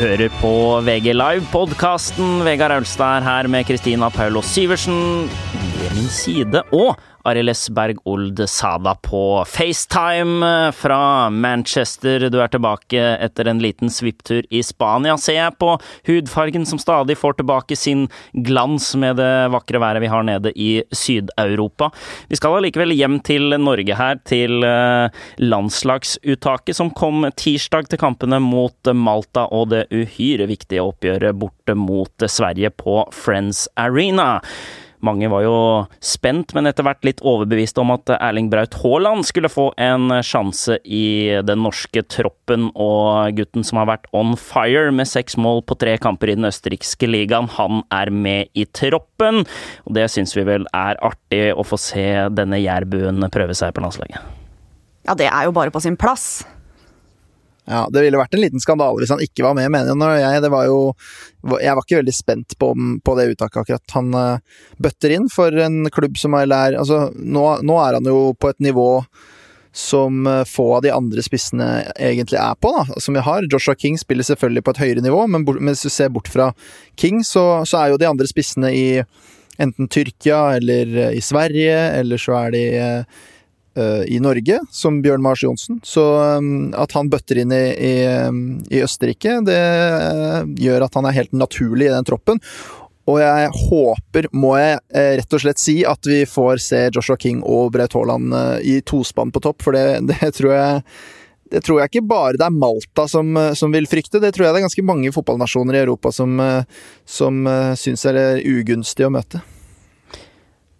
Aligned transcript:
hører 0.00 0.30
på 0.40 0.50
VG 0.86 1.12
Live-podkasten. 1.14 2.42
Vegard 2.46 2.72
Aulstad 2.74 3.20
er 3.20 3.26
her 3.26 3.48
med 3.52 3.66
Kristina 3.68 4.08
Paulo 4.12 4.42
Syversen 4.42 5.28
ved 5.80 5.94
min 5.96 6.08
side. 6.10 6.62
Og 6.72 6.96
Arild 7.24 7.56
Berg 7.70 7.98
Old 8.04 8.40
Sada 8.48 8.94
på 8.94 9.44
FaceTime 9.48 10.72
fra 10.72 11.30
Manchester. 11.30 12.28
Du 12.28 12.38
er 12.42 12.50
tilbake 12.52 13.00
etter 13.00 13.48
en 13.48 13.62
liten 13.64 13.90
svipptur 13.92 14.44
i 14.50 14.60
Spania, 14.64 15.16
ser 15.20 15.38
jeg 15.38 15.56
på 15.60 15.70
hudfargen 16.08 16.66
som 16.68 16.80
stadig 16.82 17.16
får 17.16 17.38
tilbake 17.40 17.78
sin 17.78 18.06
glans 18.46 18.90
med 19.00 19.16
det 19.20 19.30
vakre 19.54 19.80
været 19.80 20.04
vi 20.04 20.12
har 20.12 20.26
nede 20.26 20.52
i 20.52 20.70
Sydeuropa. 20.92 21.90
Vi 22.28 22.36
skal 22.36 22.58
allikevel 22.58 22.92
hjem 22.92 23.18
til 23.24 23.56
Norge 23.56 23.96
her, 23.98 24.20
til 24.28 24.64
eh, 24.68 25.24
landslagsuttaket 25.40 26.76
som 26.76 26.92
kom 26.92 27.24
tirsdag 27.40 27.88
til 27.88 28.00
kampene 28.04 28.40
mot 28.42 28.92
Malta 28.92 29.48
og 29.48 29.70
det 29.72 29.86
uhyre 29.94 30.48
viktige 30.50 30.84
oppgjøret 30.84 31.40
borte 31.40 31.76
mot 31.78 32.28
Sverige 32.28 32.72
på 32.76 33.02
Friends 33.14 33.66
Arena. 33.80 34.42
Mange 35.04 35.28
var 35.28 35.44
jo 35.44 35.56
spent, 36.04 36.54
men 36.56 36.68
etter 36.70 36.86
hvert 36.86 37.04
litt 37.04 37.22
overbevist 37.24 37.78
om 37.82 37.92
at 37.94 38.14
Erling 38.16 38.48
Braut 38.52 38.76
Haaland 38.80 39.26
skulle 39.28 39.50
få 39.52 39.68
en 39.80 40.08
sjanse 40.24 40.78
i 40.84 41.40
den 41.44 41.60
norske 41.66 42.04
troppen, 42.08 42.70
og 42.72 43.36
gutten 43.36 43.66
som 43.66 43.82
har 43.82 43.90
vært 43.92 44.08
on 44.16 44.34
fire 44.40 44.92
med 44.94 45.10
seks 45.10 45.36
mål 45.40 45.62
på 45.68 45.76
tre 45.80 45.96
kamper 46.00 46.32
i 46.32 46.38
den 46.38 46.48
østerrikske 46.48 47.08
ligaen, 47.10 47.50
han 47.58 47.84
er 47.92 48.12
med 48.14 48.52
i 48.56 48.64
troppen. 48.64 49.44
Og 49.84 49.96
det 49.98 50.08
syns 50.12 50.34
vi 50.36 50.46
vel 50.48 50.64
er 50.72 51.00
artig 51.04 51.46
å 51.52 51.66
få 51.66 51.78
se 51.80 52.06
denne 52.32 52.62
jærbuen 52.62 53.22
prøve 53.34 53.56
seg 53.56 53.74
på 53.74 53.84
landslaget. 53.84 54.20
Ja, 55.04 55.16
det 55.18 55.28
er 55.28 55.48
jo 55.48 55.54
bare 55.56 55.72
på 55.74 55.82
sin 55.84 55.98
plass. 56.00 56.44
Ja, 57.64 57.88
Det 57.90 58.02
ville 58.04 58.20
vært 58.20 58.34
en 58.36 58.42
liten 58.42 58.60
skandale 58.60 59.00
hvis 59.00 59.12
han 59.14 59.22
ikke 59.24 59.46
var 59.46 59.56
med, 59.56 59.70
mener 59.72 60.18
jeg. 60.18 60.42
Det 60.44 60.50
var 60.52 60.66
jo, 60.68 60.80
jeg 61.56 61.76
var 61.76 61.84
ikke 61.86 62.00
veldig 62.02 62.16
spent 62.16 62.56
på, 62.60 62.72
på 63.04 63.14
det 63.18 63.30
uttaket 63.32 63.62
akkurat. 63.62 63.94
Han 63.96 64.10
uh, 64.16 64.58
bøtter 64.82 65.14
inn 65.16 65.30
for 65.32 65.54
en 65.64 65.88
klubb 65.94 66.18
som 66.20 66.36
er 66.36 66.50
lær 66.50 66.76
altså, 66.80 67.06
nå, 67.14 67.46
nå, 67.64 67.78
er 67.80 67.98
han 67.98 68.10
jo 68.10 68.34
på 68.36 68.52
et 68.52 68.60
nivå 68.64 68.88
som 69.74 70.28
uh, 70.28 70.44
få 70.46 70.68
av 70.76 70.84
de 70.84 70.92
andre 70.94 71.24
spissene 71.24 71.68
egentlig 71.96 72.38
er 72.38 72.60
på, 72.60 72.70
da, 72.76 73.00
som 73.00 73.16
vi 73.16 73.24
har. 73.24 73.48
Joshua 73.50 73.74
King 73.80 73.96
spiller 73.98 74.28
selvfølgelig 74.28 74.66
på 74.66 74.74
et 74.76 74.82
høyere 74.84 75.04
nivå, 75.06 75.24
men 75.32 75.48
hvis 75.48 75.86
du 75.88 75.90
ser 75.90 76.12
bort 76.12 76.28
fra 76.30 76.52
King, 77.00 77.24
så, 77.24 77.64
så, 77.64 77.80
er 77.80 77.94
jo 77.94 78.00
de 78.02 78.12
andre 78.12 78.28
spissene 78.30 78.70
i 78.76 78.88
enten 79.62 79.88
Tyrkia 79.88 80.58
eller 80.58 80.98
uh, 81.00 81.12
i 81.16 81.24
Sverige, 81.24 81.80
eller 81.96 82.20
så 82.20 82.36
er 82.44 82.54
de 82.54 82.66
Eh, 82.84 83.22
i 83.74 84.20
Norge, 84.22 84.60
som 84.70 85.00
Bjørn 85.02 85.22
Mars 85.24 85.42
Johnsen. 85.42 85.80
Så 85.82 86.02
um, 86.38 86.72
at 86.76 86.92
han 86.92 87.10
bøtter 87.10 87.40
inn 87.42 87.52
i, 87.54 87.64
i, 87.74 87.94
um, 88.28 88.62
i, 88.70 88.82
Østerrike, 88.84 89.40
det 89.46 89.58
eh, 89.58 90.40
gjør 90.66 90.86
at 90.86 90.98
han 90.98 91.08
er 91.08 91.16
helt 91.18 91.34
naturlig 91.36 91.88
i 91.88 91.94
den 91.94 92.06
troppen. 92.06 92.40
Og 93.10 93.18
jeg 93.20 93.50
håper, 93.52 94.30
må 94.32 94.54
jeg 94.56 94.78
eh, 94.96 95.10
rett 95.20 95.36
og 95.36 95.42
slett 95.42 95.60
si, 95.60 95.76
at 95.84 96.08
vi 96.08 96.22
får 96.28 96.62
se 96.64 96.80
Joshua 96.94 97.18
King 97.20 97.42
og 97.42 97.74
Braut 97.74 97.96
Haaland 97.98 98.32
i 98.64 98.78
tospann 98.86 99.34
på 99.34 99.42
topp, 99.44 99.66
for 99.66 99.76
det, 99.76 100.00
det, 100.12 100.32
tror 100.38 100.54
jeg 100.56 100.84
det 101.52 101.60
tror 101.66 101.82
jeg 101.82 101.92
ikke 101.92 102.06
bare 102.08 102.38
det 102.40 102.46
er 102.46 102.54
Malta 102.56 103.04
som, 103.06 103.36
som, 103.54 103.74
vil 103.74 103.86
frykte, 103.86 104.18
det 104.22 104.32
tror 104.34 104.48
jeg 104.48 104.54
det 104.56 104.62
er 104.62 104.66
ganske 104.66 104.86
mange 104.86 105.12
fotballnasjoner 105.14 105.76
i 105.76 105.82
Europa 105.84 106.10
som, 106.14 106.40
som 107.04 107.44
syns 107.78 108.06
er 108.10 108.40
ugunstig 108.40 109.06
å 109.06 109.12
møte. 109.12 109.44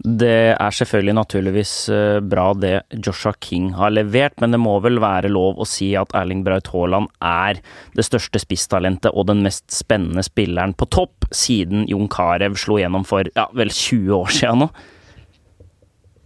Det 0.05 0.53
er 0.53 0.75
selvfølgelig 0.77 1.15
naturligvis 1.17 1.71
eh, 1.89 2.19
bra 2.21 2.51
det 2.61 2.75
Joshua 2.93 3.33
King 3.41 3.71
har 3.79 3.95
levert, 3.95 4.37
men 4.43 4.53
det 4.53 4.61
må 4.61 4.75
vel 4.85 5.01
være 5.01 5.31
lov 5.33 5.57
å 5.57 5.67
si 5.69 5.95
at 5.97 6.13
Erling 6.13 6.43
Braut 6.45 6.69
Haaland 6.75 7.09
er 7.25 7.63
det 7.97 8.05
største 8.05 8.43
spisstalentet 8.43 9.17
og 9.17 9.31
den 9.31 9.41
mest 9.47 9.65
spennende 9.73 10.21
spilleren 10.27 10.77
på 10.77 10.91
topp 10.93 11.25
siden 11.33 11.87
Jon 11.89 12.11
Carew 12.13 12.53
slo 12.61 12.77
gjennom 12.83 13.09
for 13.09 13.33
ja, 13.33 13.49
vel 13.57 13.73
20 13.73 14.13
år 14.19 14.37
siden 14.37 14.67
nå? 14.67 14.69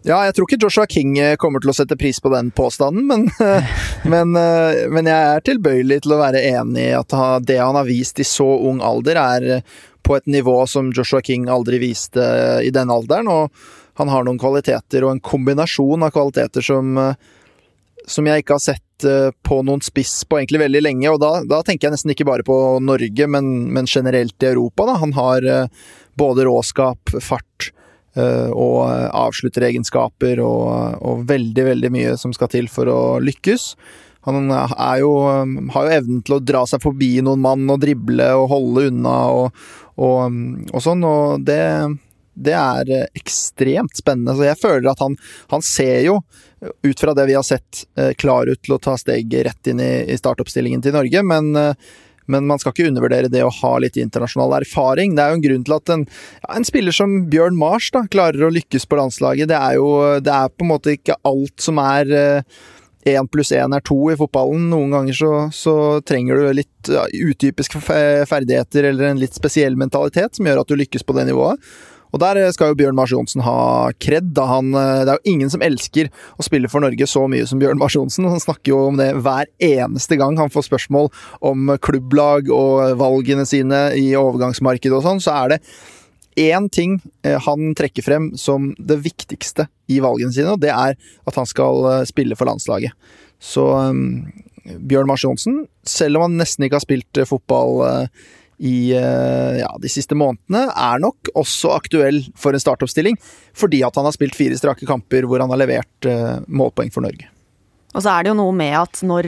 Ja, 0.08 0.22
jeg 0.24 0.38
tror 0.38 0.48
ikke 0.48 0.62
Joshua 0.62 0.86
King 0.88 1.18
eh, 1.20 1.36
kommer 1.36 1.60
til 1.60 1.68
å 1.68 1.76
sette 1.76 1.98
pris 2.00 2.16
på 2.24 2.30
den 2.32 2.48
påstanden, 2.56 3.04
men, 3.10 3.26
men, 4.12 4.32
eh, 4.40 4.86
men 4.88 5.10
jeg 5.10 5.34
er 5.34 5.44
tilbøyelig 5.44 6.00
til 6.06 6.16
å 6.16 6.22
være 6.22 6.40
enig 6.48 6.86
i 6.86 6.96
at 6.96 7.12
det 7.44 7.58
han 7.60 7.76
har 7.76 7.88
vist 7.88 8.22
i 8.22 8.26
så 8.26 8.48
ung 8.70 8.80
alder, 8.80 9.20
er 9.20 9.60
på 10.08 10.16
et 10.16 10.30
nivå 10.30 10.62
som 10.70 10.88
Joshua 10.96 11.20
King 11.20 11.50
aldri 11.52 11.82
viste 11.82 12.24
i 12.64 12.72
den 12.72 12.88
alderen. 12.88 13.28
Og 13.28 13.52
han 14.00 14.08
har 14.08 14.24
noen 14.24 14.40
kvaliteter, 14.40 15.04
og 15.04 15.12
en 15.12 15.20
kombinasjon 15.20 16.06
av 16.06 16.14
kvaliteter 16.14 16.64
som, 16.64 16.96
som 18.08 18.28
jeg 18.30 18.44
ikke 18.44 18.56
har 18.56 18.64
sett 18.64 19.04
eh, 19.04 19.30
på 19.44 19.60
noen 19.66 19.82
spiss 19.84 20.22
på 20.24 20.38
egentlig 20.38 20.62
veldig 20.64 20.84
lenge. 20.86 21.10
Og 21.12 21.20
da, 21.20 21.32
da 21.44 21.60
tenker 21.66 21.88
jeg 21.88 21.98
nesten 21.98 22.14
ikke 22.14 22.28
bare 22.30 22.46
på 22.46 22.56
Norge, 22.80 23.28
men, 23.28 23.50
men 23.74 23.90
generelt 23.90 24.40
i 24.40 24.52
Europa. 24.54 24.86
Da. 24.88 24.96
Han 25.02 25.12
har 25.18 25.44
eh, 25.44 25.90
både 26.18 26.46
råskap, 26.48 27.18
fart 27.20 27.68
eh, 27.68 27.74
og 28.16 28.78
avslutteregenskaper 28.88 30.40
og, 30.42 30.96
og 31.04 31.24
veldig, 31.28 31.64
veldig 31.68 31.90
mye 31.94 32.14
som 32.18 32.32
skal 32.34 32.50
til 32.50 32.70
for 32.72 32.90
å 32.90 33.00
lykkes. 33.22 33.74
Han 34.26 34.50
jo, 35.00 35.12
har 35.72 35.86
jo 35.86 35.94
evnen 35.94 36.24
til 36.26 36.36
å 36.36 36.42
dra 36.42 36.64
seg 36.68 36.82
forbi 36.82 37.18
noen 37.24 37.44
mann 37.44 37.68
og 37.70 37.80
drible 37.84 38.26
og 38.36 38.50
holde 38.50 38.88
unna 38.90 39.14
og, 39.32 39.62
og, 39.96 40.40
og 40.72 40.84
sånn, 40.84 41.04
og 41.06 41.46
det, 41.46 41.62
det 42.36 42.56
er 42.58 42.92
ekstremt 43.18 43.96
spennende. 43.98 44.34
Så 44.36 44.48
jeg 44.48 44.60
føler 44.60 44.90
at 44.92 45.00
han, 45.04 45.16
han 45.52 45.64
ser 45.64 46.02
jo, 46.06 46.18
ut 46.82 47.00
fra 47.00 47.14
det 47.14 47.28
vi 47.30 47.38
har 47.38 47.46
sett, 47.46 47.86
eh, 47.98 48.12
klar 48.18 48.50
ut 48.50 48.60
til 48.64 48.76
å 48.76 48.82
ta 48.82 48.96
steg 48.98 49.32
rett 49.46 49.70
inn 49.70 49.82
i, 49.82 50.18
startoppstillingen 50.18 50.82
til 50.84 50.96
Norge, 50.96 51.22
men 51.26 51.52
eh, 51.56 51.90
men 52.32 52.48
man 52.48 52.60
skal 52.62 52.74
ikke 52.74 52.88
undervurdere 52.90 53.32
det 53.32 53.44
å 53.44 53.52
ha 53.60 53.74
litt 53.82 53.98
internasjonal 54.00 54.58
erfaring. 54.60 55.16
Det 55.16 55.24
er 55.24 55.32
jo 55.32 55.38
en 55.40 55.44
grunn 55.44 55.66
til 55.66 55.76
at 55.78 55.94
en, 55.94 56.06
ja, 56.42 56.54
en 56.56 56.68
spiller 56.68 56.94
som 56.94 57.20
Bjørn 57.32 57.58
Mars 57.58 57.90
da, 57.94 58.04
klarer 58.10 58.46
å 58.46 58.52
lykkes 58.54 58.88
på 58.88 59.00
landslaget. 59.00 59.50
Det 59.50 59.58
er 59.58 59.78
jo 59.80 59.92
det 60.24 60.34
er 60.34 60.52
på 60.52 60.66
en 60.66 60.72
måte 60.74 60.96
ikke 60.98 61.18
alt 61.28 61.56
som 61.64 61.80
er 61.82 62.12
én 63.08 63.28
pluss 63.30 63.52
én 63.56 63.74
er 63.74 63.84
to 63.84 63.96
i 64.12 64.16
fotballen. 64.18 64.68
Noen 64.72 64.94
ganger 64.94 65.16
så, 65.16 65.32
så 65.54 65.74
trenger 66.06 66.40
du 66.40 66.58
litt 66.60 66.90
ja, 66.92 67.06
utypiske 67.08 67.80
ferdigheter 67.82 68.90
eller 68.90 69.12
en 69.12 69.22
litt 69.22 69.36
spesiell 69.38 69.78
mentalitet 69.78 70.38
som 70.38 70.48
gjør 70.48 70.62
at 70.62 70.70
du 70.70 70.76
lykkes 70.78 71.06
på 71.06 71.16
det 71.16 71.28
nivået. 71.30 71.62
Og 72.12 72.22
der 72.22 72.40
skal 72.54 72.72
jo 72.72 72.78
Bjørn 72.78 72.96
Mars 72.96 73.12
Johnsen 73.12 73.42
ha 73.44 73.90
kred. 74.00 74.32
Da 74.36 74.46
han, 74.48 74.72
eh, 74.74 75.04
det 75.04 75.12
er 75.12 75.20
jo 75.20 75.34
ingen 75.34 75.52
som 75.52 75.64
elsker 75.64 76.10
å 76.38 76.46
spille 76.46 76.70
for 76.72 76.84
Norge 76.84 77.08
så 77.08 77.26
mye 77.28 77.46
som 77.48 77.60
Bjørn 77.60 77.80
Mars 77.80 77.96
Johnsen. 77.98 78.28
Han 78.28 78.42
snakker 78.42 78.72
jo 78.72 78.80
om 78.88 78.98
det 79.00 79.10
hver 79.18 79.50
eneste 79.60 80.18
gang 80.20 80.38
han 80.40 80.52
får 80.52 80.68
spørsmål 80.70 81.10
om 81.44 81.76
klubblag 81.84 82.50
og 82.54 82.98
valgene 83.00 83.46
sine 83.48 83.88
i 83.98 84.10
overgangsmarkedet 84.18 84.96
og 84.96 85.04
sånn. 85.04 85.22
Så 85.22 85.36
er 85.36 85.54
det 85.54 85.62
én 86.38 86.68
ting 86.70 87.00
eh, 87.26 87.38
han 87.44 87.74
trekker 87.74 88.06
frem 88.06 88.32
som 88.38 88.72
det 88.78 89.00
viktigste 89.04 89.68
i 89.90 90.00
valgene 90.04 90.32
sine, 90.32 90.54
og 90.54 90.62
det 90.62 90.70
er 90.70 90.94
at 90.96 91.38
han 91.38 91.48
skal 91.48 91.84
eh, 91.92 92.04
spille 92.08 92.38
for 92.38 92.48
landslaget. 92.48 92.94
Så 93.38 93.64
um, 93.70 94.26
Bjørn 94.64 95.06
Mars 95.06 95.22
Johnsen, 95.22 95.66
selv 95.86 96.18
om 96.18 96.26
han 96.26 96.40
nesten 96.40 96.66
ikke 96.66 96.80
har 96.80 96.84
spilt 96.84 97.20
fotball 97.28 98.08
i 98.58 98.92
uh, 98.96 99.54
ja, 99.60 99.70
de 99.80 99.90
siste 99.92 100.16
månedene, 100.18 100.66
er 100.72 101.02
nok 101.02 101.30
også 101.38 101.72
aktuell 101.76 102.20
for 102.38 102.54
en 102.54 102.62
startoppstilling, 102.62 103.18
fordi 103.56 103.82
at 103.86 103.98
han 103.98 104.08
har 104.08 104.16
spilt 104.16 104.38
fire 104.38 104.58
strake 104.58 104.88
kamper 104.88 105.28
hvor 105.28 105.42
han 105.42 105.52
har 105.54 105.62
levert 105.62 106.08
uh, 106.10 106.38
målpoeng 106.46 106.92
for 106.94 107.06
Norge. 107.06 107.30
Og 107.96 108.04
så 108.04 108.12
er 108.12 108.24
det 108.24 108.32
jo 108.34 108.38
noe 108.38 108.52
med 108.52 108.74
at 108.76 108.98
når 109.00 109.26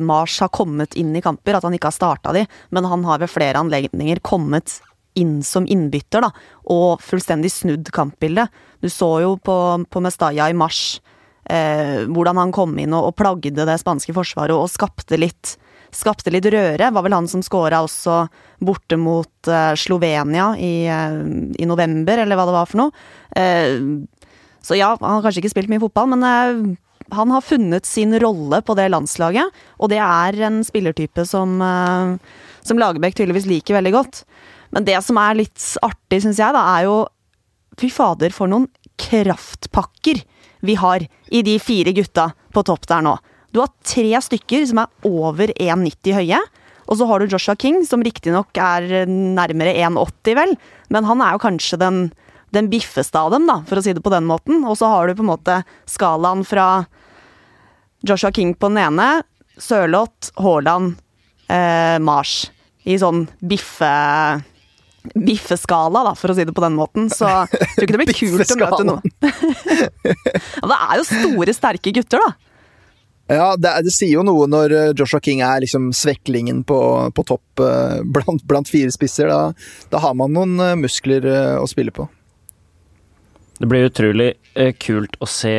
Mars 0.00 0.38
har 0.40 0.48
kommet 0.48 0.94
inn 0.96 1.10
i 1.14 1.20
kamper, 1.22 1.58
at 1.58 1.66
han 1.66 1.74
ikke 1.76 1.90
har 1.90 1.94
starta 1.94 2.32
de, 2.32 2.46
men 2.72 2.88
han 2.88 3.04
har 3.04 3.20
ved 3.20 3.30
flere 3.30 3.60
anledninger 3.60 4.22
kommet 4.24 4.78
inn 5.16 5.42
som 5.44 5.68
innbytter, 5.68 6.24
da, 6.24 6.30
og 6.72 7.02
fullstendig 7.04 7.52
snudd 7.52 7.92
kampbildet. 7.94 8.48
Du 8.80 8.88
så 8.92 9.10
jo 9.24 9.34
på, 9.36 9.56
på 9.92 10.02
Mestalla 10.04 10.48
i 10.50 10.56
mars 10.56 10.98
eh, 11.50 12.04
hvordan 12.10 12.40
han 12.40 12.54
kom 12.54 12.76
inn 12.80 12.94
og, 12.96 13.10
og 13.10 13.16
plagde 13.18 13.66
det 13.68 13.78
spanske 13.82 14.14
forsvaret 14.16 14.56
og, 14.56 14.70
skapte 14.72 15.18
litt 15.20 15.56
skapte 15.96 16.32
litt 16.34 16.46
røre. 16.52 16.90
Var 16.92 17.04
vel 17.04 17.14
han 17.14 17.28
som 17.30 17.44
skåra 17.44 17.80
også 17.84 18.26
borte 18.66 18.98
mot 19.00 19.48
eh, 19.48 19.72
Slovenia 19.78 20.50
i, 20.60 20.88
uh, 20.90 21.22
i, 21.56 21.68
november, 21.68 22.20
eller 22.20 22.36
hva 22.36 22.44
det 22.48 22.56
var 22.56 22.68
for 22.68 22.82
noe. 22.82 23.06
Eh, 23.38 23.78
så 24.66 24.76
ja, 24.76 24.90
han 24.98 25.14
har 25.14 25.24
kanskje 25.24 25.44
ikke 25.44 25.54
spilt 25.54 25.70
mye 25.72 25.80
fotball, 25.80 26.10
men 26.10 26.26
han 27.14 27.32
har 27.32 27.44
funnet 27.46 27.86
sin 27.86 28.12
rolle 28.20 28.60
på 28.66 28.74
det 28.76 28.90
landslaget. 28.90 29.54
Og 29.78 29.92
det 29.92 30.02
er 30.02 30.40
en 30.48 30.58
spillertype 30.66 31.22
som, 31.28 31.54
som 32.66 32.80
Lagerbäck 32.82 33.14
tydeligvis 33.14 33.46
liker 33.46 33.78
veldig 33.78 33.92
godt. 33.94 34.24
Men 34.74 34.88
det 34.88 34.98
som 35.06 35.20
er 35.22 35.38
litt 35.38 35.62
artig, 35.86 36.18
syns 36.24 36.42
jeg, 36.42 36.50
da, 36.56 36.64
er 36.76 36.88
jo 36.90 37.04
Fy 37.76 37.90
fader, 37.92 38.32
for 38.32 38.48
noen 38.48 38.66
kraftpakker 38.98 40.22
vi 40.60 40.76
har 40.80 41.04
i 41.28 41.42
de 41.42 41.58
fire 41.62 41.92
gutta 41.96 42.30
på 42.52 42.64
topp 42.66 42.86
der 42.88 43.04
nå. 43.04 43.16
Du 43.52 43.62
har 43.62 43.72
tre 43.86 44.20
stykker 44.22 44.66
som 44.68 44.82
er 44.82 45.08
over 45.08 45.52
1,90 45.54 46.16
høye. 46.16 46.40
Og 46.86 46.98
så 46.98 47.06
har 47.08 47.18
du 47.18 47.32
Joshua 47.32 47.56
King, 47.58 47.80
som 47.86 48.04
riktignok 48.04 48.56
er 48.62 49.06
nærmere 49.10 49.74
1,80, 49.74 50.36
vel. 50.38 50.54
Men 50.92 51.08
han 51.08 51.22
er 51.24 51.34
jo 51.34 51.42
kanskje 51.42 51.78
den, 51.80 52.02
den 52.54 52.68
biffeste 52.70 53.18
av 53.18 53.32
dem, 53.34 53.48
da, 53.48 53.58
for 53.66 53.80
å 53.80 53.82
si 53.82 53.94
det 53.96 54.04
på 54.04 54.12
den 54.14 54.28
måten. 54.28 54.62
Og 54.68 54.78
så 54.78 54.90
har 54.92 55.08
du 55.08 55.16
på 55.18 55.24
en 55.26 55.32
måte 55.32 55.60
skalaen 55.90 56.44
fra 56.46 56.84
Joshua 58.06 58.30
King 58.34 58.54
på 58.54 58.70
den 58.70 58.84
ene, 58.84 59.08
Sørloth, 59.58 60.30
Haaland, 60.38 60.94
eh, 61.48 61.96
Mars. 61.98 62.50
i 62.86 62.94
sånn 63.02 63.24
biffe 63.42 63.88
biffeskala, 65.14 66.02
da, 66.08 66.14
for 66.18 66.32
å 66.32 66.36
si 66.36 66.46
det 66.46 66.54
på 66.56 66.64
den 66.64 66.76
måten. 66.78 67.08
Så 67.12 67.28
jeg 67.28 67.70
tror 67.74 67.86
ikke 67.86 67.94
det 67.94 68.02
blir 68.02 68.18
kult 68.18 68.54
å 68.54 68.58
møte 68.62 68.88
noen. 68.88 69.14
ja, 70.60 70.66
det 70.72 70.78
er 70.78 71.00
jo 71.00 71.06
store, 71.08 71.56
sterke 71.56 71.94
gutter, 71.96 72.24
da. 72.24 72.34
Ja, 73.26 73.46
det, 73.58 73.72
det, 73.82 73.90
sier 73.90 74.20
jo 74.20 74.22
noe 74.22 74.46
når 74.46 74.72
eh, 74.76 74.92
Joshua 74.94 75.18
King 75.18 75.40
er 75.42 75.64
liksom 75.64 75.88
sveklingen 75.96 76.60
på, 76.66 76.78
på 77.10 77.24
topp 77.26 77.58
uh, 77.58 77.98
blant, 78.06 78.44
blant, 78.46 78.70
fire 78.70 78.92
spisser. 78.94 79.32
Da, 79.32 79.50
da, 79.90 80.02
har 80.04 80.14
man 80.14 80.30
noen 80.36 80.54
uh, 80.62 80.76
muskler 80.78 81.26
å 81.58 81.66
spille 81.66 81.94
på. 81.94 82.06
Det 83.56 83.66
blir 83.66 83.88
utrolig 83.88 84.34
kult 84.84 85.16
å 85.24 85.26
se 85.26 85.56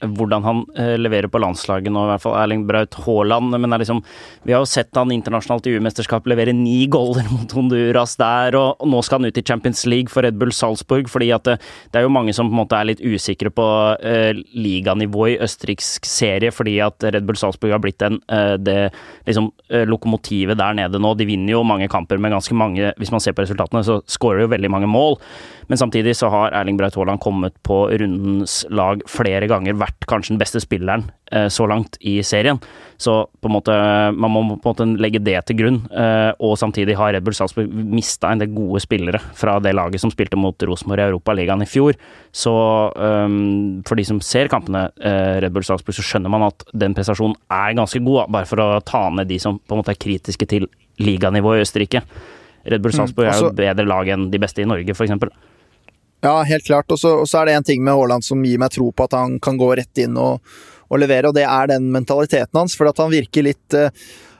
hvordan 0.00 0.44
han 0.44 0.62
eh, 0.78 0.94
leverer 0.98 1.30
på 1.30 1.40
landslaget 1.42 1.92
nå, 1.92 2.04
i 2.06 2.10
hvert 2.12 2.22
fall 2.22 2.36
Erling 2.38 2.64
Braut 2.68 2.94
Haaland. 3.04 3.54
Men 3.58 3.74
liksom, 3.80 4.02
vi 4.46 4.54
har 4.54 4.62
jo 4.62 4.70
sett 4.70 4.94
han 4.98 5.12
internasjonalt 5.14 5.66
i 5.66 5.76
U-mesterskap 5.78 6.28
levere 6.30 6.54
ni 6.56 6.86
goller 6.94 7.26
mot 7.32 7.52
Honduras 7.56 8.16
der, 8.20 8.56
og, 8.58 8.86
nå 8.88 9.02
skal 9.04 9.20
han 9.20 9.32
ut 9.32 9.40
i 9.40 9.44
Champions 9.46 9.84
League 9.88 10.12
for 10.12 10.26
Red 10.26 10.38
Bull 10.40 10.54
Salzburg. 10.54 11.10
fordi 11.10 11.32
at 11.34 11.46
det, 11.48 11.58
det 11.92 12.00
er 12.00 12.06
jo 12.06 12.14
mange 12.14 12.34
som 12.36 12.48
på 12.48 12.54
en 12.54 12.62
måte 12.62 12.78
er 12.78 12.90
litt 12.90 13.02
usikre 13.02 13.50
på 13.54 13.66
uh, 13.98 14.42
liganivået 14.54 15.36
i 15.36 15.40
østerriksk 15.44 16.06
serie, 16.08 16.52
fordi 16.54 16.78
at 16.84 17.04
Red 17.04 17.26
Bull 17.28 17.38
Salzburg 17.38 17.74
har 17.74 17.82
blitt 17.82 18.00
den, 18.02 18.20
uh, 18.32 18.54
det 18.60 18.90
liksom, 19.26 19.50
uh, 19.72 19.84
lokomotivet 19.88 20.58
der 20.58 20.76
nede 20.78 21.00
nå. 21.02 21.14
De 21.18 21.26
vinner 21.28 21.56
jo 21.56 21.64
mange 21.66 21.88
kamper 21.90 22.20
med 22.20 22.34
ganske 22.34 22.54
mange 22.58 22.92
Hvis 22.98 23.10
man 23.12 23.22
ser 23.22 23.34
på 23.36 23.44
resultatene, 23.44 23.82
så 23.84 24.00
skårer 24.08 24.44
jo 24.44 24.52
veldig 24.52 24.70
mange 24.72 24.90
mål. 24.90 25.18
Men 25.68 25.80
samtidig 25.80 26.16
så 26.16 26.30
har 26.32 26.54
Erling 26.56 26.78
Braut 26.78 26.96
Haaland 26.96 27.20
kommet 27.20 27.56
på 27.66 27.82
rundens 28.00 28.62
lag 28.72 29.02
flere 29.10 29.48
ganger 29.50 29.76
vært 29.76 29.87
kanskje 30.08 30.34
den 30.34 30.40
beste 30.40 30.60
spilleren 30.62 31.06
eh, 31.32 31.46
så 31.52 31.66
langt 31.68 31.98
i 32.00 32.18
serien. 32.26 32.60
Så 32.96 33.14
på 33.40 33.50
en 33.50 33.54
måte, 33.54 33.74
man 34.16 34.32
må 34.32 34.42
på 34.56 34.72
en 34.72 34.94
måte 34.94 35.02
legge 35.02 35.20
det 35.22 35.36
til 35.48 35.58
grunn. 35.60 35.78
Eh, 35.92 36.30
og 36.44 36.56
samtidig 36.60 36.96
har 36.98 37.12
Red 37.14 37.26
Bull 37.26 37.36
Salzburg 37.36 37.70
mista 37.70 38.32
en 38.32 38.42
del 38.42 38.52
gode 38.54 38.82
spillere 38.84 39.20
fra 39.38 39.58
det 39.62 39.74
laget 39.76 40.02
som 40.02 40.12
spilte 40.12 40.38
mot 40.40 40.66
Rosenborg 40.68 41.04
i 41.04 41.08
Europaligaen 41.10 41.64
i 41.64 41.68
fjor. 41.68 41.98
Så 42.32 42.54
eh, 42.94 43.36
for 43.88 44.00
de 44.00 44.08
som 44.08 44.22
ser 44.24 44.50
kampene 44.52 44.88
eh, 44.96 45.38
Red 45.44 45.54
Bull 45.54 45.66
Salzburg, 45.66 45.96
så 45.98 46.06
skjønner 46.06 46.32
man 46.32 46.48
at 46.48 46.66
den 46.72 46.96
prestasjonen 46.96 47.38
er 47.52 47.76
ganske 47.78 48.02
god, 48.02 48.26
bare 48.34 48.48
for 48.48 48.64
å 48.64 48.70
ta 48.86 49.06
ned 49.14 49.30
de 49.30 49.40
som 49.42 49.60
på 49.60 49.76
en 49.76 49.82
måte 49.82 49.94
er 49.94 50.02
kritiske 50.02 50.48
til 50.50 50.68
liganivået 50.98 51.60
i 51.60 51.68
Østerrike. 51.68 52.02
Red 52.68 52.82
Bull 52.82 52.94
Salzburg 52.94 53.28
mm, 53.28 53.32
er 53.32 53.42
jo 53.42 53.54
bedre 53.56 53.86
lag 53.88 54.10
enn 54.12 54.28
de 54.32 54.40
beste 54.42 54.62
i 54.62 54.68
Norge, 54.68 54.94
f.eks. 54.94 55.14
Ja, 56.24 56.42
helt 56.42 56.66
klart. 56.66 56.90
Og 56.90 56.98
så 57.00 57.40
er 57.40 57.46
det 57.48 57.58
en 57.58 57.68
ting 57.68 57.84
med 57.84 57.94
Haaland 57.94 58.26
som 58.26 58.42
gir 58.44 58.58
meg 58.60 58.72
tro 58.74 58.90
på 58.90 59.06
at 59.06 59.14
han 59.18 59.38
kan 59.42 59.58
gå 59.60 59.70
rett 59.78 60.02
inn 60.02 60.18
og, 60.18 60.42
og 60.88 61.02
levere, 61.02 61.30
og 61.30 61.36
det 61.36 61.46
er 61.46 61.70
den 61.70 61.92
mentaliteten 61.94 62.58
hans. 62.58 62.74
For 62.78 62.90
at 62.90 62.98
han 63.02 63.12
virker 63.14 63.46
litt 63.46 63.76
uh, 63.78 63.92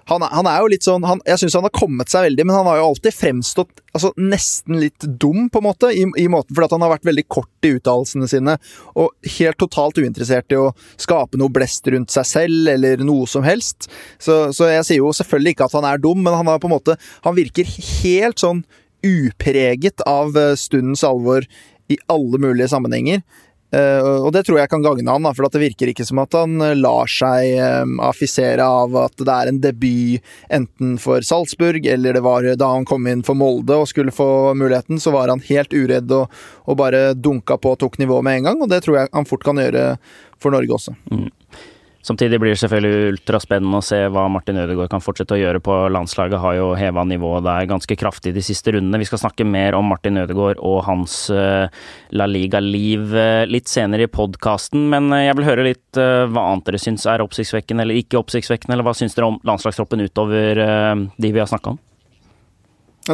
han, 0.09 0.23
han, 0.23 0.47
er 0.49 0.63
jo 0.63 0.71
litt 0.73 0.87
sånn 0.87 1.05
han, 1.05 1.21
Jeg 1.27 1.43
syns 1.43 1.57
han 1.59 1.67
har 1.67 1.75
kommet 1.75 2.09
seg 2.09 2.25
veldig, 2.29 2.47
men 2.49 2.57
han 2.57 2.69
har 2.71 2.79
jo 2.81 2.87
alltid 2.91 3.13
fremstått 3.13 3.83
altså, 3.93 4.11
nesten 4.17 4.79
litt 4.81 5.05
dum, 5.21 5.49
på 5.53 5.61
en 5.61 5.67
måte, 5.67 5.91
i, 5.93 6.07
i 6.17 6.29
måten 6.33 6.57
fordi 6.57 6.79
han 6.79 6.87
har 6.87 6.95
vært 6.95 7.09
veldig 7.09 7.27
kort 7.29 7.69
i 7.69 7.75
uttalelsene 7.77 8.29
sine, 8.31 8.57
og 8.97 9.13
helt 9.37 9.61
totalt 9.61 10.01
uinteressert 10.01 10.55
i 10.55 10.61
å 10.61 10.71
skape 10.97 11.41
noe 11.41 11.53
blest 11.53 11.89
rundt 11.93 12.15
seg 12.15 12.29
selv, 12.31 12.73
eller 12.73 13.05
noe 13.05 13.29
som 13.29 13.45
helst. 13.45 13.91
Så, 14.17 14.49
så 14.57 14.71
jeg 14.73 14.89
sier 14.89 15.03
jo 15.03 15.13
selvfølgelig 15.13 15.57
ikke 15.57 15.69
at 15.69 15.77
han 15.77 15.89
er 15.91 16.01
dum, 16.03 16.25
men 16.25 16.41
han 16.41 16.49
har 16.49 16.63
på 16.63 16.71
en 16.71 16.77
måte 16.79 16.97
Han 17.27 17.37
virker 17.37 17.69
helt 17.69 18.41
sånn 18.41 18.65
upreget 19.07 20.01
av 20.07 20.37
eh, 20.37 20.55
stundens 20.59 21.05
alvor 21.05 21.47
i 21.89 21.99
alle 22.07 22.39
mulige 22.39 22.69
sammenhenger. 22.69 23.23
Uh, 23.69 24.25
og 24.25 24.31
det 24.33 24.47
tror 24.47 24.63
jeg 24.63 24.71
kan 24.73 24.81
gagne 24.81 25.13
han, 25.13 25.27
for 25.37 25.45
det 25.53 25.61
virker 25.61 25.91
ikke 25.93 26.07
som 26.09 26.23
at 26.23 26.33
han 26.33 26.55
uh, 26.57 26.71
lar 26.73 27.11
seg 27.13 27.59
affisere 28.01 28.65
av 28.65 28.97
at 28.97 29.21
det 29.21 29.35
er 29.35 29.51
en 29.51 29.59
debut 29.61 30.31
enten 30.49 30.95
for 30.97 31.21
Salzburg 31.21 31.85
eller 31.85 32.17
det 32.17 32.23
var 32.25 32.49
da 32.57 32.71
han 32.73 32.89
kom 32.89 33.05
inn 33.13 33.21
for 33.27 33.37
Molde 33.37 33.77
og 33.77 33.91
skulle 33.91 34.15
få 34.15 34.55
muligheten, 34.57 34.97
så 34.97 35.13
var 35.13 35.29
han 35.29 35.45
helt 35.51 35.77
uredd 35.77 36.17
og, 36.17 36.33
og 36.65 36.81
bare 36.81 37.13
dunka 37.13 37.61
på 37.61 37.75
og 37.77 37.83
tok 37.85 38.01
nivået 38.01 38.25
med 38.25 38.41
en 38.41 38.49
gang, 38.49 38.65
og 38.65 38.73
det 38.73 38.81
tror 38.87 39.03
jeg 39.03 39.13
han 39.13 39.29
fort 39.29 39.45
kan 39.45 39.61
gjøre 39.61 39.85
for 40.41 40.57
Norge 40.57 40.79
også. 40.81 40.97
Mm. 41.13 41.29
Samtidig 42.09 42.39
blir 42.41 42.55
det 42.55 42.61
selvfølgelig 42.63 43.13
ultraspennende 43.13 43.81
å 43.83 43.85
se 43.85 43.99
hva 44.09 44.23
Martin 44.33 44.57
Ødegaard 44.63 44.89
kan 44.95 45.03
fortsette 45.05 45.37
å 45.37 45.41
gjøre 45.41 45.61
på 45.61 45.75
landslaget. 45.93 46.41
Har 46.41 46.55
jo 46.57 46.69
heva 46.79 47.05
nivået 47.05 47.45
der 47.45 47.67
ganske 47.69 47.99
kraftig 48.01 48.33
de 48.33 48.45
siste 48.45 48.73
rundene. 48.73 49.01
Vi 49.03 49.09
skal 49.11 49.21
snakke 49.21 49.45
mer 49.45 49.77
om 49.77 49.91
Martin 49.93 50.17
Ødegaard 50.23 50.63
og 50.65 50.81
hans 50.87 51.19
uh, 51.35 51.69
La 52.17 52.29
Liga-liv 52.31 53.13
uh, 53.13 53.45
litt 53.51 53.69
senere 53.69 54.07
i 54.07 54.13
podkasten, 54.13 54.87
men 54.95 55.11
uh, 55.13 55.21
jeg 55.27 55.37
vil 55.37 55.49
høre 55.51 55.67
litt 55.69 55.99
hva 55.99 56.45
annet 56.53 56.69
dere 56.69 56.81
syns 56.81 57.05
er 57.11 57.25
oppsiktsvekkende 57.25 57.85
eller 57.85 57.99
ikke 57.99 58.21
oppsiktsvekkende, 58.21 58.77
eller 58.77 58.87
hva 58.87 58.95
syns 58.97 59.17
dere 59.17 59.29
om 59.33 59.39
landslagstroppen 59.49 60.05
utover 60.05 60.61
de 61.19 61.33
vi 61.33 61.43
har 61.43 61.49
snakka 61.51 61.75
om? 61.75 61.81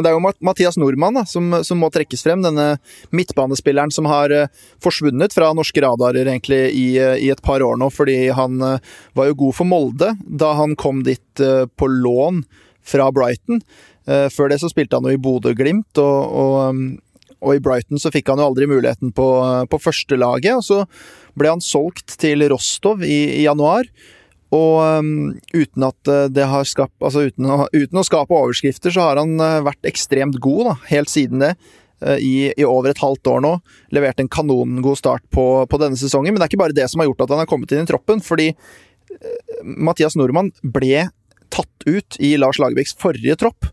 Det 0.03 0.11
er 0.11 0.15
jo 0.15 0.33
Mathias 0.45 0.77
Nordmann 0.79 1.19
da, 1.19 1.25
som, 1.29 1.53
som, 1.63 1.79
må 1.81 1.89
trekkes 1.93 2.25
frem. 2.25 2.43
Denne 2.45 2.75
midtbanespilleren 3.15 3.93
som 3.93 4.09
har 4.09 4.33
uh, 4.33 4.51
forsvunnet 4.83 5.35
fra 5.35 5.51
norske 5.55 5.83
radarer 5.83 6.27
egentlig 6.27 6.61
i, 6.73 6.85
uh, 6.99 7.15
i, 7.15 7.31
et 7.33 7.43
par 7.45 7.63
år 7.63 7.79
nå, 7.79 7.89
fordi 7.93 8.17
han 8.35 8.59
uh, 8.63 8.77
var 9.17 9.31
jo 9.31 9.39
god 9.45 9.57
for 9.59 9.69
Molde 9.69 10.13
da 10.25 10.53
han 10.59 10.75
kom 10.79 11.03
dit 11.05 11.23
på 11.35 11.87
lån 11.91 12.43
fra 12.85 13.09
Brighton. 13.11 13.59
før 14.05 14.49
det 14.51 14.59
så 14.61 14.69
spilte 14.69 14.95
han 14.95 15.07
jo 15.09 15.15
i 15.15 15.19
Bodø-Glimt, 15.19 15.97
og, 15.97 16.35
og, 16.39 16.53
um, 16.69 16.83
og, 17.41 17.55
i 17.55 17.61
Brighton 17.63 17.99
så 17.99 18.11
fikk 18.13 18.29
han 18.29 18.39
jo 18.39 18.45
aldri 18.51 18.67
muligheten 18.69 19.11
på, 19.15 19.27
på 19.71 19.79
førstelaget. 19.81 20.61
Og 20.61 20.63
så 20.63 20.79
ble 21.35 21.51
han 21.55 21.63
solgt 21.63 22.15
til 22.21 22.45
Rostov 22.51 23.03
i, 23.03 23.41
i 23.41 23.43
januar. 23.47 23.89
Og 24.53 24.99
um, 25.01 25.33
uten 25.55 25.87
har 25.87 26.67
skapt 26.69 27.01
Altså 27.01 27.25
uten 27.29 27.47
å, 27.49 27.65
uten 27.73 27.99
å, 27.99 28.05
skape 28.05 28.35
overskrifter, 28.35 28.93
så 28.93 29.09
har 29.09 29.21
han 29.21 29.35
uh, 29.41 29.63
vært 29.65 29.89
ekstremt 29.89 30.37
god, 30.43 30.69
da, 30.69 30.75
helt 30.91 31.11
siden 31.11 31.41
det. 31.41 31.53
Uh, 32.03 32.17
I, 32.19 32.33
I, 32.53 32.67
over 32.67 32.91
et 32.91 33.01
halvt 33.01 33.31
år 33.31 33.43
nå. 33.45 33.55
Levert 33.95 34.21
en 34.21 34.31
kanongod 34.31 34.99
start 35.01 35.25
på, 35.33 35.65
på, 35.69 35.81
denne 35.81 35.99
sesongen. 35.99 36.33
Men 36.33 36.41
det 36.41 36.47
er 36.47 36.53
ikke 36.53 36.63
bare 36.65 36.77
det 36.77 36.89
som 36.91 37.01
har 37.01 37.09
gjort 37.09 37.25
at 37.25 37.35
han 37.35 37.43
har 37.43 37.51
kommet 37.51 37.73
inn 37.73 37.85
i 37.85 37.89
troppen, 37.89 38.23
fordi 38.23 38.51
Mathias 39.63 40.17
Nordmann 40.19 40.49
ble 40.59 41.07
tatt 41.53 41.85
ut 41.87 42.17
i 42.19 42.33
Lars 42.41 42.57
Lagerbäcks 42.59 42.97
forrige 42.99 43.37
tropp. 43.39 43.69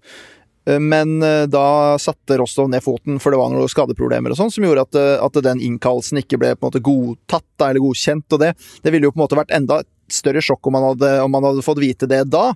Men 0.63 1.17
da 1.51 1.97
satte 1.99 2.37
Rostov 2.39 2.69
ned 2.71 2.85
foten, 2.85 3.17
for 3.19 3.35
det 3.35 3.41
var 3.41 3.51
noen 3.51 3.73
skadeproblemer 3.73 4.31
og 4.31 4.39
sånn, 4.39 4.53
som 4.55 4.63
gjorde 4.63 4.85
at, 4.85 4.99
at, 5.25 5.41
den 5.43 5.65
innkallelsen 5.67 6.21
ikke 6.21 6.39
ble 6.39 6.53
på 6.55 6.63
en 6.63 6.69
måte 6.69 6.85
godtatt 6.87 7.65
eller 7.67 7.83
godkjent. 7.83 8.29
og 8.37 8.45
Det, 8.45 8.53
det 8.85 8.93
ville 8.95 9.09
jo 9.09 9.15
på 9.17 9.19
en 9.19 9.25
måte 9.25 9.41
vært 9.41 9.57
enda 9.57 9.81
større 10.11 10.43
sjokk 10.45 10.67
om 10.69 10.79
han 10.79 10.89
hadde, 10.93 11.13
om 11.25 11.35
han 11.39 11.51
hadde 11.51 11.67
fått 11.67 11.83
vite 11.83 12.09
det 12.11 12.25
da. 12.33 12.53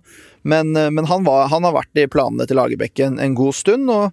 Men, 0.47 0.75
eh, 0.77 0.91
men 0.91 1.07
han, 1.11 1.25
var, 1.27 1.49
han, 1.53 1.67
har 1.67 1.77
vært 1.77 2.03
i 2.03 2.09
planene 2.11 2.49
til 2.49 2.61
Lagerbäck 2.61 3.05
en, 3.05 3.21
en, 3.23 3.37
god 3.37 3.57
stund. 3.57 3.91
og 3.91 4.13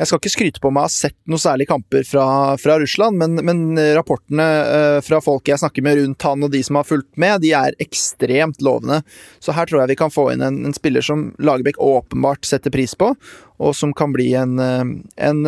jeg 0.00 0.08
skal 0.08 0.20
ikke 0.20 0.32
skryte 0.32 0.60
på 0.62 0.70
meg 0.72 0.86
å 0.86 0.88
ha 0.88 0.92
sett 0.92 1.16
noen 1.28 1.42
særlige 1.42 1.68
kamper 1.74 2.06
fra, 2.08 2.24
fra 2.56 2.78
Russland, 2.80 3.18
men, 3.20 3.34
men, 3.44 3.58
rapportene 3.98 4.46
uh, 4.46 5.00
fra 5.04 5.18
folk 5.20 5.50
jeg 5.50 5.60
snakker 5.60 5.84
med 5.84 5.98
rundt 5.98 6.24
han 6.24 6.46
og 6.46 6.54
de 6.54 6.62
som 6.64 6.78
har 6.78 6.86
fulgt 6.88 7.18
med, 7.20 7.42
de 7.42 7.50
er 7.58 7.76
ekstremt 7.84 8.64
lovende. 8.64 9.02
Så 9.44 9.52
her 9.52 9.68
tror 9.68 9.82
jeg 9.82 9.92
vi 9.92 9.98
kan 10.00 10.14
få 10.14 10.30
inn 10.32 10.46
en, 10.46 10.62
en 10.70 10.76
spiller 10.76 11.04
som 11.04 11.26
Lagerbäck 11.42 11.76
åpenbart 11.84 12.48
setter 12.48 12.72
pris 12.72 12.96
på, 12.96 13.12
og 13.60 13.76
som 13.76 13.92
kan 13.92 14.14
bli 14.16 14.30
en, 14.40 14.56
eh, 14.64 14.94
en 15.28 15.42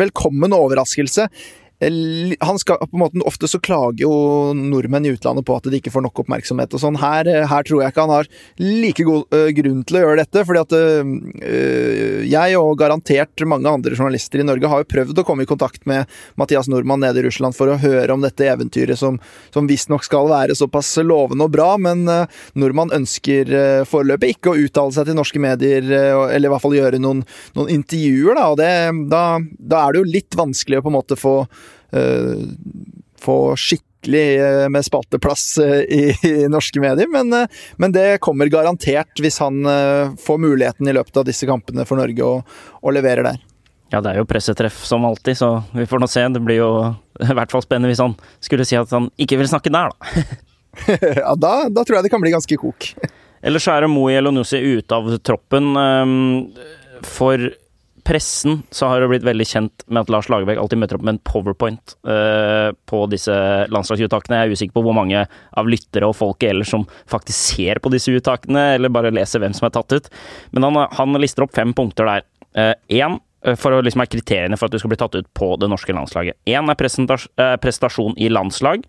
velkommen 0.00 0.56
overraskelse 0.56 1.28
han 2.40 2.58
skal, 2.58 2.78
på 2.78 2.96
en 2.96 2.98
måte, 2.98 3.22
Ofte 3.26 3.48
så 3.48 3.58
klager 3.62 4.04
jo 4.04 4.12
nordmenn 4.54 5.06
i 5.06 5.12
utlandet 5.14 5.46
på 5.46 5.56
at 5.56 5.66
de 5.70 5.78
ikke 5.78 5.92
får 5.94 6.04
nok 6.06 6.22
oppmerksomhet 6.22 6.74
og 6.76 6.82
sånn. 6.82 6.98
Her, 7.00 7.28
her, 7.50 7.66
tror 7.66 7.82
jeg 7.82 7.92
ikke 7.92 8.04
han 8.04 8.12
har 8.12 8.28
like 8.60 9.06
god 9.06 9.34
uh, 9.34 9.48
grunn 9.56 9.82
til 9.86 9.98
å 9.98 10.02
gjøre 10.04 10.20
dette. 10.22 10.44
fordi 10.46 10.62
at 10.62 10.74
uh, 10.76 12.22
jeg 12.28 12.58
og 12.60 12.78
garantert 12.78 13.44
mange 13.48 13.70
andre 13.70 13.96
journalister 13.96 14.42
i 14.42 14.46
Norge 14.46 14.70
har 14.70 14.82
jo 14.82 14.90
prøvd 14.92 15.22
å 15.22 15.26
komme 15.26 15.46
i 15.46 15.50
kontakt 15.50 15.86
med 15.88 16.10
Mathias 16.40 16.70
Nordmann 16.70 17.02
nede 17.02 17.22
i 17.22 17.26
Russland 17.26 17.56
for 17.56 17.72
å 17.72 17.78
høre 17.82 18.14
om 18.14 18.22
dette 18.22 18.46
eventyret 18.46 19.00
som, 19.00 19.18
som 19.54 19.70
visstnok 19.70 20.06
skal 20.06 20.30
være 20.30 20.56
såpass 20.58 20.94
lovende 21.02 21.48
og 21.48 21.54
bra, 21.54 21.74
men 21.82 22.06
uh, 22.10 22.42
Nordmann 22.58 22.94
ønsker 22.94 23.52
uh, 23.52 23.82
foreløpig 23.88 24.36
ikke 24.36 24.52
å 24.52 24.66
uttale 24.66 24.94
seg 24.94 25.08
til 25.08 25.18
norske 25.18 25.42
medier, 25.42 25.82
eller 25.82 26.46
i 26.46 26.52
hvert 26.52 26.62
fall 26.62 26.76
gjøre 26.76 27.00
noen, 27.02 27.22
noen 27.56 27.70
intervjuer, 27.72 28.36
da, 28.38 28.48
og 28.52 28.58
det, 28.60 28.72
da, 29.10 29.24
da 29.58 29.82
er 29.82 29.94
det 29.94 30.02
jo 30.02 30.10
litt 30.18 30.38
vanskelig 30.38 30.80
å 30.80 30.84
på 30.86 30.92
en 30.92 31.00
måte 31.00 31.18
få 31.18 31.36
Eh, 31.42 31.71
få 33.22 33.38
skikkelig 33.56 34.26
eh, 34.40 34.68
med 34.68 34.84
spalteplass 34.84 35.58
eh, 35.58 35.80
i, 35.80 36.02
i 36.22 36.48
norske 36.50 36.80
medier, 36.82 37.08
men, 37.08 37.46
men, 37.76 37.94
det 37.94 38.20
kommer 38.24 38.50
garantert 38.50 39.22
hvis 39.22 39.38
han 39.42 39.62
får 40.20 40.42
muligheten 40.42 40.88
i 40.88 40.94
løpet 40.96 41.22
av 41.22 41.26
disse 41.28 41.46
kampene 41.48 41.86
for 41.88 42.00
Norge 42.00 42.26
og, 42.26 42.54
og 42.82 42.96
leverer 42.96 43.26
der. 43.30 43.42
Ja, 43.92 44.00
det 44.00 44.14
er 44.14 44.22
jo 44.22 44.28
pressetreff 44.28 44.78
som 44.88 45.04
alltid, 45.04 45.36
så 45.36 45.50
vi 45.76 45.84
får 45.86 46.00
nå 46.00 46.08
se. 46.08 46.24
Det 46.32 46.40
blir 46.40 46.62
jo 46.62 46.70
i 47.30 47.36
hvert 47.36 47.52
fall 47.52 47.64
spennende 47.64 47.92
hvis 47.92 48.02
han 48.02 48.16
skulle 48.40 48.66
si 48.68 48.78
at 48.80 48.92
han 48.94 49.10
ikke 49.20 49.38
vil 49.42 49.50
snakke 49.52 49.72
der, 49.72 49.92
da. 49.92 50.24
ja, 51.20 51.34
da, 51.36 51.68
da, 51.68 51.82
tror 51.84 51.98
jeg 51.98 52.06
det 52.06 52.12
kan 52.14 52.22
bli 52.22 52.32
ganske 52.32 52.56
kok. 52.56 52.94
Ellers 53.44 53.66
er 53.68 53.84
Moe 53.90 54.14
Elonussi 54.16 54.56
ute 54.56 54.96
av 54.96 55.10
troppen. 55.20 55.74
For 57.04 57.50
pressen 58.04 58.62
så 58.74 58.88
har 58.90 59.00
det 59.00 59.08
blitt 59.12 59.26
veldig 59.26 59.46
kjent 59.46 59.84
med 59.86 60.02
at 60.04 60.10
Lars 60.12 60.28
Lagerbäck 60.32 60.58
alltid 60.60 60.80
møter 60.82 60.98
opp 60.98 61.04
med 61.06 61.16
en 61.16 61.22
powerpoint 61.26 61.94
uh, 62.08 62.74
på 62.90 63.02
disse 63.12 63.34
landslagsuttakene. 63.72 64.40
Jeg 64.40 64.50
er 64.50 64.56
usikker 64.56 64.76
på 64.76 64.84
hvor 64.86 64.96
mange 64.96 65.24
av 65.28 65.70
lyttere 65.70 66.08
og 66.08 66.16
folket 66.18 66.50
ellers 66.50 66.72
som 66.74 66.86
faktisk 67.10 67.56
ser 67.56 67.82
på 67.82 67.92
disse 67.94 68.14
uttakene, 68.14 68.72
eller 68.76 68.92
bare 68.92 69.14
leser 69.14 69.42
hvem 69.42 69.54
som 69.56 69.68
er 69.68 69.74
tatt 69.76 69.94
ut. 69.94 70.10
Men 70.52 70.68
han, 70.68 70.80
han 70.98 71.22
lister 71.22 71.46
opp 71.46 71.54
fem 71.56 71.74
punkter 71.76 72.10
der. 72.10 72.28
Én 72.92 73.18
uh, 73.18 73.56
for 73.58 73.74
å 73.74 73.82
liksom 73.82 74.04
er 74.04 74.12
kriteriene 74.12 74.58
for 74.58 74.68
at 74.68 74.74
du 74.74 74.82
skal 74.82 74.92
bli 74.92 75.00
tatt 75.00 75.18
ut 75.18 75.32
på 75.38 75.54
det 75.62 75.70
norske 75.70 75.94
landslaget. 75.94 76.38
Én 76.50 76.70
er 76.70 77.58
prestasjon 77.62 78.18
i 78.18 78.30
landslag. 78.32 78.86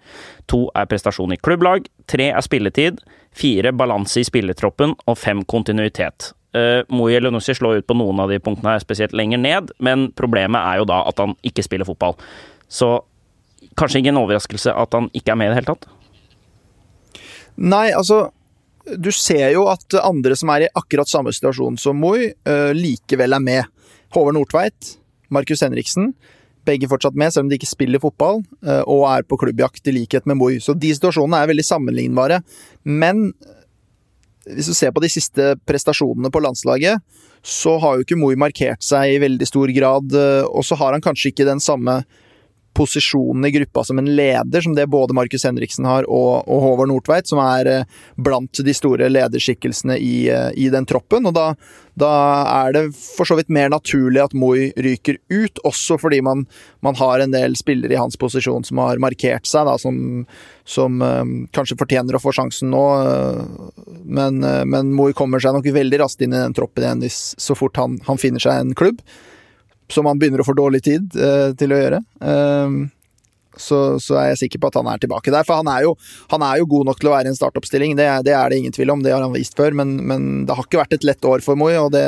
To 0.51 0.67
er 0.77 0.89
prestasjon 0.89 1.33
i 1.35 1.41
klubblag. 1.41 1.89
Tre 2.09 2.31
er 2.33 2.45
spilletid. 2.45 3.01
Fire 3.33 3.73
balanse 3.73 4.21
i 4.21 4.27
spillertroppen. 4.27 4.97
Og 5.05 5.17
fem 5.21 5.45
kontinuitet. 5.49 6.33
Uh, 6.53 6.83
Moi 6.93 7.15
Elionussi 7.17 7.55
slår 7.57 7.81
ut 7.81 7.87
på 7.89 7.95
noen 7.97 8.19
av 8.21 8.29
de 8.29 8.37
punktene 8.43 8.75
her, 8.75 8.83
spesielt 8.83 9.15
lenger 9.17 9.41
ned, 9.41 9.71
men 9.81 10.11
problemet 10.13 10.61
er 10.61 10.81
jo 10.81 10.85
da 10.89 11.01
at 11.09 11.17
han 11.21 11.33
ikke 11.41 11.65
spiller 11.65 11.87
fotball. 11.87 12.13
Så 12.69 12.99
kanskje 13.79 14.03
ingen 14.03 14.19
overraskelse 14.21 14.73
at 14.77 14.93
han 14.93 15.09
ikke 15.17 15.33
er 15.33 15.39
med 15.39 15.49
i 15.49 15.53
det 15.53 15.59
hele 15.61 15.73
tatt? 15.73 15.89
Nei, 17.57 17.89
altså 17.93 18.31
Du 18.83 19.11
ser 19.15 19.53
jo 19.53 19.67
at 19.71 19.95
andre 20.01 20.35
som 20.35 20.49
er 20.51 20.65
i 20.65 20.71
akkurat 20.75 21.07
samme 21.07 21.31
situasjon 21.31 21.77
som 21.79 21.95
Moi, 21.95 22.33
uh, 22.49 22.71
likevel 22.75 23.31
er 23.31 23.39
med. 23.39 23.69
Håvard 24.11 24.35
Nordtveit, 24.35 24.97
Markus 25.31 25.63
Henriksen. 25.63 26.09
Begge 26.67 26.89
fortsatt 26.91 27.15
med, 27.15 27.31
selv 27.31 27.45
om 27.45 27.51
de 27.51 27.55
ikke 27.55 27.69
spiller 27.69 28.03
fotball, 28.03 28.41
uh, 28.67 28.81
og 28.83 29.05
er 29.07 29.23
på 29.23 29.39
klubbjakt 29.39 29.87
i 29.87 29.95
likhet 29.95 30.27
med 30.27 30.35
Moi. 30.35 30.57
Så 30.59 30.75
de 30.75 30.91
situasjonene 30.91 31.39
er 31.39 31.53
veldig 31.53 31.63
sammenlignbare. 31.63 32.41
Men 32.83 33.29
hvis 34.49 34.69
du 34.69 34.75
ser 34.75 34.91
på 34.91 35.03
de 35.03 35.11
siste 35.11 35.53
prestasjonene 35.67 36.31
på 36.33 36.41
landslaget, 36.43 37.03
så 37.43 37.77
har 37.83 37.97
jo 37.97 38.05
ikke 38.05 38.19
Moi 38.19 38.35
markert 38.39 38.83
seg 38.83 39.15
i 39.15 39.21
veldig 39.23 39.47
stor 39.47 39.71
grad, 39.75 40.15
eh, 40.15 40.43
og 40.47 40.65
så 40.67 40.77
har 40.79 40.95
han 40.95 41.03
kanskje 41.03 41.31
ikke 41.31 41.47
den 41.47 41.63
samme 41.63 42.01
posisjonen 42.73 43.45
i 43.45 43.51
gruppa 43.51 43.83
som 43.83 43.99
en 43.99 44.15
leder, 44.15 44.61
som 44.61 44.75
det 44.75 44.87
både 44.87 45.13
Markus 45.13 45.45
Henriksen 45.45 45.85
har 45.85 46.07
og, 46.09 46.47
og 46.49 46.61
Håvard 46.65 46.89
Nordtveit, 46.89 47.29
som 47.29 47.41
er 47.43 47.69
eh, 47.69 48.01
blant 48.15 48.61
de 48.65 48.75
store 48.75 49.09
lederskikkelsene 49.11 49.97
i, 50.01 50.27
eh, 50.33 50.49
i 50.57 50.69
den 50.73 50.87
troppen. 50.89 51.27
Og 51.29 51.35
da, 51.35 51.45
da, 51.99 52.11
er 52.65 52.75
det 52.75 52.83
for 52.97 53.29
så 53.29 53.37
vidt 53.39 53.51
mer 53.53 53.71
naturlig 53.73 54.23
at 54.23 54.35
Moi 54.37 54.71
ryker 54.75 55.19
ut, 55.33 55.61
også 55.67 55.99
fordi 56.01 56.21
man, 56.25 56.45
man, 56.85 56.97
har 56.99 57.23
en 57.23 57.35
del 57.35 57.57
spillere 57.59 57.93
i 57.93 57.99
hans 58.01 58.17
posisjon 58.19 58.65
som 58.67 58.81
har 58.81 59.01
markert 59.01 59.49
seg, 59.49 59.67
da, 59.69 59.77
som, 59.81 60.23
som 60.65 61.01
um, 61.01 61.35
kanskje 61.53 61.77
fortjener 61.79 62.17
å 62.17 62.21
få 62.21 62.33
sjansen 62.35 62.73
nå. 62.73 62.85
Men, 64.03 64.41
men 64.69 64.93
Moi 64.95 65.13
kommer 65.17 65.41
seg 65.41 65.55
nok 65.55 65.69
veldig 65.73 66.01
raskt 66.03 66.25
inn 66.25 66.33
i 66.33 66.41
den 66.41 66.57
troppen 66.57 66.85
igjen 66.85 67.05
så 67.13 67.55
fort 67.57 67.77
han, 67.77 67.99
han 68.07 68.21
finner 68.21 68.41
seg 68.41 68.61
en 68.61 68.75
klubb 68.77 69.01
som 69.91 70.07
han 70.09 70.19
begynner 70.19 70.43
å 70.43 70.47
få 70.47 70.55
dårlig 70.57 70.83
tid 70.85 71.15
eh, 71.15 71.53
til 71.59 71.73
å 71.73 71.79
gjøre. 71.79 72.03
Uh, 72.23 72.83
så, 73.57 73.99
så, 74.01 74.17
er 74.17 74.31
jeg 74.31 74.43
sikker 74.45 74.63
på 74.63 74.71
at 74.71 74.79
han 74.79 74.89
er 74.89 75.01
tilbake 75.01 75.33
der. 75.33 75.45
For 75.47 75.61
han 75.61 75.69
er 75.69 75.85
jo, 75.85 75.93
han 76.33 76.45
er 76.45 76.59
jo 76.61 76.69
god 76.71 76.89
nok 76.89 77.01
til 77.01 77.11
å 77.11 77.15
være 77.15 77.29
i 77.29 77.33
en 77.33 77.37
startoppstilling, 77.37 77.95
det, 77.99 78.09
det, 78.27 78.35
er 78.37 78.49
det 78.49 78.61
ingen 78.61 78.75
tvil 78.75 78.93
om. 78.95 79.03
Det 79.05 79.13
har 79.13 79.23
han 79.23 79.35
vist 79.35 79.57
før, 79.59 79.75
men, 79.77 79.95
men 80.09 80.29
det 80.47 80.57
har 80.57 80.67
ikke 80.67 80.81
vært 80.81 80.97
et 80.97 81.07
lett 81.07 81.29
år 81.29 81.45
for 81.45 81.59
Moi, 81.59 81.73
og 81.77 81.91
det, 81.93 82.05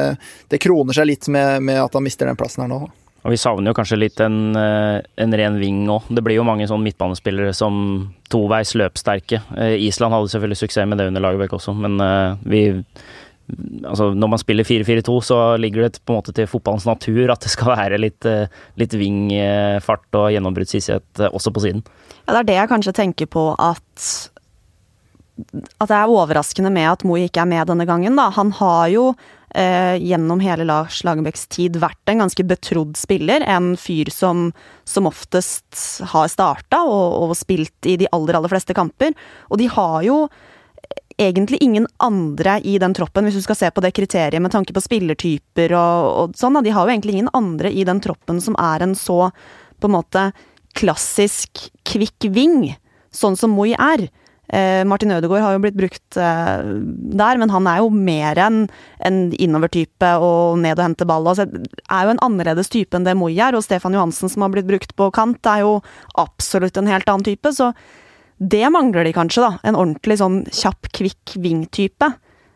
det 0.51 0.61
kroner 0.63 0.97
seg 0.97 1.09
litt 1.11 1.29
med, 1.29 1.61
med, 1.65 1.81
at 1.83 1.97
han 1.97 2.05
mister 2.05 2.29
den 2.29 2.39
plassen 2.39 2.65
her 2.65 2.71
nå. 2.71 2.85
Og 3.25 3.33
Vi 3.33 3.39
savner 3.41 3.71
jo 3.71 3.77
kanskje 3.77 3.97
litt 3.97 4.19
en, 4.21 4.53
eh, 4.57 4.99
en 5.21 5.33
ren 5.33 5.55
ving 5.57 5.85
òg. 5.89 6.11
Det 6.13 6.21
blir 6.25 6.37
jo 6.37 6.45
mange 6.45 6.67
sånn 6.69 6.83
midtbanespillere 6.85 7.55
som 7.57 7.77
toveis 8.29 8.75
løpssterke. 8.77 9.41
Island 9.81 10.13
hadde 10.13 10.29
selvfølgelig 10.33 10.59
suksess 10.61 10.89
med 10.89 11.01
det 11.01 11.07
under 11.09 11.25
Lagerbäck 11.25 11.55
også, 11.57 11.73
men 11.73 11.97
vi 12.45 12.67
altså 13.85 14.09
Når 14.17 14.31
man 14.31 14.41
spiller 14.41 14.65
4-4-2, 14.65 15.15
så 15.23 15.39
ligger 15.61 15.85
det 15.85 16.01
på 16.05 16.13
en 16.13 16.19
måte 16.19 16.33
til 16.35 16.47
fotballens 16.49 16.87
natur 16.89 17.29
at 17.33 17.43
det 17.45 17.51
skal 17.53 17.75
være 17.75 17.99
litt, 18.01 18.25
eh, 18.25 18.49
litt 18.81 18.95
vingfart 18.97 20.17
og 20.17 20.31
gjennombruddshissighet 20.33 21.21
eh, 21.21 21.29
også 21.31 21.53
på 21.53 21.65
siden. 21.65 21.83
Ja, 22.25 22.33
det 22.33 22.39
er 22.39 22.49
det 22.49 22.57
jeg 22.59 22.71
kanskje 22.73 22.95
tenker 23.01 23.29
på 23.29 23.51
at 23.53 24.09
At 25.83 25.89
det 25.91 25.95
er 25.97 26.09
overraskende 26.09 26.71
med 26.71 26.87
at 26.89 27.03
Moe 27.03 27.25
ikke 27.27 27.43
er 27.43 27.49
med 27.51 27.67
denne 27.67 27.85
gangen, 27.85 28.15
da. 28.15 28.29
Han 28.33 28.53
har 28.55 28.87
jo 28.93 29.09
eh, 29.55 29.97
gjennom 29.99 30.39
hele 30.39 30.65
Lars 30.65 31.03
Lagerbäcks 31.03 31.47
tid 31.51 31.77
vært 31.81 32.09
en 32.09 32.23
ganske 32.23 32.43
betrodd 32.47 32.95
spiller. 32.97 33.43
En 33.43 33.75
fyr 33.77 34.09
som 34.13 34.53
som 34.85 35.07
oftest 35.09 36.01
har 36.13 36.27
starta 36.29 36.83
og, 36.85 37.29
og 37.29 37.37
spilt 37.37 37.89
i 37.89 37.97
de 37.97 38.09
aller, 38.13 38.37
aller 38.37 38.51
fleste 38.51 38.75
kamper. 38.77 39.15
Og 39.49 39.59
de 39.59 39.69
har 39.73 40.03
jo 40.05 40.19
egentlig 41.17 41.57
ingen 41.63 41.87
andre 42.03 42.59
i 42.63 42.77
den 42.81 42.93
troppen, 42.93 43.27
hvis 43.27 43.39
du 43.39 43.45
skal 43.45 43.57
se 43.59 43.69
på 43.71 43.83
det 43.83 43.93
kriteriet 43.95 44.43
med 44.43 44.51
tanke 44.51 44.75
på 44.75 44.83
spillertyper 44.83 45.75
og, 45.77 46.09
og 46.19 46.35
sånn. 46.39 46.59
De 46.65 46.73
har 46.75 46.85
jo 46.85 46.95
egentlig 46.95 47.15
ingen 47.17 47.31
andre 47.37 47.71
i 47.71 47.85
den 47.87 48.01
troppen 48.03 48.41
som 48.43 48.57
er 48.59 48.83
en 48.83 48.95
så 48.99 49.29
på 49.79 49.89
en 49.89 49.95
måte 49.95 50.27
klassisk 50.75 51.69
kvikk 51.87 52.27
ving, 52.35 52.73
sånn 53.15 53.39
som 53.39 53.55
Moi 53.55 53.71
er. 53.71 54.09
Eh, 54.53 54.83
Martin 54.85 55.11
Ødegaard 55.15 55.41
har 55.41 55.55
jo 55.55 55.61
blitt 55.63 55.77
brukt 55.77 56.17
eh, 56.21 56.65
der, 57.17 57.39
men 57.41 57.49
han 57.49 57.65
er 57.69 57.79
jo 57.81 57.89
mer 57.89 58.37
enn 58.37 58.65
en 59.07 59.19
innovertype 59.41 60.11
og 60.21 60.59
ned 60.61 60.77
og 60.77 60.85
hente 60.85 61.07
ball. 61.09 61.31
Altså, 61.31 61.47
er 61.47 62.05
jo 62.05 62.13
en 62.13 62.23
annerledes 62.27 62.69
type 62.73 62.93
enn 62.93 63.07
det 63.07 63.15
Moi 63.17 63.33
er, 63.39 63.55
og 63.57 63.65
Stefan 63.65 63.95
Johansen 63.97 64.29
som 64.31 64.45
har 64.45 64.53
blitt 64.53 64.69
brukt 64.69 64.93
på 64.99 65.09
kant, 65.15 65.41
er 65.49 65.63
jo 65.63 65.79
absolutt 66.21 66.77
en 66.77 66.91
helt 66.91 67.09
annen 67.09 67.25
type. 67.25 67.55
så 67.55 67.71
det 68.37 68.67
mangler 68.73 69.07
de 69.07 69.13
kanskje, 69.15 69.45
da. 69.45 69.57
En 69.63 69.77
ordentlig 69.79 70.19
sånn 70.19 70.41
kjapp, 70.51 70.89
kvikk 70.95 71.35
ving-type. 71.41 72.11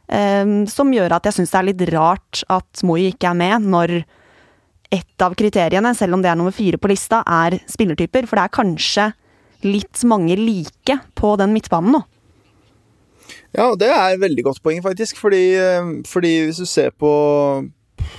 Um, 0.09 0.63
som 0.67 0.89
gjør 0.93 1.13
at 1.15 1.27
jeg 1.29 1.37
syns 1.37 1.51
det 1.53 1.59
er 1.59 1.67
litt 1.67 1.81
rart 1.93 2.39
at 2.49 2.81
Moi 2.81 3.11
ikke 3.11 3.29
er 3.29 3.37
med 3.37 3.67
når 3.69 3.91
ett 4.89 5.21
av 5.21 5.35
kriteriene, 5.37 5.91
selv 5.93 6.17
om 6.17 6.23
det 6.23 6.31
er 6.31 6.37
nummer 6.39 6.55
fire 6.55 6.79
på 6.81 6.89
lista, 6.89 7.21
er 7.29 7.59
spillertyper. 7.69 8.25
For 8.25 8.39
det 8.39 8.47
er 8.47 8.55
kanskje 8.57 9.09
litt 9.67 10.01
mange 10.09 10.37
like 10.39 10.97
på 11.19 11.35
den 11.39 11.53
midtbanen 11.53 11.99
nå. 11.99 12.03
Ja, 13.53 13.71
det 13.77 13.89
er 13.89 14.13
et 14.13 14.21
veldig 14.21 14.45
godt 14.45 14.63
poeng, 14.65 14.81
faktisk. 14.85 15.17
Fordi, 15.21 15.43
ehm, 15.57 15.91
fordi 16.09 16.33
hvis 16.47 16.61
du 16.61 16.67
ser 16.69 16.91
på 16.91 17.11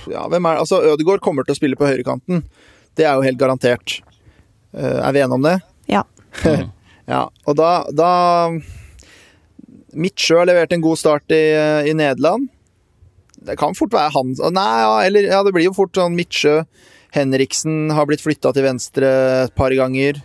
ja, 0.09 0.25
hvem 0.31 0.45
er 0.45 0.55
det? 0.55 0.63
Altså, 0.63 0.81
Ødegaard 0.93 1.21
kommer 1.23 1.45
til 1.45 1.55
å 1.55 1.59
spille 1.59 1.77
på 1.77 1.87
høyrekanten. 1.87 2.45
Det 2.95 3.05
er 3.05 3.15
jo 3.15 3.25
helt 3.25 3.39
garantert. 3.39 3.99
Uh, 4.71 5.03
er 5.03 5.11
vi 5.11 5.23
enige 5.23 5.37
om 5.37 5.43
det? 5.43 5.57
Ja. 5.91 6.05
Ja, 7.11 7.25
og 7.27 7.57
da, 7.59 7.71
da 7.91 8.11
Midtsjø 9.91 10.39
har 10.39 10.47
levert 10.47 10.71
en 10.71 10.83
god 10.83 10.99
start 10.99 11.33
i, 11.35 11.43
i, 11.89 11.93
Nederland. 11.97 12.47
Det 13.41 13.57
kan 13.59 13.75
fort 13.75 13.93
være 13.95 14.13
han 14.13 14.35
Nei, 14.53 14.71
ja, 14.83 14.97
eller 15.07 15.27
ja, 15.33 15.41
det 15.43 15.53
blir 15.55 15.67
jo 15.67 15.75
fort 15.75 15.97
sånn 15.97 16.15
Midtsjø. 16.15 16.61
Henriksen 17.11 17.91
har 17.91 18.07
blitt 18.07 18.23
flytta 18.23 18.53
til 18.55 18.63
venstre 18.63 19.09
et 19.47 19.55
par 19.57 19.73
ganger. 19.75 20.21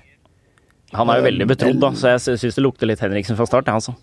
Han 0.95 1.11
er 1.11 1.19
jo 1.19 1.26
veldig 1.26 1.49
betrodd, 1.50 1.81
da, 1.83 1.90
så 1.99 2.14
jeg 2.14 2.38
syns 2.38 2.61
det 2.61 2.62
lukter 2.62 2.87
litt 2.87 3.02
Henriksen 3.02 3.38
fra 3.38 3.49
start, 3.49 3.73
altså. 3.73 3.97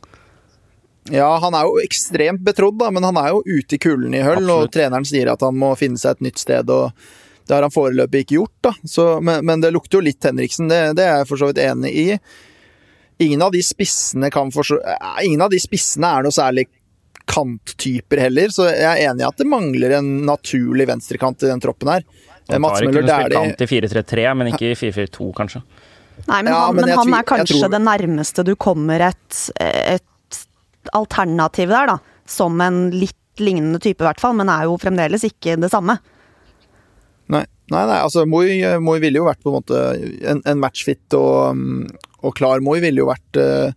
Ja, 1.11 1.29
han 1.39 1.55
er 1.55 1.67
jo 1.67 1.79
ekstremt 1.83 2.43
betrodd, 2.43 2.77
da, 2.79 2.89
men 2.91 3.03
han 3.07 3.17
er 3.19 3.31
jo 3.31 3.41
ute 3.43 3.75
i 3.75 3.81
kulden 3.81 4.15
i 4.15 4.23
høll, 4.23 4.47
og 4.51 4.69
treneren 4.71 5.07
sier 5.07 5.31
at 5.31 5.43
han 5.43 5.55
må 5.59 5.73
finne 5.79 5.99
seg 5.99 6.17
et 6.17 6.25
nytt 6.27 6.43
sted, 6.43 6.69
og 6.71 6.91
det 7.47 7.55
har 7.55 7.65
han 7.65 7.73
foreløpig 7.73 8.23
ikke 8.23 8.37
gjort, 8.37 8.55
da. 8.67 8.73
Så, 8.87 9.07
men, 9.23 9.43
men, 9.47 9.63
det 9.63 9.73
lukter 9.75 9.99
jo 9.99 10.07
litt 10.07 10.23
Henriksen, 10.27 10.71
det, 10.71 10.81
det 10.99 11.07
er 11.07 11.21
jeg 11.21 11.29
for 11.31 11.39
så 11.39 11.51
vidt 11.51 11.63
enig 11.63 11.91
i. 11.91 12.07
Ingen 13.23 13.43
av 13.45 13.53
de 13.53 13.61
spissene 13.63 14.29
kan 14.33 14.51
forstå 14.53 14.79
eh, 14.79 15.19
Ingen 15.27 15.43
av 15.45 15.51
de 15.53 15.59
spissene 15.61 16.09
er 16.17 16.25
noe 16.25 16.35
særlig 16.35 16.67
kanttyper 17.29 18.19
heller, 18.25 18.51
så 18.51 18.67
jeg 18.67 18.83
er 18.83 19.07
enig 19.07 19.23
i 19.23 19.27
at 19.29 19.39
det 19.39 19.47
mangler 19.47 19.95
en 19.99 20.07
naturlig 20.27 20.89
venstrekant 20.89 21.45
i 21.45 21.49
den 21.49 21.61
troppen 21.63 21.93
her. 21.93 22.03
Mats 22.59 22.83
Møller 22.83 23.05
Dæhlie 23.07 23.39
kant 23.39 23.63
i 23.63 23.67
4-3-3, 23.69 24.25
men 24.35 24.49
ikke 24.51 24.73
i 24.73 24.75
4-4-2, 24.75 25.29
kanskje. 25.37 25.61
Nei, 26.27 26.41
men, 26.43 26.51
ja, 26.51 26.59
han, 26.65 26.75
men 26.77 26.91
han, 26.91 27.13
er 27.15 27.27
kanskje 27.27 27.61
tror... 27.61 27.71
det 27.73 27.81
nærmeste 27.83 28.43
du 28.45 28.53
kommer 28.59 29.07
et, 29.07 29.39
et 29.63 30.41
alternativ 30.91 31.71
der, 31.71 31.93
da. 31.93 32.25
Som 32.29 32.59
en 32.63 32.85
litt 32.91 33.17
lignende 33.41 33.79
type, 33.81 34.03
i 34.03 34.07
hvert 34.07 34.21
fall, 34.21 34.35
men 34.37 34.51
er 34.51 34.67
jo 34.67 34.77
fremdeles 34.81 35.23
ikke 35.27 35.55
det 35.59 35.71
samme. 35.73 35.97
Nei, 37.33 37.45
nei, 37.71 37.83
nei 37.87 37.99
altså 38.03 38.25
Moi, 38.27 38.59
Moi 38.83 38.99
ville 39.01 39.21
jo 39.21 39.27
vært 39.29 39.39
på 39.41 39.49
en 39.49 39.57
måte 39.57 39.79
en, 40.27 40.43
en 40.43 40.59
matchfit 40.59 41.15
og, 41.17 41.63
og 42.23 42.35
klar 42.37 42.63
Moi 42.63 42.79
ville 42.83 43.03
jo 43.03 43.09
vært 43.09 43.39
uh, 43.39 43.71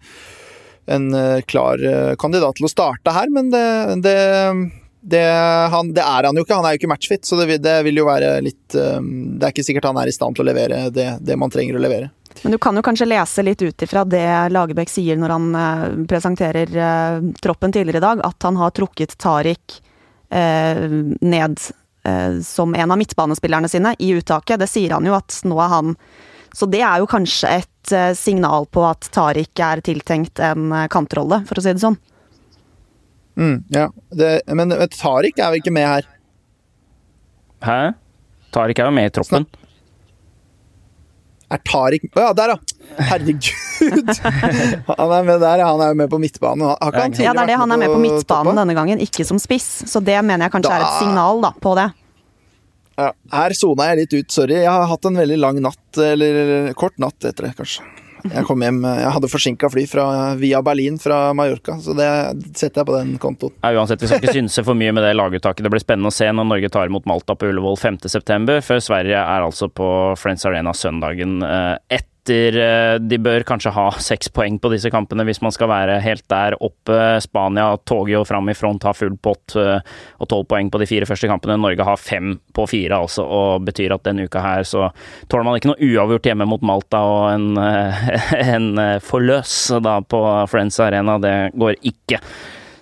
en 0.87 1.09
uh, 1.15 1.43
klar 1.51 1.83
uh, 1.83 2.15
kandidat 2.21 2.59
til 2.59 2.69
å 2.69 2.73
starte 2.73 3.15
her, 3.15 3.31
men 3.35 3.51
det, 3.53 3.65
det, 4.05 4.17
det, 5.03 5.25
han, 5.73 5.91
det, 5.97 6.05
er 6.05 6.29
han 6.29 6.39
jo 6.39 6.45
ikke. 6.47 6.59
Han 6.59 6.69
er 6.69 6.77
jo 6.77 6.83
ikke 6.83 6.93
matchfit, 6.95 7.27
så 7.27 7.41
det 7.43 7.79
vil 7.87 8.03
jo 8.03 8.07
være 8.09 8.37
litt 8.45 8.75
Det 8.75 9.43
er 9.43 9.53
ikke 9.53 9.67
sikkert 9.67 9.89
han 9.91 9.99
er 10.03 10.11
i 10.11 10.15
stand 10.15 10.39
til 10.39 10.47
å 10.47 10.51
levere 10.51 10.87
det, 10.95 11.39
man 11.39 11.53
trenger 11.53 11.79
å 11.79 11.83
levere. 11.83 12.13
Men 12.43 12.53
du 12.53 12.59
kan 12.61 12.77
jo 12.77 12.85
kanskje 12.85 13.09
lese 13.09 13.43
litt 13.47 13.63
ut 13.65 13.83
ifra 13.83 14.03
det 14.05 14.27
Lagerbäck 14.53 14.91
sier 14.93 15.17
når 15.17 15.33
han 15.33 15.47
presenterer 16.11 16.75
troppen 17.41 17.73
tidligere 17.73 18.03
i 18.03 18.05
dag, 18.05 18.23
at 18.29 18.47
han 18.47 18.59
har 18.61 18.75
trukket 18.77 19.17
Tariq 19.23 19.79
ned 20.27 21.63
som 22.45 22.75
en 22.77 22.93
av 22.93 23.01
midtbanespillerne 23.01 23.71
sine 23.73 23.95
i 24.05 24.11
uttaket. 24.19 24.61
Det 24.61 24.69
sier 24.69 24.93
han 24.99 25.09
jo 25.09 25.17
at 25.17 25.41
nå 25.49 25.57
er 25.65 25.73
han 25.73 25.97
Så 26.57 26.69
det 26.71 26.83
er 26.85 27.01
jo 27.03 27.09
kanskje 27.11 27.51
et 27.63 27.76
et 27.87 27.95
eh, 27.97 28.15
signal 28.19 28.67
på 28.67 28.83
at 28.87 29.09
Tariq 29.15 29.63
er 29.63 29.83
tiltenkt 29.85 30.41
en 30.43 30.73
eh, 30.73 30.89
kantrolle, 30.93 31.43
for 31.47 31.59
å 31.59 31.65
si 31.65 31.73
det 31.73 31.83
sånn. 31.83 31.99
Mm, 33.37 33.59
ja, 33.69 33.91
det, 34.17 34.41
men 34.57 34.73
Tariq 34.73 35.39
er 35.39 35.53
vel 35.53 35.61
ikke 35.61 35.75
med 35.75 35.87
her? 35.87 36.09
Hæ? 37.67 37.81
Tariq 38.55 38.81
er 38.81 38.89
jo 38.89 38.97
med 38.97 39.11
i 39.11 39.15
troppen. 39.19 39.47
Er 41.47 41.61
Tariq 41.63 42.09
Å 42.17 42.23
ja, 42.25 42.31
der, 42.35 42.55
ja! 42.55 42.87
Herregud! 43.11 44.09
Han 44.99 45.13
er 45.13 45.27
med 45.29 45.39
der, 45.43 45.61
ja. 45.63 45.69
Han 45.69 45.83
er 45.85 45.93
jo 45.93 45.99
med 46.01 46.11
på 46.11 46.19
midtbanen. 46.19 46.65
Har 46.73 46.91
ikke 46.91 47.05
han 47.05 47.15
Ja, 47.23 47.35
det 47.37 47.45
er 47.45 47.53
det. 47.53 47.59
Han 47.61 47.75
er 47.75 47.81
med 47.85 47.93
på 47.93 48.01
midtbanen 48.03 48.59
denne 48.59 48.75
gangen, 48.75 49.03
ikke 49.05 49.27
som 49.29 49.39
spiss. 49.43 49.69
Så 49.87 50.03
det 50.03 50.17
mener 50.25 50.49
jeg 50.49 50.57
kanskje 50.57 50.73
er 50.75 50.87
et 50.87 50.99
signal 51.05 51.45
da, 51.45 51.53
på 51.63 51.77
det. 51.79 51.87
Ja, 52.97 53.13
her 53.37 53.53
sona 53.57 53.91
jeg 53.91 54.05
litt 54.05 54.17
ut, 54.17 54.33
sorry. 54.33 54.57
Jeg 54.63 54.73
har 54.73 54.89
hatt 54.89 55.07
en 55.09 55.21
veldig 55.21 55.39
lang 55.39 55.61
natt, 55.65 56.01
eller 56.01 56.73
kort 56.79 56.97
natt 57.03 57.29
etter 57.29 57.51
det, 57.51 57.55
kanskje. 57.59 57.85
Jeg 58.27 58.43
kom 58.49 58.63
hjem 58.65 58.81
Jeg 58.89 59.11
hadde 59.15 59.29
forsinka 59.31 59.69
fly 59.71 59.85
fra, 59.87 60.07
via 60.41 60.59
Berlin 60.65 60.97
fra 60.99 61.31
Mallorca, 61.37 61.77
så 61.83 61.95
det 61.97 62.09
setter 62.57 62.83
jeg 62.83 62.89
på 62.89 62.97
den 62.97 63.13
kontoen. 63.23 63.55
Ja, 63.63 63.75
uansett, 63.77 64.03
Vi 64.03 64.11
skal 64.11 64.25
ikke 64.25 64.35
synse 64.39 64.65
for 64.67 64.79
mye 64.79 64.95
med 64.97 65.05
det 65.07 65.15
laguttaket. 65.15 65.63
Det 65.63 65.73
blir 65.73 65.85
spennende 65.85 66.11
å 66.11 66.17
se 66.17 66.27
når 66.33 66.49
Norge 66.49 66.73
tar 66.73 66.91
imot 66.91 67.07
Malta 67.07 67.37
på 67.39 67.53
Ullevål 67.53 67.79
5.9. 67.79 68.59
Før 68.67 68.83
Sverige 68.83 69.21
er 69.21 69.47
altså 69.47 69.69
på 69.71 69.89
Friends 70.19 70.47
Arena 70.49 70.75
søndagen 70.75 71.39
eh, 71.47 71.77
etter. 72.27 72.57
eh, 72.59 72.99
De 72.99 73.19
bør 73.19 73.45
kanskje 73.47 73.73
ha 73.73 73.91
seks 74.03 74.29
poeng 74.29 74.59
på 74.59 74.71
disse 74.73 74.91
kampene 74.91 75.25
hvis 75.25 75.41
man 75.43 75.53
skal 75.55 75.69
være 75.69 76.01
helt 76.03 76.27
der 76.29 76.57
oppe. 76.61 77.21
Spania 77.23 77.77
toger 77.87 78.17
jo 78.17 78.25
fram 78.25 78.49
i 78.49 78.55
front, 78.55 78.83
har 78.83 78.95
full 78.95 79.17
pott 79.17 79.57
eh, 79.57 79.81
og 80.21 80.29
tolv 80.29 80.47
poeng 80.49 80.71
på 80.71 80.79
de 80.83 80.87
fire 80.87 81.07
første 81.07 81.29
kampene. 81.31 81.59
Norge 81.61 81.85
har 81.87 81.97
fem 81.97 82.39
på 82.55 82.67
fire, 82.67 82.99
altså, 82.99 83.25
og 83.25 83.65
betyr 83.67 83.95
at 83.95 84.05
denne 84.05 84.27
uka 84.27 84.43
her 84.43 84.67
så 84.67 84.91
tåler 85.29 85.45
man 85.45 85.57
ikke 85.57 85.73
noe 85.73 85.91
uavgjort 85.93 86.27
hjemme 86.27 86.49
mot 86.49 86.63
Malta 86.67 87.03
og 87.07 87.31
en, 87.35 87.49
eh, 87.63 88.05
en 88.57 89.01
forløs 89.05 89.57
da 89.83 90.01
på 90.03 90.23
Friends 90.51 90.81
Arena. 90.81 91.19
Det 91.23 91.37
går 91.57 91.79
ikke. 91.87 92.21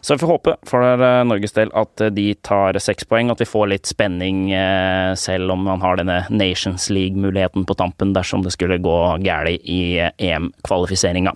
Så 0.05 0.15
vi 0.15 0.19
får 0.19 0.27
håpe 0.27 0.53
for 0.69 0.85
eh, 0.85 1.25
Norges 1.25 1.55
del 1.57 1.71
at 1.73 2.01
eh, 2.05 2.11
de 2.13 2.27
tar 2.45 2.77
seks 2.77 3.07
poeng, 3.09 3.31
at 3.33 3.41
vi 3.41 3.47
får 3.49 3.71
litt 3.71 3.89
spenning 3.89 4.51
eh, 4.53 5.15
selv 5.17 5.55
om 5.55 5.63
man 5.65 5.81
har 5.81 5.97
denne 5.97 6.19
Nations 6.29 6.91
League-muligheten 6.93 7.65
på 7.65 7.77
tampen 7.81 8.13
dersom 8.13 8.45
det 8.45 8.53
skulle 8.53 8.77
gå 8.85 8.99
galt 9.25 9.65
i 9.65 10.05
EM-kvalifiseringa. 10.05 11.33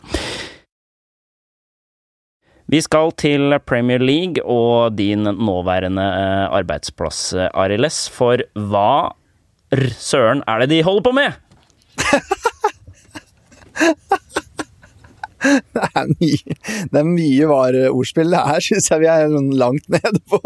Vi 2.69 2.83
skal 2.85 3.15
til 3.17 3.57
Premier 3.65 4.05
League 4.05 4.45
og 4.45 4.93
din 5.01 5.25
nåværende 5.25 6.05
arbeidsplass, 6.53 7.33
Arild. 7.57 7.89
For 8.13 8.45
hva 8.53 9.17
søren 9.97 10.45
er 10.45 10.61
det 10.61 10.75
de 10.75 10.83
holder 10.85 11.09
på 11.09 11.17
med? 11.17 11.33
Det 15.79 15.85
er 15.95 16.09
mye, 16.11 16.57
det 16.93 17.01
er 17.01 17.07
mye 17.07 17.49
var-ordspill. 17.51 18.33
Det 18.35 18.43
her 18.51 18.65
syns 18.69 18.89
jeg 18.91 19.03
vi 19.05 19.09
er 19.13 19.29
sånn 19.33 19.51
langt 19.61 19.87
nede 19.93 20.21
på 20.31 20.41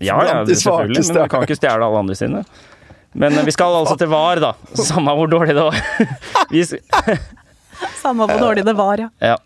Ja, 0.00 0.16
ja, 0.22 0.42
blant 0.42 0.52
selvfølgelig, 0.52 1.04
men 1.08 1.22
vi 1.22 1.28
kan 1.34 1.46
ikke 1.48 1.58
stjele 1.58 1.88
alle 1.88 2.02
andre 2.04 2.16
sine. 2.18 2.44
Men 3.16 3.32
eh, 3.40 3.46
vi 3.48 3.54
skal 3.56 3.74
altså 3.80 3.96
til 4.00 4.10
VAR, 4.12 4.42
da. 4.44 4.52
Samme 4.78 5.14
hvor 5.18 5.30
dårlig 5.32 5.56
det 5.56 5.64
var. 5.66 5.80
Vi, 6.52 6.62
Samme 8.02 8.26
hvor 8.30 8.40
dårlig 8.40 8.64
det 8.68 8.76
var, 8.78 9.02
ja. 9.06 9.10
ja. 9.32 9.36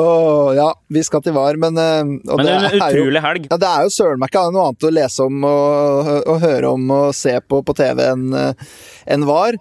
Åh, 0.00 0.54
ja, 0.56 0.68
vi 0.88 1.02
skal 1.04 1.20
til 1.22 1.34
VAR, 1.36 1.58
men 1.60 1.76
eh, 1.76 2.00
og 2.30 2.38
Men 2.40 2.46
det 2.46 2.52
en 2.54 2.64
er 2.64 2.74
jo- 2.78 3.04
utrolig 3.04 3.22
helg. 3.24 3.46
Ja, 3.50 3.58
det 3.60 3.68
er 3.68 3.84
jo 3.86 3.92
søren 3.92 4.20
meg 4.22 4.30
ikke 4.32 4.44
noe 4.54 4.66
annet 4.70 4.86
å 4.88 4.92
lese 4.96 5.26
om 5.26 5.44
og, 5.44 6.10
og 6.30 6.40
høre 6.40 6.70
om 6.72 6.90
og 6.96 7.14
se 7.18 7.34
på 7.44 7.60
på 7.66 7.74
TV 7.76 8.00
enn 8.06 8.30
en 8.40 9.26
VAR. 9.28 9.58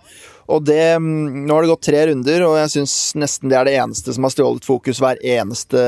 Og 0.49 0.63
det 0.65 0.95
mm, 0.97 1.45
Nå 1.45 1.53
har 1.53 1.61
det 1.65 1.69
gått 1.69 1.83
tre 1.85 1.99
runder, 2.09 2.41
og 2.47 2.55
jeg 2.57 2.71
syns 2.73 2.93
nesten 3.21 3.51
det 3.51 3.57
er 3.59 3.67
det 3.67 3.75
eneste 3.77 4.15
som 4.15 4.25
har 4.25 4.33
stjålet 4.33 4.65
fokus 4.65 4.97
hver 5.03 5.19
eneste 5.21 5.83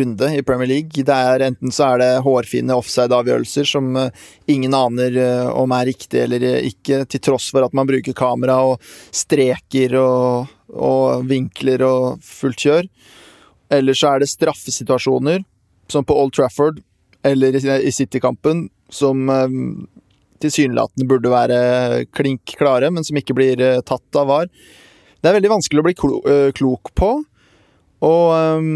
runde 0.00 0.30
i 0.34 0.42
Premier 0.46 0.70
League. 0.70 1.04
Det 1.06 1.14
er 1.14 1.44
Enten 1.46 1.70
så 1.74 1.92
er 1.92 2.02
det 2.02 2.08
hårfine 2.26 2.74
offside-avgjørelser 2.74 3.68
som 3.70 3.92
eh, 4.00 4.24
ingen 4.50 4.74
aner 4.74 5.14
eh, 5.22 5.46
om 5.54 5.74
er 5.76 5.86
riktig 5.92 6.24
eller 6.24 6.42
ikke, 6.64 7.04
til 7.06 7.22
tross 7.30 7.50
for 7.54 7.62
at 7.66 7.76
man 7.76 7.86
bruker 7.86 8.16
kamera 8.18 8.58
og 8.72 8.82
streker 9.14 9.94
og, 10.00 10.50
og 10.74 11.28
vinkler 11.30 11.86
og 11.86 12.18
fullt 12.24 12.66
kjør. 12.66 12.90
Eller 13.78 13.96
så 13.96 14.14
er 14.16 14.24
det 14.24 14.32
straffesituasjoner, 14.34 15.44
som 15.90 16.04
på 16.06 16.16
Old 16.18 16.34
Trafford 16.36 16.82
eller 17.24 17.54
i- 17.56 17.94
City-kampen, 17.94 18.66
som 18.92 19.28
eh, 19.30 19.54
tilsynelatende 20.42 21.06
burde 21.08 21.32
være 21.32 21.58
klink 22.14 22.56
klare, 22.58 22.90
men 22.92 23.06
som 23.06 23.18
ikke 23.18 23.36
blir 23.36 23.60
eh, 23.62 23.82
tatt 23.86 24.18
av 24.18 24.28
VAR. 24.30 24.50
Det 25.20 25.30
er 25.30 25.38
veldig 25.38 25.52
vanskelig 25.54 25.82
å 25.82 25.86
bli 25.86 25.94
eh, 25.96 26.48
klok 26.56 26.92
på, 26.98 27.10
og, 28.04 28.24
eh, 28.36 28.70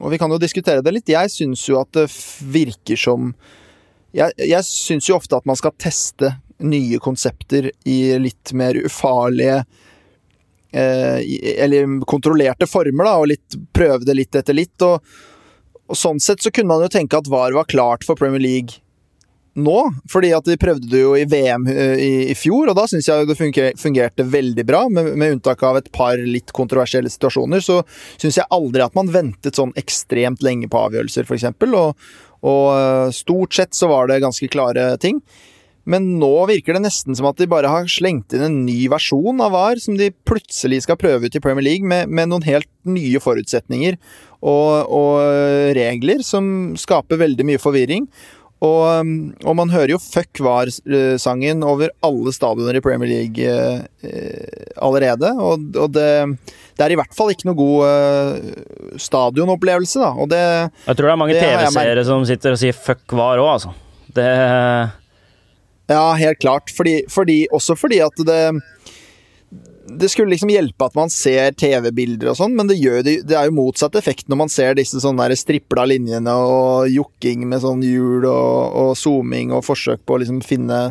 og 0.00 0.12
vi 0.12 0.20
kan 0.20 0.32
jo 0.32 0.40
diskutere 0.42 0.84
det 0.84 0.94
litt. 0.96 1.12
Jeg 1.14 1.32
syns 1.32 1.64
jo 1.68 1.80
at 1.80 1.92
det 1.96 2.08
virker 2.54 3.00
som 3.00 3.34
Jeg, 4.14 4.30
jeg 4.38 4.62
syns 4.62 5.08
jo 5.08 5.16
ofte 5.16 5.34
at 5.34 5.46
man 5.48 5.58
skal 5.58 5.72
teste 5.74 6.36
nye 6.62 7.00
konsepter 7.02 7.72
i 7.82 8.14
litt 8.22 8.52
mer 8.54 8.78
ufarlige 8.78 9.64
eller 10.74 12.00
kontrollerte 12.06 12.66
former, 12.66 13.06
da, 13.06 13.12
og 13.18 13.28
litt, 13.30 13.56
prøve 13.74 14.06
det 14.06 14.14
litt 14.14 14.38
etter 14.38 14.54
litt. 14.54 14.74
Og, 14.86 15.02
og 15.86 15.98
sånn 15.98 16.22
sett 16.22 16.42
så 16.42 16.50
kunne 16.54 16.70
man 16.70 16.82
jo 16.82 16.90
tenke 16.94 17.18
at 17.18 17.30
VAR 17.30 17.54
var 17.54 17.66
klart 17.70 18.06
for 18.06 18.18
Premier 18.18 18.42
League 18.42 18.83
nå, 19.54 19.78
fordi 20.10 20.32
at 20.34 20.46
de 20.48 20.58
prøvde 20.60 20.90
det 20.90 21.00
jo 21.04 21.14
i 21.18 21.26
VM 21.30 21.68
i, 21.70 22.10
i 22.32 22.36
fjor, 22.38 22.70
og 22.70 22.78
da 22.78 22.86
syns 22.90 23.08
jeg 23.08 23.28
det 23.28 23.38
fungerte 23.80 24.26
veldig 24.26 24.66
bra, 24.66 24.84
med, 24.90 25.12
med 25.20 25.36
unntak 25.36 25.62
av 25.66 25.78
et 25.78 25.90
par 25.94 26.18
litt 26.18 26.50
kontroversielle 26.56 27.12
situasjoner. 27.12 27.62
Så 27.62 27.80
syns 28.18 28.40
jeg 28.40 28.50
aldri 28.54 28.84
at 28.84 28.98
man 28.98 29.12
ventet 29.14 29.58
sånn 29.58 29.74
ekstremt 29.78 30.42
lenge 30.44 30.70
på 30.70 30.84
avgjørelser, 30.88 31.28
f.eks. 31.28 31.48
Og, 31.70 32.06
og 32.44 32.68
eh, 32.74 33.08
stort 33.14 33.56
sett 33.56 33.78
så 33.78 33.90
var 33.92 34.10
det 34.10 34.22
ganske 34.24 34.50
klare 34.50 34.92
ting. 35.02 35.22
Men 35.84 36.14
nå 36.16 36.32
virker 36.48 36.76
det 36.76 36.86
nesten 36.86 37.16
som 37.16 37.26
at 37.28 37.36
de 37.36 37.46
bare 37.50 37.68
har 37.68 37.88
slengt 37.92 38.32
inn 38.32 38.44
en 38.46 38.62
ny 38.64 38.86
versjon 38.88 39.42
av 39.44 39.52
VAR, 39.52 39.80
som 39.82 39.98
de 40.00 40.08
plutselig 40.26 40.80
skal 40.86 40.98
prøve 41.00 41.28
ut 41.28 41.36
i 41.36 41.42
Premier 41.44 41.66
League, 41.66 41.86
med, 41.86 42.08
med 42.08 42.30
noen 42.32 42.46
helt 42.46 42.70
nye 42.88 43.20
forutsetninger 43.20 43.98
og, 44.44 44.88
og 44.88 45.76
regler 45.76 46.24
som 46.24 46.72
skaper 46.80 47.20
veldig 47.20 47.46
mye 47.52 47.60
forvirring. 47.60 48.08
Og, 48.64 48.80
um, 49.00 49.14
og 49.44 49.56
man 49.58 49.72
hører 49.72 49.94
jo 49.94 50.00
Fuck 50.00 50.40
var-sangen 50.44 51.64
over 51.66 51.92
alle 52.06 52.32
stadioner 52.34 52.78
i 52.78 52.82
Premier 52.84 53.10
League 53.10 53.44
eh, 53.44 53.84
eh, 54.06 54.66
allerede. 54.80 55.32
Og, 55.36 55.68
og 55.80 55.94
det, 55.94 56.08
det 56.78 56.86
er 56.86 56.94
i 56.94 56.98
hvert 56.98 57.16
fall 57.16 57.32
ikke 57.34 57.48
noe 57.50 57.58
god 57.58 57.86
eh, 57.88 58.98
stadionopplevelse, 59.02 60.02
da. 60.02 60.12
Og 60.16 60.30
det 60.32 60.42
Jeg 60.44 60.96
tror 60.96 61.08
det 61.08 61.14
er 61.14 61.22
mange 61.24 61.38
TV-seere 61.38 62.06
som 62.08 62.26
sitter 62.28 62.56
og 62.56 62.62
sier 62.62 62.76
fuck 62.76 63.16
var 63.16 63.42
òg, 63.42 63.50
altså. 63.56 63.74
Det 64.14 64.28
Ja, 65.90 66.14
helt 66.16 66.40
klart. 66.40 66.70
Fordi, 66.72 67.02
fordi, 67.12 67.44
også 67.52 67.76
fordi 67.76 68.00
at 68.04 68.24
det 68.24 68.42
Det 69.84 70.08
skulle 70.08 70.32
liksom 70.32 70.48
hjelpe 70.48 70.86
at 70.86 70.94
man 70.96 71.10
ser 71.12 71.52
TV-bilder 71.60 72.30
og 72.32 72.38
sånn, 72.38 72.54
men 72.56 72.70
det, 72.70 72.78
gjør, 72.80 73.02
det, 73.04 73.18
det 73.28 73.36
er 73.36 73.50
jo 73.50 73.58
motsatt 73.58 73.98
effekt 74.00 74.30
når 74.32 74.40
man 74.40 74.52
ser 74.52 74.78
disse 74.78 75.02
sånne 75.02 75.26
der 75.28 75.36
stripla 75.36 75.84
linjene 75.90 76.32
og 76.32 76.88
jokking 76.88 77.44
med 77.50 77.60
sånn 77.64 77.84
hjul 77.84 78.24
og, 78.24 78.78
og 78.80 78.94
zooming 78.96 79.52
og 79.52 79.66
forsøk 79.66 80.00
på 80.08 80.16
å 80.16 80.22
liksom 80.22 80.40
finne 80.46 80.86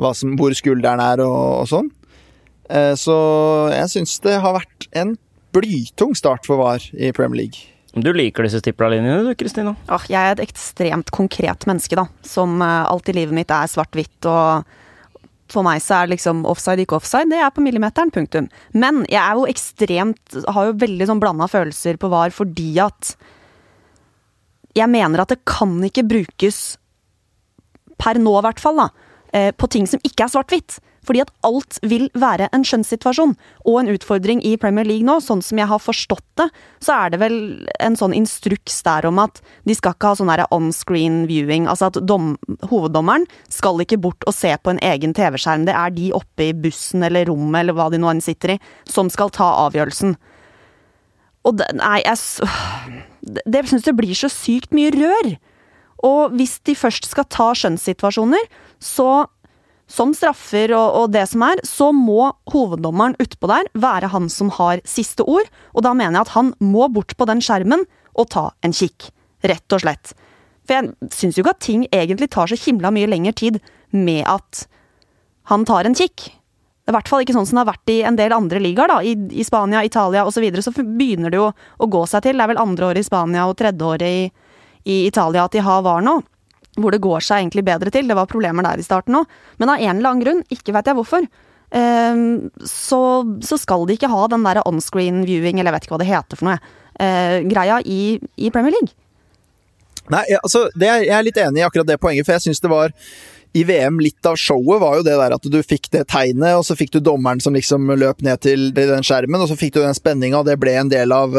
hva 0.00 0.12
som, 0.16 0.36
hvor 0.36 0.52
skulderen 0.56 1.00
er 1.04 1.24
og, 1.24 1.40
og 1.62 1.66
sånn. 1.72 1.90
Eh, 2.68 2.92
Så 2.98 3.16
jeg 3.72 3.92
syns 3.94 4.18
det 4.24 4.38
har 4.44 4.56
vært 4.56 4.88
en 4.96 5.16
blytung 5.56 6.14
start 6.14 6.46
for 6.46 6.60
VAR 6.60 6.84
i 6.94 7.10
Premier 7.16 7.44
League. 7.44 7.66
Du 7.90 8.12
liker 8.14 8.46
disse 8.46 8.60
stipla-linjene 8.62 9.24
du, 9.26 9.32
Kristina? 9.34 9.72
Jeg 10.06 10.20
er 10.20 10.36
et 10.36 10.44
ekstremt 10.44 11.10
konkret 11.10 11.66
menneske, 11.66 11.96
da. 11.98 12.06
Som 12.22 12.60
eh, 12.62 12.84
alt 12.86 13.10
i 13.10 13.16
livet 13.16 13.34
mitt 13.34 13.50
er 13.50 13.70
svart-hvitt 13.70 14.28
og 14.30 14.76
for 15.54 15.66
meg 15.66 15.82
så 15.84 16.00
er 16.00 16.12
liksom 16.12 16.44
offside, 16.48 16.84
ikke 16.84 16.98
offside. 16.98 17.30
Det 17.32 17.40
er 17.42 17.52
på 17.54 17.64
millimeteren, 17.64 18.12
punktum. 18.14 18.48
Men 18.72 19.04
jeg 19.10 19.20
er 19.20 19.38
jo 19.38 19.48
ekstremt 19.50 20.40
Har 20.54 20.70
jo 20.70 20.78
veldig 20.80 21.08
sånn 21.08 21.22
blanda 21.22 21.48
følelser 21.50 21.98
på 22.00 22.10
VAR 22.12 22.34
fordi 22.34 22.72
at 22.82 23.14
Jeg 24.78 24.90
mener 24.92 25.22
at 25.22 25.32
det 25.32 25.42
kan 25.48 25.78
ikke 25.86 26.06
brukes 26.06 26.60
per 28.00 28.16
nå, 28.16 28.32
i 28.38 28.44
hvert 28.46 28.60
fall, 28.62 28.78
da, 28.80 29.09
på 29.30 29.68
ting 29.70 29.86
som 29.86 30.02
ikke 30.06 30.26
er 30.26 30.32
svart-hvitt. 30.32 30.80
Fordi 31.06 31.22
at 31.22 31.30
alt 31.46 31.78
vil 31.86 32.08
være 32.18 32.50
en 32.54 32.64
skjønnssituasjon 32.66 33.32
og 33.64 33.76
en 33.80 33.90
utfordring 33.94 34.42
i 34.44 34.56
Premier 34.60 34.86
League 34.86 35.06
nå. 35.06 35.16
Sånn 35.24 35.42
som 35.44 35.60
jeg 35.60 35.70
har 35.70 35.80
forstått 35.80 36.26
det, 36.40 36.48
så 36.84 36.96
er 36.96 37.14
det 37.14 37.20
vel 37.22 37.36
en 37.80 37.96
sånn 37.98 38.14
instruks 38.16 38.80
der 38.86 39.08
om 39.08 39.20
at 39.22 39.40
de 39.68 39.76
skal 39.76 39.96
ikke 39.96 40.12
ha 40.12 40.18
sånn 40.20 40.32
on-screen 40.50 41.22
viewing. 41.30 41.68
Altså 41.70 41.88
at 41.88 42.00
dom, 42.04 42.34
hoveddommeren 42.68 43.26
skal 43.52 43.80
ikke 43.80 44.00
bort 44.00 44.26
og 44.28 44.36
se 44.36 44.52
på 44.56 44.74
en 44.74 44.82
egen 44.90 45.16
TV-skjerm. 45.16 45.66
Det 45.68 45.76
er 45.76 45.94
de 45.96 46.10
oppe 46.16 46.50
i 46.50 46.56
bussen 46.56 47.06
eller 47.06 47.30
rommet 47.30 47.64
eller 47.64 47.78
hva 47.78 47.88
de 47.92 48.00
nå 48.00 48.12
enn 48.12 48.24
sitter 48.24 48.56
i, 48.56 48.60
som 48.88 49.10
skal 49.12 49.32
ta 49.34 49.48
avgjørelsen. 49.66 50.18
Og 51.48 51.56
det, 51.56 51.70
nei, 51.80 52.00
jeg 52.04 52.20
Det, 53.20 53.42
det 53.44 53.60
syns 53.68 53.84
jeg 53.84 53.92
blir 53.98 54.16
så 54.16 54.30
sykt 54.32 54.72
mye 54.72 54.88
rør. 54.94 55.34
Og 56.06 56.34
hvis 56.36 56.58
de 56.66 56.76
først 56.78 57.08
skal 57.10 57.28
ta 57.28 57.50
skjønnssituasjoner, 57.56 58.48
så 58.80 59.26
som 59.90 60.12
straffer 60.14 60.70
og, 60.76 60.88
og 61.00 61.12
det 61.14 61.24
som 61.26 61.42
er, 61.42 61.60
så 61.66 61.90
må 61.94 62.30
hoveddommeren 62.52 63.16
utpå 63.20 63.50
der 63.50 63.66
være 63.74 64.12
han 64.12 64.28
som 64.30 64.52
har 64.60 64.82
siste 64.88 65.26
ord. 65.26 65.48
Og 65.74 65.84
da 65.86 65.94
mener 65.98 66.20
jeg 66.20 66.28
at 66.28 66.34
han 66.36 66.52
må 66.62 66.86
bort 66.94 67.16
på 67.18 67.26
den 67.28 67.42
skjermen 67.44 67.82
og 68.14 68.30
ta 68.30 68.50
en 68.62 68.74
kikk. 68.76 69.10
Rett 69.42 69.74
og 69.74 69.82
slett. 69.82 70.12
For 70.68 70.76
jeg 70.76 71.10
syns 71.14 71.38
jo 71.38 71.42
ikke 71.42 71.56
at 71.56 71.64
ting 71.64 71.86
egentlig 71.90 72.30
tar 72.30 72.50
så 72.50 72.58
himla 72.60 72.92
mye 72.94 73.08
lengre 73.10 73.34
tid 73.34 73.58
med 73.90 74.22
at 74.30 74.66
han 75.50 75.66
tar 75.66 75.88
en 75.88 75.98
kikk. 75.98 76.28
I 76.86 76.94
hvert 76.94 77.10
fall 77.10 77.24
ikke 77.24 77.34
sånn 77.34 77.46
som 77.48 77.58
det 77.58 77.64
har 77.64 77.72
vært 77.72 77.90
i 77.92 78.00
en 78.06 78.18
del 78.18 78.34
andre 78.34 78.60
ligaer, 78.62 78.90
da. 78.90 79.00
I, 79.02 79.16
I 79.34 79.46
Spania, 79.46 79.82
Italia 79.86 80.22
osv. 80.26 80.38
Så, 80.38 80.44
videre, 80.44 80.62
så 80.62 80.72
begynner 80.74 81.32
det 81.32 81.38
jo 81.40 81.50
å 81.50 81.90
gå 81.90 82.04
seg 82.10 82.24
til. 82.26 82.38
Det 82.38 82.46
er 82.46 82.52
vel 82.52 82.62
andre 82.62 82.92
året 82.92 83.02
i 83.02 83.06
Spania 83.06 83.46
og 83.50 83.58
tredje 83.58 83.86
året 83.86 84.06
i, 84.06 84.22
i 84.84 85.04
Italia 85.06 85.44
at 85.44 85.56
de 85.56 85.64
har 85.64 85.84
VAR 85.86 86.04
nå. 86.04 86.20
Hvor 86.80 86.94
det 86.94 87.02
går 87.02 87.24
seg 87.24 87.42
egentlig 87.42 87.64
bedre 87.66 87.92
til. 87.92 88.08
Det 88.08 88.16
var 88.16 88.30
problemer 88.30 88.64
der 88.64 88.80
i 88.80 88.86
starten 88.86 89.18
òg. 89.18 89.30
Men 89.58 89.72
av 89.72 89.80
en 89.82 89.96
eller 89.96 90.12
annen 90.12 90.24
grunn, 90.24 90.42
ikke 90.54 90.74
vet 90.76 90.90
jeg 90.90 90.98
hvorfor, 90.98 91.26
eh, 91.76 92.22
så, 92.68 93.02
så, 93.44 93.58
skal 93.60 93.86
de 93.88 93.98
ikke 93.98 94.12
ha 94.12 94.22
den 94.30 94.46
der 94.46 94.62
on-screen 94.64 95.24
viewing, 95.26 95.58
eller 95.58 95.72
jeg 95.72 95.78
vet 95.78 95.88
ikke 95.88 95.96
hva 95.96 96.02
det 96.04 96.12
heter 96.12 96.40
for 96.40 96.50
noe, 96.50 96.72
eh, 97.00 97.40
greia 97.50 97.80
i, 97.84 98.00
i 98.38 98.52
Premier 98.54 98.76
League. 98.76 98.94
Nei, 100.10 100.24
altså, 100.40 100.66
er, 100.74 101.04
Jeg 101.04 101.14
er 101.14 101.26
litt 101.26 101.38
enig 101.38 101.60
i 101.60 101.66
akkurat 101.66 101.86
det 101.86 102.00
poenget, 102.02 102.26
for 102.26 102.38
jeg 102.38 102.48
syns 102.48 102.62
det 102.62 102.72
var 102.72 102.94
i 103.52 103.64
VM 103.64 103.98
litt 104.00 104.26
av 104.26 104.36
showet 104.38 104.80
var 104.80 104.98
jo 104.98 105.04
det 105.06 105.16
der 105.18 105.34
at 105.34 105.46
du 105.50 105.58
fikk 105.62 105.88
det 105.90 106.04
tegnet, 106.12 106.54
og 106.54 106.62
så 106.66 106.76
fikk 106.78 106.92
du 106.94 107.00
dommeren 107.02 107.42
som 107.42 107.56
liksom 107.56 107.90
løp 107.98 108.22
ned 108.22 108.42
til 108.46 108.68
den 108.76 109.06
skjermen, 109.06 109.42
og 109.42 109.50
så 109.50 109.58
fikk 109.58 109.74
du 109.74 109.80
den 109.82 109.96
spenninga, 109.96 110.38
og 110.38 110.46
det 110.46 110.54
ble 110.62 110.76
en 110.78 110.92
del 110.92 111.10
av, 111.14 111.34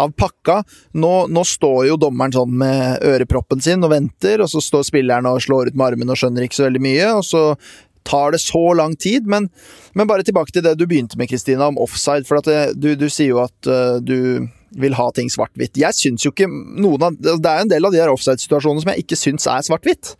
av 0.00 0.14
pakka. 0.16 0.62
Nå, 0.96 1.12
nå, 1.28 1.44
står 1.44 1.90
jo 1.90 2.00
dommeren 2.00 2.32
sånn 2.32 2.56
med 2.62 3.04
øreproppen 3.04 3.60
sin 3.64 3.84
og 3.84 3.92
venter, 3.92 4.40
og 4.40 4.48
så 4.52 4.64
står 4.64 4.88
spilleren 4.88 5.28
og 5.28 5.42
slår 5.44 5.70
ut 5.70 5.76
med 5.76 5.90
armen 5.90 6.14
og 6.14 6.20
skjønner 6.20 6.48
ikke 6.48 6.62
så 6.62 6.68
veldig 6.70 6.84
mye, 6.86 7.12
og 7.18 7.24
så 7.28 7.44
tar 8.08 8.32
det 8.32 8.40
så 8.40 8.72
lang 8.72 8.96
tid. 8.96 9.28
Men, 9.28 9.50
men 9.92 10.08
bare 10.08 10.24
tilbake 10.24 10.54
til 10.54 10.64
det 10.64 10.78
du 10.80 10.86
begynte 10.88 11.20
med, 11.20 11.28
Kristina, 11.28 11.68
om 11.68 11.78
offside. 11.78 12.24
For 12.28 12.40
det, 12.46 12.72
du, 12.80 12.94
du, 12.96 13.08
sier 13.12 13.34
jo 13.34 13.44
at 13.44 13.68
uh, 13.68 14.00
du 14.00 14.48
vil 14.80 14.96
ha 14.96 15.10
ting 15.12 15.28
svart-hvitt. 15.28 15.76
Jeg 15.76 15.96
syns 15.98 16.24
jo 16.24 16.32
ikke 16.32 16.48
noen 16.48 17.08
av 17.08 17.16
Det 17.20 17.36
er 17.36 17.64
en 17.64 17.70
del 17.70 17.84
av 17.84 17.92
de 17.92 18.00
her 18.00 18.12
offside-situasjonene 18.12 18.84
som 18.84 18.92
jeg 18.94 19.04
ikke 19.04 19.18
syns 19.18 19.48
er 19.50 19.66
svart-hvitt. 19.66 20.14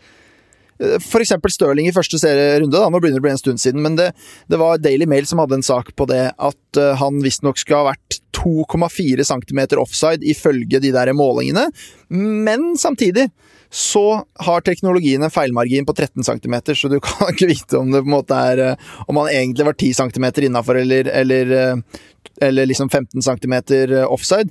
Eksempel 0.80 1.52
Stirling 1.52 1.90
i 1.90 1.94
første 1.94 2.18
serierunde, 2.20 2.72
da, 2.72 2.88
nå 2.88 3.00
begynner 3.00 3.20
det 3.20 3.24
å 3.24 3.26
bli 3.28 3.34
en 3.34 3.42
stund 3.42 3.62
siden, 3.62 3.82
men 3.84 3.98
det, 3.98 4.10
det, 4.48 4.58
var 4.60 4.80
Daily 4.80 5.08
Mail 5.10 5.28
som 5.28 5.42
hadde 5.42 5.58
en 5.58 5.66
sak 5.66 5.92
på 5.98 6.06
det, 6.08 6.30
at 6.32 6.80
uh, 6.80 6.94
han 7.00 7.20
visstnok 7.24 7.60
skal 7.60 7.82
ha 7.82 7.92
vært 7.92 8.20
2,4 8.36 9.26
cm 9.28 9.60
offside 9.82 10.24
ifølge 10.32 10.80
de 10.80 10.92
der 10.94 11.12
målingene, 11.16 11.68
men 12.08 12.72
samtidig 12.80 13.28
så 13.70 14.24
har 14.42 14.64
teknologien 14.66 15.22
en 15.22 15.30
feilmargin 15.30 15.86
på 15.86 15.94
13 15.94 16.24
cm, 16.26 16.56
så 16.74 16.90
du 16.90 16.98
kan 17.04 17.30
ikke 17.30 17.50
vite 17.52 17.78
om 17.78 17.92
det 17.92 18.02
på 18.02 18.10
en 18.10 18.16
måte 18.16 18.38
er 18.50 18.62
eh, 18.64 18.88
Om 19.06 19.20
han 19.22 19.30
egentlig 19.30 19.66
var 19.68 19.76
10 19.78 19.92
cm 20.00 20.26
innafor 20.48 20.80
eller, 20.80 21.06
eller, 21.06 21.52
eh, 21.54 22.00
eller 22.42 22.66
liksom 22.66 22.90
15 22.90 23.22
cm 23.22 23.54
offside. 24.08 24.50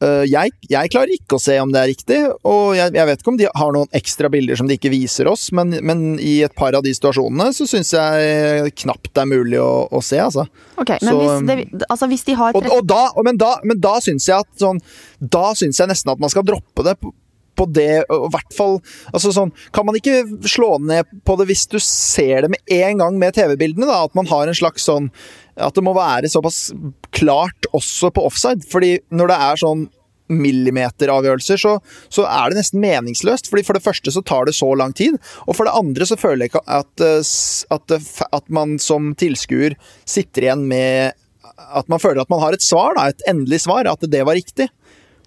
Eh, 0.00 0.24
jeg, 0.30 0.54
jeg, 0.64 0.90
klarer 0.92 1.12
ikke 1.12 1.36
å 1.36 1.42
se 1.42 1.58
om 1.60 1.72
det 1.74 1.80
er 1.82 1.90
riktig, 1.90 2.18
og 2.48 2.72
jeg, 2.78 2.94
jeg, 2.96 3.06
vet 3.10 3.20
ikke 3.20 3.32
om 3.34 3.40
de 3.40 3.48
har 3.62 3.74
noen 3.76 3.98
ekstra 4.00 4.30
bilder 4.32 4.56
som 4.56 4.70
de 4.70 4.78
ikke 4.78 4.92
viser 4.94 5.28
oss, 5.28 5.50
men, 5.56 5.76
men 5.84 6.14
i 6.16 6.38
et 6.46 6.54
par 6.56 6.76
av 6.76 6.86
de 6.86 6.94
situasjonene 6.96 7.50
så 7.56 7.68
syns 7.68 7.92
jeg 7.92 8.72
knapt 8.80 9.12
det 9.12 9.24
er 9.26 9.28
mulig 9.28 9.60
å, 9.60 9.84
å 9.92 10.00
se, 10.04 10.16
altså. 10.22 10.46
Ok, 10.80 10.94
men 11.04 11.20
hvis, 11.20 11.46
det, 11.50 11.88
altså 11.90 12.08
hvis, 12.08 12.24
de 12.30 12.36
har 12.38 12.56
og, 12.56 12.68
og 12.72 12.86
da, 12.88 13.02
Men 13.26 13.36
da, 13.40 13.54
men 13.66 13.80
da 13.82 13.98
syns 14.00 14.28
jeg 14.30 14.40
at 14.40 14.48
sånn 14.62 14.78
Da 15.20 15.50
syns 15.58 15.80
jeg 15.80 15.90
nesten 15.90 16.12
at 16.12 16.22
man 16.22 16.32
skal 16.32 16.46
droppe 16.46 16.84
det. 16.86 16.94
På, 17.02 17.12
på 17.58 17.66
det, 17.68 18.06
og 18.08 18.30
hvert 18.32 18.56
fall 18.56 18.78
altså 19.12 19.32
sånn, 19.34 19.52
Kan 19.76 19.88
man 19.88 19.98
ikke 19.98 20.22
slå 20.48 20.78
ned 20.80 21.08
på 21.26 21.36
det 21.40 21.50
hvis 21.50 21.66
du 21.68 21.76
ser 21.84 22.46
det 22.46 22.52
med 22.54 22.74
en 22.80 23.04
gang 23.04 23.20
med 23.20 23.36
TV-bildene? 23.36 23.88
da, 23.90 24.04
At 24.06 24.16
man 24.16 24.30
har 24.30 24.48
en 24.48 24.56
slags 24.56 24.88
sånn 24.88 25.10
At 25.56 25.76
det 25.76 25.84
må 25.86 25.94
være 25.96 26.30
såpass 26.30 26.68
klart 27.16 27.70
også 27.76 28.12
på 28.14 28.26
offside. 28.28 28.66
fordi 28.70 28.98
når 29.10 29.32
det 29.32 29.40
er 29.46 29.64
sånn 29.64 29.88
millimeteravgjørelser, 30.30 31.58
så, 31.58 31.72
så 32.12 32.26
er 32.30 32.50
det 32.50 32.60
nesten 32.60 32.82
meningsløst. 32.82 33.50
fordi 33.50 33.64
For 33.66 33.76
det 33.76 33.84
første 33.84 34.14
så 34.14 34.22
tar 34.22 34.46
det 34.46 34.54
så 34.58 34.70
lang 34.78 34.94
tid, 34.96 35.18
og 35.46 35.56
for 35.58 35.66
det 35.66 35.76
andre 35.76 36.06
så 36.06 36.18
føler 36.20 36.46
jeg 36.46 36.52
ikke 36.52 36.64
at, 36.70 37.04
eh, 37.04 37.32
at, 37.74 37.96
at 38.30 38.46
man 38.52 38.78
som 38.82 39.12
tilskuer 39.18 39.76
sitter 40.08 40.48
igjen 40.48 40.68
med 40.70 41.18
At 41.60 41.88
man 41.92 42.00
føler 42.00 42.22
at 42.22 42.30
man 42.30 42.40
har 42.40 42.54
et 42.56 42.64
svar, 42.64 42.94
da, 42.96 43.10
et 43.10 43.22
endelig 43.28 43.60
svar, 43.66 43.84
at 43.86 44.00
det 44.00 44.22
var 44.24 44.34
riktig. 44.38 44.70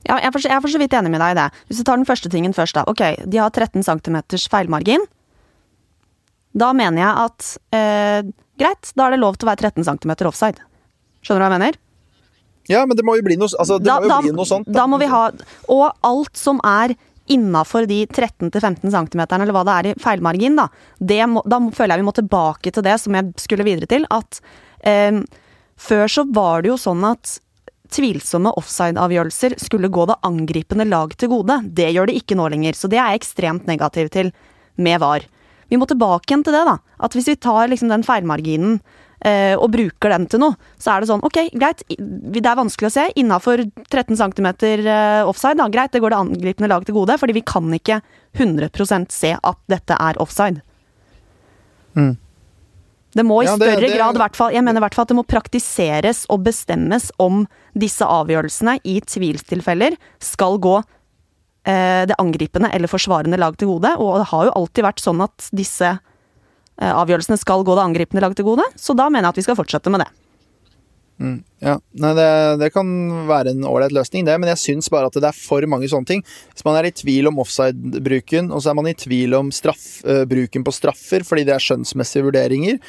Ja, 0.03 0.17
jeg, 0.17 0.31
er 0.33 0.61
for, 0.63 0.71
så 0.71 0.79
vidt 0.81 0.95
enig 0.97 1.11
med 1.13 1.21
deg 1.21 1.35
i 1.35 1.37
det. 1.37 1.45
Hvis 1.67 1.79
du 1.79 1.83
tar 1.87 1.99
den 1.99 2.07
første 2.07 2.29
tingen 2.29 2.55
først, 2.55 2.75
da. 2.75 2.83
Ok, 2.89 3.03
de 3.29 3.39
har 3.39 3.53
13 3.53 3.85
cm 3.85 4.17
feilmargin. 4.51 5.05
Da 6.57 6.71
mener 6.75 6.99
jeg 6.99 7.27
at 7.27 7.51
eh, 7.77 8.33
greit, 8.59 8.91
da 8.97 9.07
er 9.07 9.15
det 9.15 9.23
lov 9.23 9.37
til 9.37 9.47
å 9.47 9.53
være 9.53 9.71
13 9.71 9.87
cm 9.87 10.13
offside. 10.29 10.61
Skjønner 11.23 11.41
du 11.41 11.45
hva 11.45 11.49
jeg 11.49 11.57
mener? 11.57 11.79
Ja, 12.71 12.83
men 12.87 12.97
det 12.97 13.03
må 13.05 13.17
jo 13.17 13.25
bli 13.25 13.35
noe, 13.39 13.51
altså, 13.59 13.79
da, 13.81 13.97
må 13.99 14.11
da, 14.11 14.19
bli 14.23 14.35
noe 14.35 14.47
sånt. 14.47 14.69
Da. 14.69 14.83
da 14.83 14.85
må 14.87 14.99
vi 15.01 15.09
ha 15.11 15.25
Og 15.71 15.89
alt 16.07 16.39
som 16.39 16.61
er 16.63 16.95
innafor 17.31 17.87
de 17.87 18.01
13-15 18.05 18.83
cm, 18.91 19.21
eller 19.23 19.53
hva 19.55 19.63
det 19.67 19.75
er 19.75 19.87
i 19.89 19.93
feilmargin, 20.03 20.57
da, 20.59 20.67
må, 21.31 21.43
da 21.47 21.59
føler 21.71 21.95
jeg 21.95 22.03
vi 22.03 22.07
må 22.09 22.13
tilbake 22.17 22.73
til 22.75 22.83
det 22.83 22.97
som 22.99 23.15
jeg 23.15 23.31
skulle 23.39 23.67
videre 23.67 23.87
til. 23.87 24.07
At 24.11 24.41
eh, 24.83 25.21
før 25.79 26.11
så 26.11 26.25
var 26.35 26.63
det 26.63 26.73
jo 26.73 26.79
sånn 26.81 27.05
at 27.07 27.37
tvilsomme 27.93 28.51
offside-avgjørelser 28.59 29.55
skulle 29.61 29.91
gå 29.93 30.07
det 30.09 30.19
angripende 30.27 30.87
lag 30.89 31.13
til 31.15 31.31
gode. 31.31 31.61
Det 31.63 31.91
gjør 31.93 32.09
det 32.09 32.17
ikke 32.19 32.37
nå 32.39 32.49
lenger, 32.51 32.75
så 32.75 32.89
det 32.91 32.99
er 32.99 33.13
jeg 33.13 33.23
ekstremt 33.23 33.69
negativ 33.69 34.11
til 34.13 34.33
med 34.81 34.99
VAR. 35.03 35.27
Vi 35.71 35.79
må 35.79 35.87
tilbake 35.89 36.29
igjen 36.29 36.43
til 36.45 36.55
det, 36.55 36.65
da. 36.67 36.77
At 37.03 37.15
hvis 37.15 37.29
vi 37.31 37.39
tar 37.39 37.71
liksom 37.71 37.91
den 37.91 38.05
feilmarginen 38.05 38.79
eh, 39.25 39.53
og 39.55 39.71
bruker 39.73 40.13
den 40.13 40.27
til 40.31 40.43
noe, 40.43 40.57
så 40.81 40.93
er 40.93 41.03
det 41.03 41.11
sånn 41.11 41.23
ok, 41.25 41.39
greit, 41.59 41.85
det 41.89 42.43
er 42.43 42.59
vanskelig 42.59 42.91
å 42.91 42.95
se. 42.97 43.07
Innafor 43.19 43.63
13 43.89 44.19
cm 44.19 44.49
eh, 44.49 45.21
offside, 45.29 45.57
da, 45.61 45.69
greit, 45.73 45.93
det 45.95 46.03
går 46.03 46.13
det 46.13 46.21
angripende 46.25 46.71
lag 46.71 46.85
til 46.87 46.97
gode, 46.97 47.17
fordi 47.21 47.37
vi 47.39 47.45
kan 47.47 47.71
ikke 47.79 48.01
100% 48.37 49.13
se 49.13 49.35
at 49.37 49.63
dette 49.71 49.97
er 49.99 50.19
offside. 50.23 50.63
Mm. 51.93 52.15
Det 53.13 53.21
må 53.25 53.43
i 53.43 53.45
ja, 53.45 53.53
det, 53.61 53.69
større 53.69 53.85
det, 53.85 53.93
grad, 53.93 54.17
hvert 54.17 54.37
fall, 54.37 54.53
jeg 54.55 54.65
mener 54.65 54.81
i 54.81 54.83
hvert 54.87 54.95
fall 54.97 55.05
at 55.05 55.11
det 55.11 55.19
må 55.19 55.25
praktiseres 55.29 56.23
og 56.33 56.47
bestemmes 56.47 57.11
om 57.21 57.43
disse 57.77 58.05
avgjørelsene 58.05 58.79
i 58.89 58.97
tvilstilfeller 59.05 59.97
skal 60.23 60.57
gå 60.61 60.79
det 61.63 62.17
angripende 62.19 62.67
eller 62.75 62.91
forsvarende 62.91 63.39
lag 63.39 63.55
til 63.55 63.69
gode. 63.71 63.93
Og 63.95 64.17
det 64.19 64.31
har 64.33 64.49
jo 64.49 64.55
alltid 64.59 64.83
vært 64.83 65.03
sånn 65.03 65.23
at 65.23 65.47
disse 65.55 65.93
eh, 65.93 66.91
avgjørelsene 66.91 67.39
skal 67.39 67.63
gå 67.63 67.77
det 67.77 67.85
angripende 67.85 68.23
lag 68.25 68.35
til 68.37 68.47
gode, 68.47 68.67
så 68.75 68.95
da 68.97 69.09
mener 69.09 69.29
jeg 69.29 69.35
at 69.35 69.41
vi 69.41 69.47
skal 69.47 69.59
fortsette 69.59 69.93
med 69.93 70.03
det. 70.03 70.09
Mm, 71.21 71.37
ja, 71.61 71.75
Nei, 72.01 72.11
det, 72.17 72.29
det, 72.59 72.69
kan 72.73 72.87
være 73.29 73.53
en 73.53 73.65
ålreit 73.69 73.93
løsning, 73.95 74.25
det, 74.27 74.35
men 74.41 74.49
jeg 74.51 74.61
syns 74.63 74.89
bare 74.91 75.07
at 75.07 75.17
det 75.19 75.29
er 75.29 75.37
for 75.37 75.65
mange 75.69 75.87
sånne 75.91 76.09
ting. 76.09 76.23
Hvis 76.51 76.65
man 76.67 76.77
er 76.79 76.89
i 76.89 76.95
tvil 76.95 77.29
om 77.29 77.39
offside-bruken, 77.43 78.49
og 78.51 78.63
så 78.63 78.71
er 78.71 78.79
man 78.79 78.89
i 78.89 78.95
tvil 78.97 79.37
om 79.37 79.51
straff, 79.53 79.85
uh, 80.07 80.23
bruken 80.29 80.65
på 80.65 80.73
straffer 80.73 81.25
fordi 81.27 81.45
det 81.47 81.55
er 81.55 81.63
skjønnsmessige 81.63 82.27
vurderinger, 82.27 82.81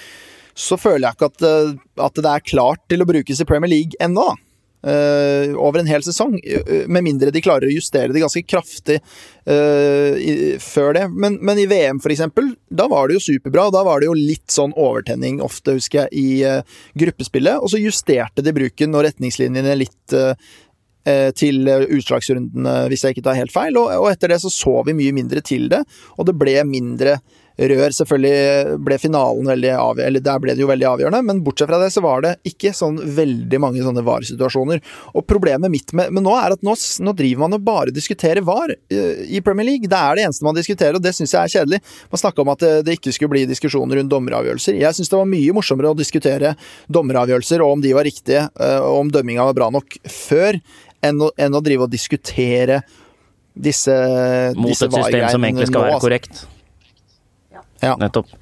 så 0.55 0.79
føler 0.81 1.09
jeg 1.09 1.19
ikke 1.19 1.31
at, 1.31 1.45
uh, 1.45 1.77
at, 2.09 2.25
det 2.25 2.33
er 2.33 2.49
klart 2.49 2.83
til 2.91 3.05
å 3.05 3.09
brukes 3.11 3.45
i 3.45 3.49
Premier 3.49 3.71
League 3.71 4.01
ennå. 4.03 4.31
Uh, 4.33 4.54
over 4.85 5.81
en 5.81 5.88
hel 5.88 6.05
sesong, 6.05 6.35
uh, 6.37 6.85
med 6.92 7.07
mindre 7.07 7.33
de 7.35 7.42
klarer 7.44 7.70
å 7.70 7.75
justere 7.75 8.12
det 8.12 8.23
ganske 8.25 8.44
kraftig 8.44 9.01
i, 9.44 10.35
før 10.62 10.94
det. 10.97 11.03
Men, 11.12 11.35
men, 11.44 11.59
i 11.61 11.66
VM, 11.68 11.99
for 12.01 12.12
eksempel, 12.14 12.55
da 12.73 12.87
var 12.88 13.11
det 13.11 13.18
jo 13.18 13.25
superbra. 13.27 13.66
Da 13.75 13.83
var 13.85 14.01
det 14.01 14.09
jo 14.09 14.14
litt 14.16 14.49
sånn 14.49 14.73
overtenning 14.73 15.42
ofte, 15.44 15.75
husker 15.77 16.07
jeg, 16.07 16.16
i 16.16 16.97
gruppespillet. 16.97 17.61
Og 17.61 17.68
så 17.75 17.81
justerte 17.83 18.40
de 18.40 18.55
bruken 18.57 18.97
og 18.97 19.05
retningslinjene 19.05 19.77
litt 19.77 20.16
til 21.37 21.68
utslagsrundene, 21.68 22.75
hvis 22.88 23.05
jeg 23.05 23.18
ikke 23.18 23.27
tar 23.29 23.37
helt 23.37 23.53
feil. 23.53 23.77
Og 23.77 24.09
etter 24.09 24.33
det 24.33 24.40
så 24.40 24.53
så 24.53 24.79
vi 24.88 24.97
mye 24.97 25.12
mindre 25.12 25.44
til 25.44 25.68
det, 25.68 25.83
og 26.16 26.31
det 26.31 26.38
ble 26.40 26.57
mindre 26.64 27.18
rør. 27.59 27.95
Selvfølgelig 27.95 28.79
ble 28.85 28.99
finalen 29.01 29.49
veldig 29.49 29.71
avgjørende, 29.75 30.09
eller 30.09 30.25
der 30.25 30.43
ble 30.43 30.55
det 30.57 30.64
jo 30.64 30.71
veldig 30.71 30.88
avgjørende, 30.90 31.23
men 31.29 31.43
bortsett 31.47 31.71
fra 31.71 31.81
det 31.83 31.90
så 31.95 32.03
var 32.05 32.25
det 32.25 32.35
ikke 32.51 32.75
sånn 32.75 32.99
veldig 33.17 33.61
mange 33.62 33.85
sånne 33.85 34.05
VAR-situasjoner. 34.07 34.83
Og 35.14 35.27
problemet 35.31 35.73
mitt 35.73 35.95
med, 35.97 36.12
men 36.14 36.27
nå 36.27 36.35
er 36.38 36.57
at 36.57 36.64
nå, 36.67 36.75
nå, 36.75 37.14
driver 37.14 37.45
man 37.45 37.59
og 37.59 37.67
bare 37.67 37.95
diskuterer 37.95 38.45
VAR 38.45 38.75
uh, 38.75 39.12
i 39.25 39.43
Premier 39.45 39.71
League. 39.71 39.90
Det 39.90 40.01
er 40.01 40.19
det 40.19 40.27
eneste 40.29 40.47
man 40.47 40.59
diskuterer, 40.59 40.99
og 40.99 41.05
det 41.05 41.14
syns 41.17 41.35
jeg 41.37 41.40
er 41.43 41.55
kjedelig. 41.59 41.83
Man 42.11 42.23
snakka 42.25 42.45
om 42.45 42.55
at 42.55 42.64
det, 42.64 42.73
det, 42.88 42.99
ikke 42.99 43.14
skulle 43.14 43.35
bli 43.37 43.45
diskusjoner 43.51 44.01
rundt 44.01 44.12
dommeravgjørelser. 44.12 44.81
Jeg 44.81 44.99
syns 44.99 45.12
det 45.12 45.21
var 45.21 45.31
mye 45.31 45.55
morsommere 45.57 45.95
å 45.95 45.99
diskutere 45.99 46.55
dommeravgjørelser 46.93 47.62
og 47.64 47.79
om 47.79 47.85
de 47.85 47.95
var 47.97 48.09
riktige, 48.09 48.49
uh, 48.59 48.81
og 48.83 49.05
om 49.05 49.14
dømminga 49.14 49.47
var 49.51 49.59
bra 49.61 49.71
nok, 49.75 49.99
før 50.11 50.59
enn 51.05 51.23
å, 51.23 51.31
enn 51.37 51.55
å 51.55 51.62
drive 51.64 51.87
og 51.87 51.93
diskutere 51.93 52.83
disse 53.55 53.95
Mot 54.59 54.73
disse 54.73 54.88
et 54.88 54.97
system 54.97 55.29
som 55.31 55.47
egentlig 55.47 55.69
skal 55.71 55.85
være 55.85 55.95
altså. 55.95 56.09
korrekt? 56.09 56.45
Ja. 57.85 57.99
Nettopp. 58.01 58.33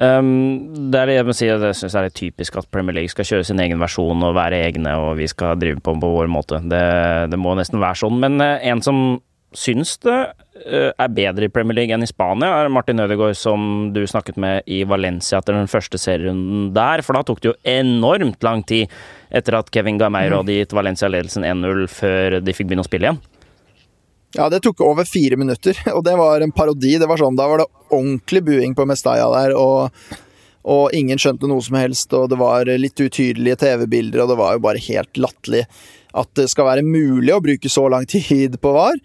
Um, 0.00 0.88
det 0.88 0.96
er 0.96 1.10
det 1.10 1.16
jeg 1.18 1.26
må 1.28 1.34
si, 1.36 1.48
det 1.60 1.72
syns 1.76 1.96
jeg 1.96 2.08
er 2.08 2.14
typisk 2.16 2.54
at 2.56 2.68
Premier 2.72 2.96
League 2.96 3.12
skal 3.12 3.26
kjøre 3.26 3.44
sin 3.44 3.60
egen 3.60 3.80
versjon 3.82 4.22
og 4.24 4.36
være 4.38 4.62
egne, 4.68 4.94
og 4.96 5.18
vi 5.18 5.26
skal 5.28 5.58
drive 5.60 5.82
på 5.84 5.96
på 6.00 6.12
vår 6.14 6.30
måte. 6.30 6.62
Det, 6.70 6.84
det 7.32 7.40
må 7.40 7.56
nesten 7.58 7.82
være 7.82 8.00
sånn. 8.04 8.20
Men 8.22 8.38
uh, 8.40 8.56
en 8.70 8.80
som 8.84 9.18
syns 9.56 9.96
det 10.04 10.14
uh, 10.14 10.90
er 10.94 11.10
bedre 11.12 11.48
i 11.48 11.52
Premier 11.52 11.80
League 11.80 11.96
enn 11.96 12.06
i 12.06 12.08
Spania, 12.08 12.52
er 12.62 12.72
Martin 12.72 13.02
Ødegaard, 13.02 13.36
som 13.36 13.90
du 13.92 14.00
snakket 14.08 14.38
med 14.40 14.62
i 14.70 14.84
Valencia 14.88 15.40
etter 15.40 15.58
den 15.58 15.68
første 15.70 16.00
serierunden 16.00 16.70
der. 16.76 17.02
For 17.04 17.18
da 17.18 17.24
tok 17.26 17.42
det 17.42 17.50
jo 17.50 17.58
enormt 17.68 18.46
lang 18.46 18.64
tid 18.64 18.88
etter 19.28 19.58
at 19.58 19.68
Kevin 19.74 19.98
Gameiro 20.00 20.38
mm. 20.38 20.44
hadde 20.44 20.60
gitt 20.62 20.76
Valencia 20.76 21.10
ledelsen 21.10 21.44
1-0 21.44 21.84
før 21.92 22.40
de 22.40 22.56
fikk 22.56 22.70
begynne 22.70 22.86
å 22.86 22.88
spille 22.88 23.10
igjen. 23.10 23.20
Ja, 24.36 24.48
det 24.52 24.62
tok 24.62 24.80
over 24.86 25.06
fire 25.08 25.38
minutter, 25.40 25.78
og 25.96 26.04
det 26.06 26.16
var 26.18 26.40
en 26.40 26.54
parodi. 26.54 26.96
Det 27.00 27.08
var 27.10 27.20
sånn, 27.20 27.38
Da 27.38 27.48
var 27.50 27.62
det 27.62 27.70
ordentlig 27.90 28.44
buing 28.46 28.76
på 28.78 28.86
Mestaya 28.88 29.30
der, 29.36 29.56
og 29.58 29.90
og 30.70 30.92
ingen 30.92 31.16
skjønte 31.16 31.48
noe 31.48 31.62
som 31.64 31.78
helst, 31.78 32.12
og 32.12 32.26
det 32.28 32.36
var 32.36 32.68
litt 32.68 33.00
utydelige 33.00 33.56
TV-bilder, 33.62 34.20
og 34.20 34.28
det 34.28 34.36
var 34.36 34.58
jo 34.58 34.60
bare 34.66 34.82
helt 34.84 35.16
latterlig 35.16 35.62
at 36.12 36.28
det 36.36 36.50
skal 36.52 36.66
være 36.68 36.84
mulig 36.84 37.32
å 37.32 37.40
bruke 37.40 37.70
så 37.72 37.86
lang 37.88 38.04
tid 38.10 38.58
på 38.60 38.72
VAR. 38.74 38.98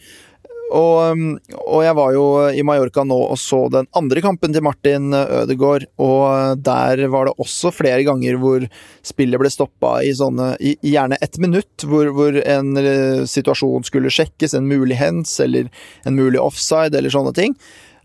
Og, 0.74 1.20
og, 1.54 1.80
jeg 1.86 1.96
var 1.98 2.14
jo 2.16 2.24
i 2.50 2.64
Mallorca 2.66 3.04
nå 3.06 3.18
og 3.30 3.38
så 3.38 3.60
den 3.70 3.86
andre 3.96 4.24
kampen 4.26 4.54
til 4.56 4.64
Martin 4.66 5.14
Ødegaard, 5.14 5.86
og 6.02 6.58
der 6.66 7.04
var 7.14 7.30
det 7.30 7.36
også 7.42 7.70
flere 7.76 8.02
ganger 8.08 8.40
hvor 8.42 8.66
spillet 9.06 9.42
ble 9.42 9.52
stoppa 9.54 10.00
i 10.02 10.14
sånne 10.18 10.56
i, 10.58 10.74
gjerne 10.82 11.20
ett 11.22 11.38
minutt, 11.42 11.86
hvor, 11.86 12.10
hvor, 12.18 12.40
en 12.42 12.82
eh, 12.82 13.24
situasjon 13.30 13.86
skulle 13.86 14.14
sjekkes, 14.14 14.58
en 14.58 14.70
mulig 14.70 14.98
hens 14.98 15.38
eller 15.44 15.70
en 16.06 16.18
mulig 16.18 16.42
offside 16.42 16.98
eller 16.98 17.14
sånne 17.14 17.36
ting. 17.38 17.54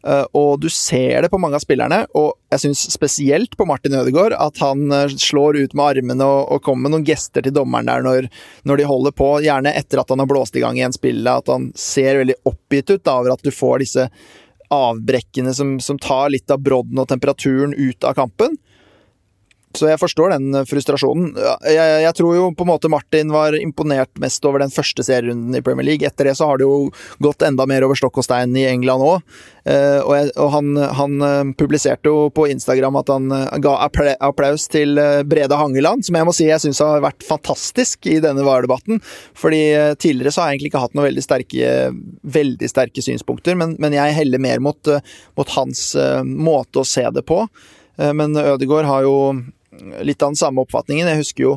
Eh, 0.06 0.24
og 0.36 0.60
du 0.62 0.68
ser 0.72 1.22
det 1.22 1.30
på 1.32 1.38
mange 1.40 1.58
av 1.58 1.64
spillerne, 1.64 2.02
og 2.16 2.32
jeg 2.52 2.62
syns 2.64 2.86
spesielt 2.92 3.56
på 3.58 3.66
Martin 3.68 3.98
Ødegaard 3.98 4.32
at 4.32 4.60
han 4.64 4.86
eh, 4.96 5.12
slår 5.12 5.58
ut 5.60 5.74
med 5.76 5.84
armene 5.98 6.26
og, 6.26 6.54
og 6.54 6.62
kommer 6.64 6.88
med 6.88 6.94
noen 6.94 7.08
gester 7.08 7.44
til 7.44 7.54
dommeren 7.56 7.90
der 7.90 8.06
når, 8.06 8.30
når, 8.68 8.80
de 8.80 8.88
holder 8.88 9.16
på, 9.16 9.30
gjerne 9.44 9.74
etter 9.76 10.00
at 10.00 10.12
han 10.12 10.22
har 10.22 10.30
blåst 10.30 10.56
i 10.56 10.64
gang 10.64 10.80
igjen 10.80 10.96
spillet, 10.96 11.30
at 11.30 11.52
han 11.52 11.68
ser 11.78 12.22
veldig 12.22 12.38
oppgitt 12.48 12.94
ut 12.94 13.04
da, 13.04 13.18
over 13.18 13.36
at 13.36 13.44
du 13.44 13.52
får 13.52 13.84
disse 13.84 14.08
avbrekkene 14.70 15.52
som, 15.54 15.76
som 15.82 15.98
tar 16.00 16.30
litt 16.32 16.50
av 16.50 16.62
brodden 16.62 17.00
og 17.02 17.08
temperaturen 17.10 17.74
ut 17.76 18.06
av 18.06 18.16
kampen. 18.16 18.56
Så 19.78 19.86
jeg 19.86 20.00
forstår 20.02 20.32
den 20.34 20.54
eh, 20.58 20.66
frustrasjonen. 20.66 21.30
Jeg, 21.70 21.90
jeg, 22.04 22.14
tror 22.18 22.34
jo 22.34 22.48
på 22.56 22.66
en 22.66 22.72
måte 22.72 22.90
Martin 22.90 23.30
var 23.30 23.54
imponert 23.54 24.10
mest 24.22 24.44
over 24.48 24.64
den 24.64 24.72
første 24.74 25.04
serierunden 25.06 25.54
i 25.54 25.62
Premier 25.62 25.86
League. 25.86 26.06
Etter 26.06 26.26
det 26.26 26.34
så 26.40 26.48
har 26.50 26.58
det 26.58 26.66
jo 26.66 26.90
gått 27.22 27.44
enda 27.46 27.66
mer 27.70 27.86
over 27.86 27.98
stokk 27.98 28.18
og 28.18 28.26
stein 28.26 28.56
i 28.58 28.66
England 28.70 29.06
òg. 29.06 29.36
Uh, 29.60 30.00
og, 30.00 30.30
og 30.40 30.48
han, 30.54 30.68
han, 30.96 31.16
eh, 31.22 31.52
publiserte 31.60 32.10
jo 32.10 32.30
på 32.34 32.46
Instagram 32.50 32.96
at 32.98 33.10
han 33.12 33.28
ga 33.62 33.74
applaus 34.24 34.64
til 34.72 34.98
Brede 35.28 35.58
Hangeland, 35.58 36.02
som 36.06 36.16
jeg 36.16 36.26
må 36.26 36.32
si 36.34 36.48
jeg 36.48 36.62
syns 36.62 36.80
har 36.82 37.04
vært 37.04 37.26
fantastisk 37.26 38.08
i 38.10 38.18
denne 38.24 38.42
VAR-debatten. 38.46 38.98
Fordi 39.38 39.60
tidligere 40.00 40.32
så 40.34 40.42
har 40.42 40.50
jeg 40.50 40.58
egentlig 40.58 40.72
ikke 40.72 40.82
hatt 40.86 40.96
noen 40.96 41.10
veldig 41.10 41.24
sterke, 41.24 41.70
veldig 42.40 42.72
sterke 42.72 43.04
synspunkter, 43.04 43.58
men, 43.60 43.76
men 43.82 43.94
jeg 43.94 44.16
heller 44.16 44.42
mer 44.42 44.64
mot, 44.64 44.92
mot 45.38 45.54
hans 45.58 45.84
måte 46.24 46.82
å 46.82 46.88
se 46.88 47.04
det 47.14 47.22
på. 47.28 47.44
Men 48.00 48.32
Ødegaard 48.40 48.88
har 48.88 49.04
jo 49.04 49.16
litt 50.02 50.22
av 50.22 50.32
den 50.32 50.40
samme 50.40 50.64
oppfatningen. 50.64 51.08
Jeg 51.10 51.22
husker 51.22 51.44
jo 51.44 51.54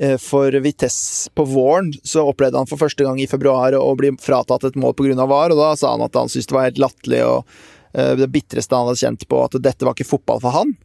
eh, 0.00 0.16
for 0.20 0.54
Vitesse 0.64 1.30
på 1.36 1.46
våren 1.48 1.92
så 2.02 2.26
opplevde 2.30 2.60
han 2.60 2.70
for 2.70 2.80
første 2.80 3.04
gang 3.04 3.20
i 3.20 3.28
februar 3.30 3.76
å 3.78 3.94
bli 3.98 4.14
fratatt 4.22 4.68
et 4.68 4.78
mål 4.80 4.96
pga. 4.96 5.26
VAR, 5.26 5.54
og 5.54 5.60
da 5.60 5.72
sa 5.78 5.94
han 5.94 6.06
at 6.06 6.16
han 6.16 6.32
syntes 6.32 6.50
det 6.50 6.56
var 6.56 6.68
helt 6.70 6.82
latterlig 6.82 7.24
og 7.26 7.58
eh, 7.92 8.14
det 8.20 8.30
bitreste 8.32 8.76
han 8.76 8.88
hadde 8.90 9.02
kjent 9.04 9.28
på, 9.28 9.42
at 9.44 9.58
dette 9.60 9.86
var 9.86 9.96
ikke 9.96 10.14
fotball 10.16 10.42
for 10.44 10.56
han. 10.56 10.76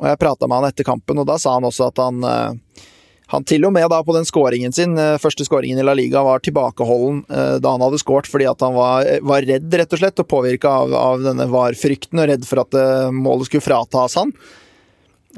Og 0.00 0.08
jeg 0.08 0.22
prata 0.22 0.48
med 0.48 0.60
han 0.60 0.70
etter 0.70 0.86
kampen, 0.86 1.20
og 1.20 1.28
da 1.28 1.36
sa 1.40 1.58
han 1.58 1.68
også 1.68 1.90
at 1.90 2.00
han 2.00 2.24
eh, 2.24 2.86
han 3.30 3.44
til 3.46 3.62
og 3.68 3.70
med 3.70 3.84
da 3.92 4.00
på 4.02 4.10
den 4.16 4.24
skåringen 4.26 4.72
sin, 4.74 4.96
første 5.22 5.44
skåringen 5.46 5.78
i 5.78 5.84
La 5.86 5.92
Liga, 5.94 6.18
var 6.26 6.40
tilbakeholden 6.42 7.20
da 7.62 7.74
han 7.76 7.84
hadde 7.84 8.00
skåret 8.02 8.26
fordi 8.26 8.48
at 8.50 8.64
han 8.66 8.74
var, 8.74 9.06
var, 9.22 9.46
redd, 9.46 9.68
rett 9.70 9.94
og 9.94 10.00
slett, 10.00 10.18
og 10.18 10.26
påvirka 10.26 10.72
av, 10.80 10.96
av, 10.98 11.22
denne 11.22 11.46
VAR-frykten 11.46 12.18
og 12.18 12.26
redd 12.26 12.48
for 12.48 12.64
at 12.64 12.74
målet 13.14 13.46
skulle 13.46 13.62
fratas 13.62 14.18
han. 14.18 14.34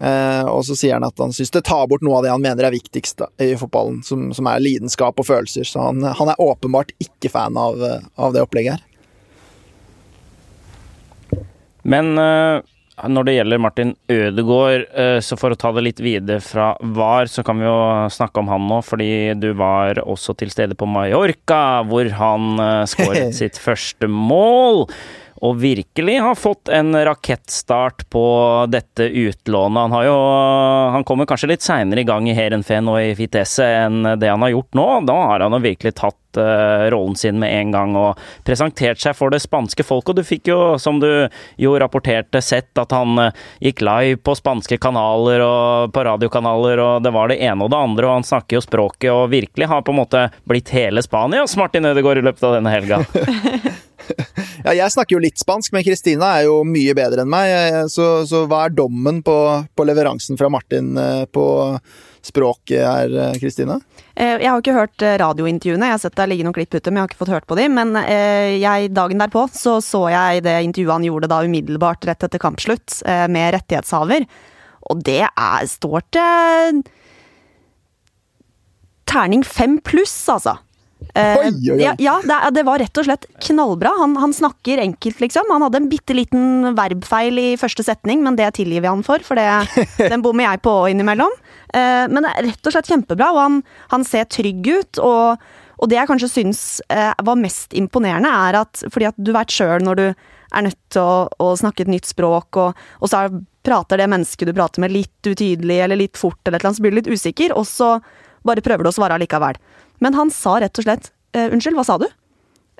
Eh, 0.01 0.45
og 0.49 0.65
så 0.65 0.77
sier 0.79 0.97
han 0.97 1.05
at 1.05 1.19
han 1.21 1.35
syns 1.37 1.53
det 1.53 1.65
tar 1.69 1.85
bort 1.91 2.05
noe 2.05 2.17
av 2.19 2.25
det 2.25 2.33
han 2.33 2.43
mener 2.43 2.65
er 2.65 2.75
viktigst 2.75 3.21
i 3.45 3.53
fotballen, 3.61 4.01
som, 4.07 4.31
som, 4.33 4.49
er 4.49 4.65
lidenskap 4.65 5.21
og 5.21 5.29
følelser. 5.29 5.69
Så 5.69 5.85
han, 5.85 6.03
han 6.03 6.33
er 6.33 6.41
åpenbart 6.41 6.95
ikke 7.03 7.33
fan 7.33 7.59
av, 7.61 7.83
av, 8.17 8.33
det 8.33 8.45
opplegget 8.45 8.79
her. 8.79 8.89
Men 11.83 12.15
uh, 12.15 12.63
når 13.11 13.27
det 13.27 13.35
gjelder 13.35 13.61
Martin 13.61 13.95
Ødegaard, 14.13 14.85
så 15.25 15.37
for 15.41 15.51
å 15.53 15.59
ta 15.59 15.73
det 15.75 15.83
litt 15.83 16.01
videre 16.05 16.39
fra 16.45 16.77
VAR, 16.79 17.27
så 17.27 17.43
kan 17.43 17.59
vi 17.59 17.67
jo 17.67 17.79
snakke 18.15 18.39
om 18.39 18.51
han 18.53 18.69
nå, 18.69 18.79
fordi 18.87 19.33
du 19.43 19.49
var 19.59 19.99
også 20.05 20.37
til 20.39 20.53
stede 20.53 20.77
på 20.79 20.87
Mallorca, 20.87 21.83
hvor 21.89 22.07
han 22.21 22.63
skåret 22.87 23.35
sitt 23.41 23.59
første 23.59 24.07
mål 24.07 24.87
og 25.43 25.57
virkelig 25.59 26.21
har 26.23 26.39
fått 26.39 26.71
en 26.71 26.95
rakettstart 26.95 28.05
på 28.15 28.25
dette 28.71 29.03
utlånet. 29.03 29.81
Han, 29.81 29.93
har 29.93 30.05
jo, 30.07 30.19
han 30.95 31.05
kommer 31.05 31.27
kanskje 31.27 31.51
litt 31.51 31.67
seinere 31.67 32.05
i 32.05 32.07
gang 32.07 32.29
i 32.31 32.37
Heerenveen 32.37 32.91
og 32.93 33.01
i 33.03 33.17
Fitesse 33.19 33.67
enn 33.67 34.07
det 34.23 34.31
han 34.31 34.45
har 34.47 34.53
gjort 34.55 34.79
nå. 34.79 34.87
Da 35.11 35.17
har 35.33 35.43
han 35.43 35.57
jo 35.57 35.61
virkelig 35.65 35.97
tatt 35.99 36.39
uh, 36.39 36.87
rollen 36.95 37.19
sin 37.19 37.43
med 37.43 37.51
en 37.59 37.75
gang 37.75 37.99
og 37.99 38.23
presentert 38.47 39.03
seg 39.03 39.19
for 39.19 39.35
det 39.35 39.43
spanske 39.43 39.83
folk. 39.83 40.15
Og 40.15 40.21
du 40.21 40.23
fikk 40.23 40.53
jo, 40.53 40.61
som 40.79 41.03
du 41.03 41.11
jo 41.59 41.75
rapporterte, 41.75 42.39
sett 42.39 42.79
at 42.79 42.95
han 42.95 43.19
uh, 43.19 43.45
gikk 43.59 43.83
live 43.83 44.23
på 44.23 44.39
spanske 44.39 44.79
kanaler 44.79 45.43
og 45.43 45.91
på 45.91 46.07
radiokanaler, 46.07 46.87
og 46.87 47.03
det 47.03 47.17
var 47.19 47.35
det 47.35 47.43
ene 47.43 47.67
og 47.67 47.75
det 47.75 47.83
andre, 47.83 48.07
og 48.07 48.21
han 48.21 48.31
snakker 48.31 48.61
jo 48.61 48.67
språket 48.71 49.11
og 49.11 49.33
virkelig 49.35 49.75
har 49.75 49.83
på 49.83 49.91
en 49.91 50.05
måte 50.05 50.29
blitt 50.47 50.71
hele 50.71 51.03
Spanias 51.03 51.59
Martin 51.59 51.91
Ødegaard 51.91 52.23
i 52.23 52.29
løpet 52.31 52.47
av 52.47 52.61
denne 52.61 52.79
helga. 52.79 53.03
ja, 54.63 54.75
jeg 54.77 54.95
snakker 54.95 55.17
jo 55.17 55.23
litt 55.23 55.41
spansk, 55.41 55.73
men 55.75 55.85
Kristina 55.87 56.37
er 56.39 56.47
jo 56.47 56.63
mye 56.67 56.95
bedre 56.97 57.25
enn 57.25 57.33
meg. 57.33 57.53
Så, 57.93 58.25
så 58.29 58.45
hva 58.51 58.67
er 58.67 58.77
dommen 58.77 59.21
på, 59.27 59.37
på, 59.75 59.87
leveransen 59.89 60.39
fra 60.41 60.51
Martin 60.53 60.95
eh, 60.99 61.25
på 61.27 61.45
språket 62.23 62.85
her, 62.87 63.17
eh, 63.25 63.37
Kristina? 63.43 63.81
Eh, 64.15 64.39
jeg 64.39 64.49
har 64.49 64.63
ikke 64.63 64.77
hørt 64.77 65.07
radiointervjuene. 65.25 65.91
Jeg 65.91 65.97
har 65.97 66.03
sett 66.05 66.17
det 66.21 66.29
ligge 66.31 66.47
noen 66.47 66.57
klipp 66.57 66.75
ute, 66.77 66.87
men 66.91 67.01
jeg 67.01 67.05
har 67.05 67.13
ikke 67.13 67.23
fått 67.25 67.35
hørt 67.35 67.51
på 67.51 67.59
dem. 67.59 67.77
Men 67.81 67.99
jeg, 67.99 68.93
dagen 68.95 69.23
derpå 69.23 69.49
så, 69.57 69.81
så 69.85 70.07
jeg 70.15 70.47
det 70.47 70.57
intervjuet 70.69 70.99
han 70.99 71.11
gjorde 71.11 71.31
da 71.33 71.43
umiddelbart 71.47 72.09
rett 72.09 72.27
etter 72.29 72.43
kampslutt, 72.43 73.03
med 73.05 73.55
rettighetshaver. 73.57 74.27
Og 74.91 75.03
det 75.07 75.23
er, 75.27 75.71
står 75.71 76.05
til 76.15 76.83
terning 79.13 79.43
fem 79.45 79.79
pluss, 79.85 80.15
altså. 80.33 80.57
Uh, 81.13 81.39
oi, 81.43 81.49
oi, 81.51 81.75
oi. 81.75 81.79
Ja, 81.83 81.95
ja 82.01 82.15
det, 82.25 82.39
det, 82.57 82.65
var 82.67 82.81
rett 82.83 82.99
og 83.01 83.07
slett 83.07 83.27
knallbra. 83.47 83.95
Han, 84.01 84.17
han, 84.21 84.35
snakker 84.37 84.83
enkelt, 84.83 85.21
liksom. 85.23 85.51
Han 85.53 85.65
hadde 85.67 85.83
en 85.83 85.89
bitte 85.91 86.17
liten 86.17 86.73
verbfeil 86.79 87.41
i 87.43 87.49
første 87.61 87.85
setning, 87.87 88.23
men 88.25 88.39
det 88.39 88.53
tilgir 88.59 88.85
vi 88.85 88.91
han 88.91 89.05
for, 89.07 89.25
for 89.27 89.41
det, 89.41 89.49
den 90.13 90.25
bommer 90.25 90.49
jeg 90.51 90.63
på 90.67 90.77
innimellom. 90.93 91.35
Uh, 91.73 92.07
men 92.13 92.23
det 92.23 92.33
er 92.33 92.49
rett 92.51 92.71
og 92.71 92.77
slett 92.77 92.93
kjempebra, 92.93 93.33
og 93.35 93.43
han, 93.43 93.59
han 93.95 94.07
ser 94.09 94.31
trygg 94.31 94.71
ut. 94.71 95.03
og, 95.03 95.43
og 95.83 95.91
det 95.91 95.99
jeg 95.99 96.11
kanskje 96.13 96.31
syns 96.31 96.63
uh, 96.93 97.11
var 97.27 97.41
mest 97.41 97.75
imponerende, 97.75 98.31
er 98.31 98.63
at 98.63 98.85
fordi 98.87 99.11
at 99.11 99.19
du 99.19 99.33
vet 99.35 99.53
sjøl 99.53 99.83
når 99.83 99.99
du 99.99 100.07
er 100.53 100.67
nødt 100.67 100.79
til 100.93 101.03
å, 101.03 101.27
å, 101.43 101.53
snakke 101.59 101.87
et 101.87 101.91
nytt 101.91 102.09
språk, 102.09 102.59
og, 102.61 102.83
og 103.01 103.11
så 103.11 103.25
er, 103.25 103.41
prater 103.65 104.01
det 104.01 104.11
mennesket 104.13 104.51
du 104.51 104.55
prater 104.57 104.85
med 104.85 104.93
litt 104.95 105.29
utydelig 105.29 105.79
eller 105.85 105.99
litt 105.99 106.21
fort, 106.21 106.41
eller 106.45 106.59
et 106.59 106.63
eller 106.63 106.73
annet, 106.73 106.81
så 106.81 106.85
blir 106.85 106.95
du 106.95 107.01
litt 107.01 107.13
usikker, 107.13 107.55
og 107.57 107.67
så 107.69 107.95
bare 108.47 108.65
prøver 108.65 108.85
du 108.85 108.91
å 108.91 108.95
svare 108.95 109.17
allikevel. 109.17 109.59
Men 110.03 110.19
han 110.19 110.33
sa 110.35 110.59
rett 110.61 110.81
og 110.81 110.87
slett 110.87 111.13
uh, 111.37 111.49
'unnskyld, 111.49 111.79
hva 111.79 111.87
sa 111.87 112.01
du?' 112.03 112.11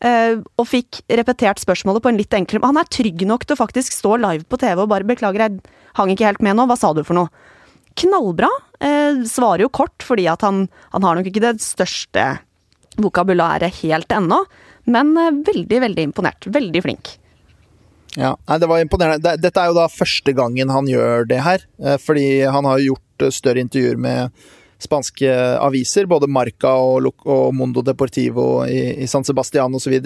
Uh, 0.03 0.41
og 0.59 0.67
fikk 0.67 0.99
repetert 1.15 1.61
spørsmålet 1.63 2.03
på 2.03 2.11
en 2.11 2.17
litt 2.19 2.35
enklere 2.35 2.67
Han 2.67 2.81
er 2.81 2.89
trygg 2.91 3.21
nok 3.29 3.45
til 3.47 3.55
å 3.55 3.61
faktisk 3.61 3.95
stå 3.95 4.17
live 4.19 4.49
på 4.51 4.59
TV 4.59 4.81
og 4.83 4.91
bare 4.91 5.07
'beklager, 5.07 5.45
jeg 5.45 5.61
hang 5.95 6.11
ikke 6.11 6.27
helt 6.27 6.43
med 6.43 6.59
nå, 6.59 6.67
hva 6.67 6.79
sa 6.79 6.91
du 6.97 7.05
for 7.07 7.15
noe?' 7.15 7.31
Knallbra. 8.01 8.49
Uh, 8.83 9.23
svarer 9.29 9.67
jo 9.67 9.71
kort, 9.71 10.03
fordi 10.03 10.25
at 10.27 10.43
han, 10.43 10.65
han, 10.91 11.05
har 11.05 11.15
nok 11.15 11.29
ikke 11.29 11.45
det 11.45 11.61
største 11.63 12.25
vokabulæret 12.99 13.83
helt 13.83 14.11
ennå, 14.13 14.41
men 14.91 15.13
veldig, 15.47 15.79
veldig 15.85 16.07
imponert. 16.09 16.49
Veldig 16.49 16.83
flink. 16.83 17.13
Ja, 18.17 18.33
nei, 18.49 18.59
det 18.59 18.69
var 18.69 18.83
imponerende. 18.83 19.37
Dette 19.41 19.61
er 19.61 19.71
jo 19.71 19.77
da 19.77 19.87
første 19.93 20.35
gangen 20.37 20.73
han 20.73 20.89
gjør 20.91 21.29
det 21.29 21.39
her, 21.45 21.63
fordi 22.03 22.43
han 22.45 22.67
har 22.69 22.83
gjort 22.83 23.29
større 23.33 23.63
intervjuer 23.63 24.01
med 24.01 24.35
spanske 24.85 25.31
aviser, 25.63 26.09
både 26.11 26.31
Marca 26.31 26.75
og, 26.81 27.09
og 27.27 27.55
Mondo 27.57 27.85
Deportivo 27.87 28.65
i, 28.67 29.03
i 29.03 29.09
San 29.11 29.27
Sebastian 29.27 29.75
osv., 29.79 29.99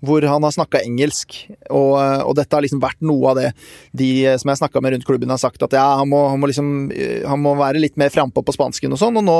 hvor 0.00 0.24
han 0.24 0.44
har 0.46 0.54
snakka 0.54 0.80
engelsk. 0.80 1.34
Og, 1.68 1.92
og, 1.98 2.32
dette 2.38 2.56
har 2.56 2.64
liksom 2.64 2.80
vært 2.80 3.02
noe 3.04 3.32
av 3.32 3.36
det 3.36 3.50
de 3.92 4.10
som 4.40 4.48
jeg 4.48 4.62
snakka 4.62 4.80
med 4.80 4.94
rundt 4.94 5.08
klubben, 5.08 5.32
har 5.32 5.40
sagt 5.42 5.60
at 5.66 5.76
ja, 5.76 5.84
han 6.00 6.08
må, 6.08 6.22
han 6.32 6.40
må, 6.40 6.48
liksom, 6.48 6.88
han 7.28 7.42
må 7.44 7.52
være 7.58 7.82
litt 7.82 8.00
mer 8.00 8.12
frampå 8.12 8.44
på 8.46 8.56
spansken 8.56 8.96
og 8.96 9.02
sånn. 9.02 9.20
og 9.20 9.28
nå 9.28 9.38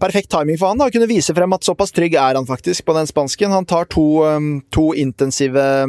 Perfekt 0.00 0.32
timing 0.32 0.56
for 0.58 0.72
han 0.72 0.80
da, 0.80 0.86
å 0.88 0.90
kunne 0.90 1.06
vise 1.06 1.34
frem 1.36 1.52
at 1.54 1.66
såpass 1.66 1.92
trygg 1.94 2.16
er 2.18 2.34
han 2.34 2.46
faktisk 2.48 2.86
på 2.88 2.94
den 2.96 3.06
spansken. 3.06 3.52
Han 3.52 3.68
tar 3.68 3.84
to, 3.92 4.24
to 4.74 4.86
intensive 4.98 5.62
Eh, 5.62 5.86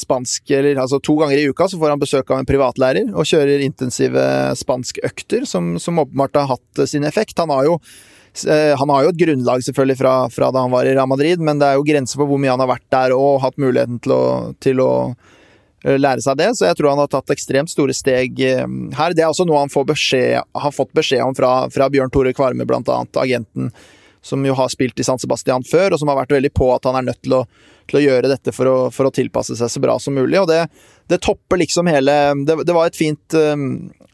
spansk 0.00 0.50
eller, 0.50 0.78
altså 0.82 1.00
To 1.02 1.16
ganger 1.20 1.38
i 1.38 1.46
uka 1.50 1.68
så 1.68 1.78
får 1.80 1.94
han 1.94 2.02
besøk 2.02 2.30
av 2.30 2.40
en 2.40 2.48
privatlærer 2.48 3.14
og 3.14 3.28
kjører 3.28 3.64
intensive 3.64 4.26
spanskøkter, 4.58 5.46
som, 5.48 5.76
som 5.82 6.02
åpenbart 6.02 6.38
har 6.40 6.52
hatt 6.54 6.84
sin 6.88 7.06
effekt. 7.08 7.38
Han 7.42 7.52
har 7.54 7.66
jo 7.68 7.78
eh, 8.46 8.74
han 8.78 8.92
har 8.92 9.06
jo 9.06 9.14
et 9.14 9.22
grunnlag 9.22 9.64
selvfølgelig 9.66 9.98
fra, 10.00 10.14
fra, 10.32 10.50
da 10.54 10.64
han 10.66 10.74
var 10.74 10.88
i 10.88 10.94
Real 10.94 11.10
Madrid, 11.10 11.42
men 11.42 11.62
det 11.62 11.70
er 11.70 11.80
jo 11.80 11.86
grenser 11.88 12.20
for 12.20 12.30
hvor 12.30 12.40
mye 12.42 12.54
han 12.54 12.62
har 12.64 12.72
vært 12.74 12.86
der 12.94 13.16
og 13.16 13.42
hatt 13.44 13.58
muligheten 13.60 14.00
til 14.04 14.16
å, 14.16 14.22
til 14.62 14.82
å 14.84 14.92
eh, 15.84 15.98
lære 15.98 16.24
seg 16.24 16.40
det, 16.40 16.52
så 16.58 16.70
jeg 16.70 16.80
tror 16.80 16.94
han 16.94 17.04
har 17.04 17.12
tatt 17.12 17.34
ekstremt 17.34 17.72
store 17.72 17.96
steg 17.96 18.40
her. 18.40 19.16
Det 19.16 19.26
er 19.26 19.30
også 19.30 19.48
noe 19.48 19.64
han 19.64 19.72
beskjed, 19.92 20.40
har 20.42 20.74
fått 20.74 20.94
beskjed 20.96 21.24
om 21.26 21.36
fra, 21.36 21.54
fra 21.74 21.90
Bjørn 21.92 22.14
Tore 22.14 22.34
Kvarme, 22.36 22.68
blant 22.68 22.90
annet, 22.92 23.22
agenten 23.22 23.70
som 24.26 24.42
jo 24.46 24.54
har 24.58 24.68
spilt 24.68 24.98
i 25.00 25.04
San 25.06 25.20
Sebastian 25.22 25.64
før, 25.64 25.94
og 25.94 26.00
som 26.00 26.10
har 26.10 26.18
vært 26.18 26.34
veldig 26.34 26.50
på 26.56 26.66
at 26.74 26.88
han 26.88 26.98
er 26.98 27.04
nødt 27.06 27.20
til 27.22 27.36
å, 27.38 27.42
til 27.86 28.00
å 28.00 28.02
gjøre 28.02 28.30
dette 28.32 28.54
for 28.54 28.70
å, 28.70 28.76
for 28.94 29.06
å, 29.06 29.12
tilpasse 29.14 29.54
seg 29.58 29.70
så 29.70 29.82
bra 29.82 29.94
som 30.02 30.16
mulig. 30.18 30.40
Og 30.40 30.48
det, 30.50 30.64
det 31.06 31.20
topper 31.22 31.60
liksom 31.62 31.86
hele 31.90 32.16
Det, 32.46 32.56
det 32.66 32.74
var 32.74 32.90
et 32.90 32.98
fint 32.98 33.36
um, 33.38 33.68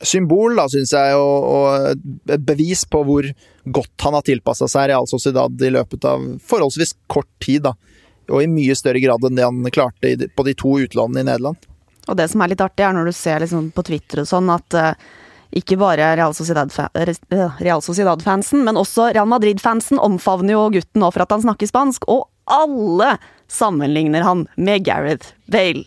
symbol, 0.05 0.59
da, 0.59 0.67
syns 0.69 0.93
jeg, 0.93 1.17
og, 1.17 1.49
og 1.49 2.29
et 2.37 2.45
bevis 2.45 2.85
på 2.85 3.01
hvor 3.09 3.31
godt 3.65 4.05
han 4.05 4.19
har 4.19 4.27
tilpassa 4.27 4.69
seg 4.69 4.91
Real 4.91 5.09
Sociedad 5.09 5.65
i 5.65 5.73
løpet 5.73 6.05
av 6.09 6.29
forholdsvis 6.45 6.97
kort 7.09 7.31
tid. 7.41 7.65
da, 7.71 7.73
Og 8.29 8.45
i 8.45 8.53
mye 8.53 8.77
større 8.77 9.01
grad 9.01 9.25
enn 9.25 9.41
det 9.41 9.49
han 9.49 9.65
klarte 9.73 10.29
på 10.29 10.49
de 10.49 10.59
to 10.59 10.77
utlånene 10.85 11.25
i 11.25 11.31
Nederland. 11.31 11.69
Og 12.11 12.19
det 12.19 12.29
som 12.29 12.43
er 12.43 12.53
litt 12.53 12.61
artig, 12.61 12.85
er 12.85 12.93
når 12.93 13.09
du 13.09 13.17
ser 13.17 13.41
liksom 13.41 13.71
på 13.73 13.85
Twitter 13.87 14.25
og 14.25 14.29
sånn, 14.29 14.53
at 14.53 14.77
uh, 14.77 15.11
ikke 15.53 15.77
bare 15.81 16.15
Real 16.17 16.35
Sociedad-fansen, 16.35 17.83
Sociedad 17.85 18.25
men 18.65 18.81
også 18.81 19.11
Real 19.13 19.29
Madrid-fansen 19.29 20.01
omfavner 20.01 20.57
jo 20.57 20.69
gutten 20.79 21.03
nå 21.03 21.11
for 21.13 21.25
at 21.25 21.35
han 21.35 21.45
snakker 21.45 21.69
spansk, 21.69 22.07
og 22.09 22.29
alle 22.51 23.17
sammenligner 23.53 24.25
han 24.25 24.47
med 24.57 24.85
Gareth 24.87 25.35
Bale. 25.47 25.85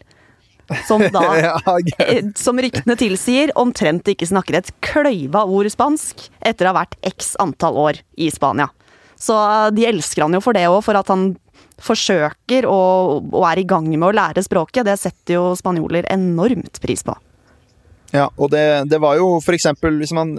Som 0.88 1.02
da, 1.14 1.24
eh, 2.02 2.26
som 2.38 2.60
ryktene 2.62 2.96
tilsier, 2.98 3.54
omtrent 3.58 4.08
ikke 4.10 4.30
snakker 4.30 4.60
et 4.60 4.72
kløyva 4.86 5.46
ord 5.46 5.70
spansk 5.70 6.28
etter 6.42 6.66
å 6.66 6.74
ha 6.74 6.80
vært 6.82 6.98
x 7.06 7.36
antall 7.42 7.78
år 7.78 8.02
i 8.18 8.32
Spania. 8.34 8.72
Så 9.18 9.36
eh, 9.36 9.72
de 9.76 9.90
elsker 9.92 10.26
han 10.26 10.38
jo 10.38 10.42
for 10.46 10.58
det 10.58 10.66
òg, 10.70 10.82
for 10.86 10.98
at 10.98 11.12
han 11.14 11.34
forsøker 11.82 12.66
og, 12.70 13.32
og 13.36 13.46
er 13.50 13.62
i 13.62 13.68
gang 13.68 13.88
med 13.92 14.08
å 14.10 14.16
lære 14.16 14.46
språket. 14.46 14.86
Det 14.88 14.98
setter 15.00 15.38
jo 15.38 15.48
spanjoler 15.60 16.08
enormt 16.14 16.80
pris 16.82 17.04
på. 17.06 17.18
Ja, 18.16 18.30
og 18.36 18.52
det, 18.54 18.64
det, 18.92 19.00
var 19.04 19.18
jo 19.20 19.42
eksempel, 19.42 19.98
hvis 20.00 20.14
man 20.16 20.36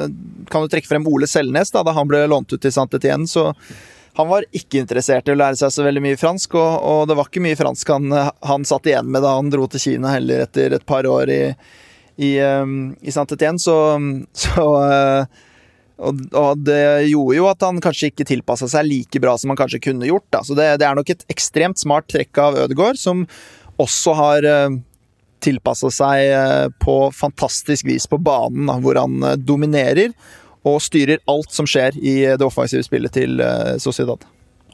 kan 0.49 0.65
jo 0.65 0.71
trekke 0.73 0.89
frem 0.89 1.07
Ole 1.11 1.29
Selnes, 1.29 1.73
da, 1.75 1.83
da 1.85 1.93
han 1.97 2.09
ble 2.09 2.23
lånt 2.31 2.55
ut 2.55 2.62
til 2.62 2.73
Saint-Étienne, 2.73 3.29
så 3.29 3.51
han 4.17 4.31
var 4.31 4.47
ikke 4.57 4.81
interessert 4.81 5.29
i 5.29 5.35
å 5.35 5.37
lære 5.37 5.59
seg 5.61 5.75
så 5.75 5.85
veldig 5.85 6.03
mye 6.07 6.21
fransk, 6.21 6.55
og, 6.57 6.77
og 6.89 7.01
det 7.11 7.17
var 7.19 7.29
ikke 7.29 7.43
mye 7.45 7.59
fransk 7.59 7.91
han, 7.93 8.15
han, 8.49 8.65
satt 8.65 8.89
igjen 8.89 9.11
med 9.12 9.27
da 9.27 9.35
han 9.37 9.51
dro 9.53 9.67
til 9.69 9.83
Kina 9.83 10.15
heller 10.15 10.47
etter 10.47 10.79
et 10.79 10.87
par 10.89 11.09
år 11.11 11.33
i, 11.33 11.43
i, 12.17 12.31
um, 12.41 12.95
i 13.05 13.12
Saint-Étienne, 13.12 13.61
så, 13.61 13.77
så 14.33 14.65
uh, 14.65 15.45
og, 15.97 16.25
og, 16.33 16.65
det 16.65 17.09
gjorde 17.11 17.37
jo 17.39 17.47
at 17.51 17.62
han 17.65 17.81
kanskje 17.85 18.11
ikke 18.12 18.29
tilpassa 18.29 18.69
seg 18.73 18.89
like 18.89 19.21
bra 19.21 19.37
som 19.41 19.53
han 19.53 19.61
kanskje 19.61 19.81
kunne 19.87 20.09
gjort. 20.09 20.27
Da. 20.33 20.43
Så 20.45 20.57
det, 20.57 20.67
det, 20.81 20.89
er 20.89 20.97
nok 20.99 21.12
et 21.12 21.25
ekstremt 21.33 21.81
smart 21.81 22.09
trekk 22.12 22.37
av 22.41 22.59
Ødegaard, 22.67 23.01
som 23.01 23.25
også 23.81 24.17
har 24.17 24.49
tilpassa 25.44 25.90
seg 25.92 26.31
eh, 26.31 26.66
på 26.83 26.96
fantastisk 27.14 27.87
vis 27.88 28.09
på 28.11 28.18
banen, 28.18 28.70
hvor 28.83 28.99
han 29.01 29.22
eh, 29.22 29.38
dominerer 29.38 30.14
og 30.66 30.81
styrer 30.83 31.22
alt 31.31 31.53
som 31.55 31.68
skjer 31.68 31.99
i 32.01 32.16
det 32.35 32.46
offensive 32.46 32.87
spillet 32.87 33.14
til 33.14 33.40
eh, 33.42 33.77
Sociedad. 33.83 34.25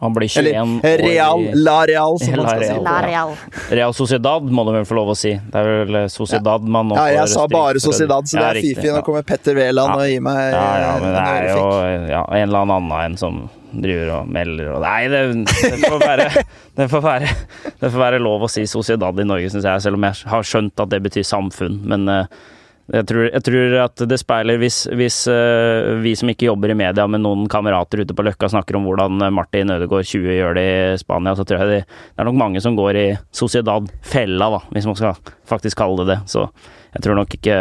Han 0.03 0.15
blir 0.15 0.29
21 0.29 0.81
Eller 0.83 0.99
Real, 0.99 1.45
La 1.55 1.87
Real, 1.87 2.19
som 2.21 2.37
man 2.37 2.49
skal 2.49 2.65
si. 2.65 2.79
La 2.83 2.97
Real. 3.07 3.35
Real 3.71 3.95
Sociedad 3.95 4.43
må 4.51 4.65
du 4.67 4.73
vel 4.75 4.87
få 4.89 4.97
lov 4.99 5.13
å 5.13 5.17
si. 5.19 5.31
Det 5.39 5.61
er 5.61 5.85
vel 5.85 5.99
Sociedad 6.11 6.67
man 6.67 6.91
nå 6.91 6.99
Ja, 6.99 7.07
jeg 7.21 7.31
sa 7.31 7.47
bare 7.51 7.83
Sociedad, 7.83 8.27
så 8.27 8.41
det 8.41 8.49
er 8.49 8.61
fifi. 8.67 8.91
Nå 8.91 9.05
kommer 9.07 9.23
Petter 9.27 9.55
Wæland 9.55 9.95
og 9.95 10.07
gir 10.11 10.25
meg 10.27 10.41
Ja, 10.51 10.69
ja, 10.83 10.95
men 10.99 11.15
det 11.15 11.23
er 11.23 11.51
jo 11.53 11.67
ja, 12.11 12.23
en 12.27 12.49
eller 12.49 12.65
annen 12.67 12.95
en 12.99 13.19
som 13.21 13.43
driver 13.73 14.11
og 14.19 14.33
melder 14.33 14.73
og 14.75 14.83
Nei, 14.85 15.07
det, 15.09 15.21
det, 15.47 15.79
får 15.87 16.03
være, 16.03 16.27
det, 16.79 16.89
får 16.91 17.05
være, 17.07 17.31
det, 17.69 17.87
får 17.87 18.01
være, 18.03 18.21
lov 18.27 18.47
å 18.47 18.51
si 18.51 18.67
Sociedad 18.69 19.23
i 19.23 19.29
Norge, 19.29 19.53
syns 19.55 19.69
jeg, 19.71 19.85
selv 19.87 20.01
om 20.01 20.09
jeg 20.09 20.33
har 20.35 20.51
skjønt 20.51 20.83
at 20.83 20.93
det 20.93 21.01
betyr 21.07 21.27
samfunn. 21.27 21.79
Men 21.89 22.11
uh, 22.11 22.43
jeg, 22.91 23.07
tror, 23.07 23.27
jeg 23.29 23.45
tror, 23.47 23.77
at 23.85 24.03
det 24.11 24.19
speiler 24.19 24.59
hvis, 24.59 24.83
hvis 24.99 25.21
uh, 25.31 26.03
vi 26.03 26.15
som 26.19 26.33
ikke 26.33 26.49
jobber 26.49 26.73
i 26.73 26.77
media, 26.79 27.07
med 27.07 27.23
noen 27.23 27.47
kamerater 27.51 28.03
ute 28.03 28.17
på 28.17 28.25
Løkka 28.27 28.51
snakker 28.51 28.79
om 28.79 28.89
hvordan 28.89 29.23
Martin 29.35 29.71
Ødegaard 29.77 30.09
20 30.09 30.35
gjør 30.39 30.59
det 30.59 30.67
i 30.67 30.99
Spania, 31.01 31.37
så 31.39 31.47
tror 31.47 31.63
jeg 31.63 31.71
det, 31.71 31.81
det 31.87 32.25
er 32.25 32.29
nok 32.29 32.41
mange 32.41 32.63
som 32.65 32.77
går 32.79 32.99
i 32.99 33.07
Sociedad-fella, 33.31 34.51
da, 34.57 34.61
hvis 34.75 34.89
man 34.91 34.99
skal 34.99 35.35
faktisk 35.49 35.79
kalle 35.79 36.03
det 36.03 36.11
det. 36.15 36.21
Så 36.33 36.49
jeg 36.93 37.07
tror 37.07 37.23
nok 37.23 37.39
ikke 37.39 37.59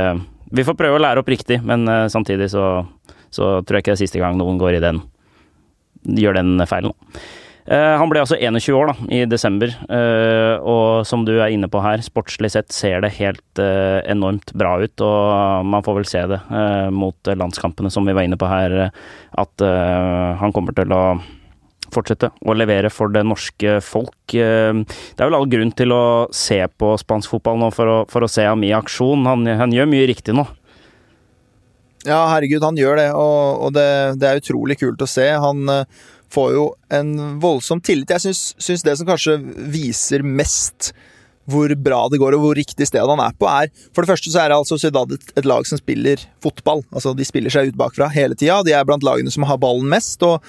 Vi 0.52 0.66
får 0.68 0.76
prøve 0.76 0.98
å 0.98 1.04
lære 1.04 1.22
opp 1.22 1.30
riktig, 1.32 1.62
men 1.64 1.86
uh, 1.88 2.10
samtidig 2.12 2.50
så, 2.52 2.82
så 3.32 3.60
tror 3.62 3.78
jeg 3.78 3.86
ikke 3.86 3.94
det 3.94 4.00
er 4.00 4.06
siste 4.08 4.20
gang 4.20 4.40
noen 4.40 4.60
går 4.60 4.80
i 4.80 4.84
den 4.84 5.06
gjør 6.02 6.40
den 6.40 6.66
feilen. 6.68 6.96
Uh, 7.70 7.94
han 8.00 8.10
ble 8.10 8.24
altså 8.24 8.40
21 8.42 8.74
år 8.74 8.90
da, 8.90 8.94
i 9.14 9.20
desember, 9.30 9.74
uh, 9.86 10.58
og 10.66 11.06
som 11.06 11.26
du 11.28 11.36
er 11.36 11.54
inne 11.54 11.70
på 11.70 11.82
her, 11.86 12.02
sportslig 12.02 12.50
sett 12.56 12.74
ser 12.74 13.04
det 13.06 13.14
helt 13.20 13.62
uh, 13.62 14.02
enormt 14.10 14.54
bra 14.58 14.80
ut. 14.82 15.04
Og 15.06 15.68
man 15.70 15.86
får 15.86 16.00
vel 16.00 16.10
se 16.10 16.24
det 16.32 16.40
mot 16.96 17.32
landskampene 17.38 17.92
som 17.94 18.08
vi 18.08 18.16
var 18.18 18.26
inne 18.26 18.40
på 18.40 18.50
her, 18.50 18.90
at 19.42 19.64
han 20.42 20.54
kommer 20.56 20.76
til 20.76 20.92
å 20.94 21.04
fortsette 21.92 22.30
å 22.48 22.56
levere 22.56 22.90
for 22.94 23.12
det 23.12 23.24
norske 23.28 23.80
folk. 23.84 24.16
det 24.32 24.40
er 25.20 25.28
vel 25.28 25.36
all 25.36 25.50
grunn 25.52 25.74
til 25.76 25.92
å 25.94 26.04
se 26.34 26.60
på 26.80 26.94
spansk 27.00 27.34
fotball 27.34 27.60
nå 27.60 27.72
for 27.76 27.92
å, 27.92 27.98
for 28.12 28.24
å 28.24 28.30
se 28.32 28.46
ham 28.48 28.64
i 28.64 28.72
aksjon. 28.76 29.28
Han, 29.28 29.46
han, 29.60 29.76
gjør 29.76 29.90
mye 29.92 30.08
riktig 30.10 30.36
nå. 30.38 30.46
Ja, 32.08 32.24
herregud, 32.32 32.64
han 32.66 32.80
gjør 32.80 32.98
det, 32.98 33.10
og, 33.14 33.68
og 33.68 33.76
det, 33.76 33.90
det, 34.22 34.30
er 34.30 34.42
utrolig 34.42 34.80
kult 34.82 35.04
å 35.04 35.10
se. 35.10 35.28
Han 35.44 35.68
får 36.32 36.54
jo 36.56 36.66
en 36.94 37.16
voldsom 37.42 37.82
tillit. 37.84 38.12
Jeg 38.16 38.36
syns, 38.36 38.86
det 38.86 38.98
som 39.00 39.10
kanskje 39.10 39.38
viser 39.72 40.26
mest 40.26 40.92
hvor 41.52 41.72
bra 41.76 42.04
det 42.12 42.20
går 42.22 42.36
og 42.38 42.44
hvor 42.44 42.56
riktig 42.56 42.86
sted 42.88 43.02
han 43.02 43.20
er 43.20 43.34
på, 43.36 43.48
er 43.50 43.72
For 43.92 44.04
det 44.04 44.12
første 44.12 44.32
så 44.32 44.44
er 44.44 44.52
det 44.52 44.60
altså 44.62 44.78
Ciudad 44.80 45.12
et, 45.12 45.32
et, 45.36 45.48
lag 45.48 45.66
som 45.68 45.80
spiller 45.82 46.22
fotball. 46.44 46.84
Altså 46.94 47.16
De 47.18 47.26
spiller 47.28 47.52
seg 47.54 47.72
ut 47.72 47.80
bakfra 47.80 48.12
hele 48.14 48.38
tida. 48.38 48.62
De 48.64 48.76
er 48.78 48.86
blant 48.88 49.04
lagene 49.04 49.34
som 49.34 49.48
har 49.50 49.60
ballen 49.62 49.90
mest. 49.92 50.22
og 50.24 50.46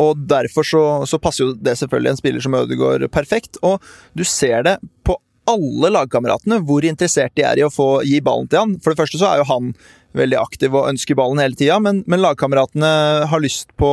og 0.00 0.16
Derfor 0.24 0.64
så, 0.64 0.82
så 1.04 1.18
passer 1.20 1.44
jo 1.44 1.54
det 1.60 1.74
selvfølgelig 1.76 2.14
en 2.14 2.18
spiller 2.20 2.44
som 2.44 2.54
Ødegaard 2.56 3.04
perfekt. 3.12 3.58
Og 3.60 3.84
du 4.16 4.24
ser 4.24 4.64
det 4.64 4.78
på 5.04 5.18
alle 5.50 5.92
lagkameratene 5.94 6.60
hvor 6.66 6.86
interessert 6.86 7.34
de 7.38 7.46
er 7.46 7.60
i 7.60 7.66
å 7.66 7.72
få 7.72 8.00
gi 8.06 8.20
ballen 8.24 8.48
til 8.50 8.62
han. 8.62 8.76
For 8.82 8.92
det 8.92 9.02
første 9.02 9.20
så 9.20 9.30
er 9.30 9.42
jo 9.42 9.48
han 9.50 9.72
veldig 10.16 10.38
aktiv 10.40 10.74
og 10.74 10.88
ønsker 10.90 11.18
ballen 11.18 11.40
hele 11.42 11.58
tida, 11.58 11.78
men, 11.82 12.02
men, 12.10 12.22
lagkameratene 12.22 12.92
har 13.30 13.42
lyst 13.42 13.70
på, 13.78 13.90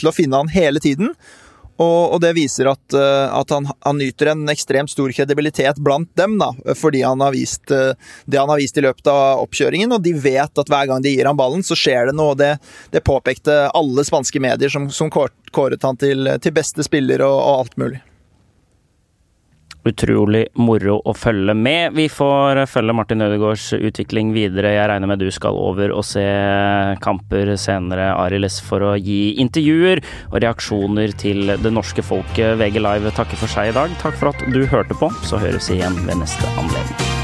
til 0.00 0.10
å 0.10 0.14
finne 0.14 0.42
han 0.42 0.52
hele 0.52 0.82
tiden. 0.82 1.14
Og, 1.80 2.12
og 2.12 2.18
det 2.20 2.34
viser 2.36 2.68
at, 2.68 2.92
eh, 2.92 3.26
at 3.32 3.52
han, 3.54 3.64
han, 3.86 3.96
nyter 3.96 4.34
en 4.34 4.42
ekstremt 4.52 4.92
stor 4.92 5.08
kredibilitet 5.16 5.80
blant 5.80 6.10
dem, 6.18 6.36
da, 6.40 6.50
fordi 6.76 7.00
han 7.06 7.24
har 7.24 7.32
vist 7.32 7.72
eh, 7.72 7.94
det 8.28 8.36
han 8.36 8.52
har 8.52 8.60
vist 8.60 8.76
i 8.76 8.84
løpet 8.84 9.08
av 9.08 9.40
oppkjøringen. 9.46 9.94
Og 9.96 10.04
de 10.04 10.12
vet 10.12 10.60
at 10.60 10.72
hver 10.72 10.90
gang 10.90 11.00
de 11.00 11.14
gir 11.14 11.30
han 11.30 11.40
ballen, 11.40 11.64
så 11.64 11.78
skjer 11.78 12.10
det 12.10 12.18
noe. 12.20 12.36
Det, 12.36 12.52
det 12.92 13.04
påpekte 13.06 13.62
alle 13.72 14.04
spanske 14.04 14.44
medier 14.44 14.72
som, 14.72 14.90
som 14.92 15.08
kåret 15.08 15.88
han 15.88 16.00
til, 16.00 16.34
til 16.44 16.56
beste 16.60 16.84
spiller 16.84 17.24
og, 17.24 17.38
og 17.40 17.64
alt 17.64 17.80
mulig 17.80 18.04
utrolig 19.88 20.44
moro 20.60 20.98
å 21.04 21.14
følge 21.16 21.54
med. 21.56 21.94
Vi 21.96 22.08
får 22.12 22.64
følge 22.70 22.96
Martin 22.96 23.24
Ødegaards 23.24 23.70
utvikling 23.78 24.34
videre. 24.36 24.74
Jeg 24.76 24.90
regner 24.90 25.10
med 25.10 25.22
du 25.22 25.30
skal 25.34 25.56
over 25.56 25.94
og 25.94 26.04
se 26.06 26.24
kamper 27.04 27.54
senere, 27.60 28.10
Arild 28.16 28.48
for 28.64 28.82
å 28.82 28.92
gi 28.96 29.36
intervjuer 29.42 30.00
og 30.30 30.40
reaksjoner 30.42 31.14
til 31.20 31.54
det 31.60 31.74
norske 31.74 32.04
folket. 32.04 32.56
VG 32.60 32.80
Live 32.80 33.14
takker 33.16 33.40
for 33.40 33.52
seg 33.52 33.70
i 33.70 33.76
dag. 33.76 33.94
Takk 34.02 34.18
for 34.20 34.32
at 34.32 34.44
du 34.52 34.64
hørte 34.66 34.96
på. 34.96 35.12
Så 35.28 35.40
høres 35.40 35.70
igjen 35.72 35.98
ved 36.06 36.22
neste 36.24 36.54
anledning. 36.56 37.19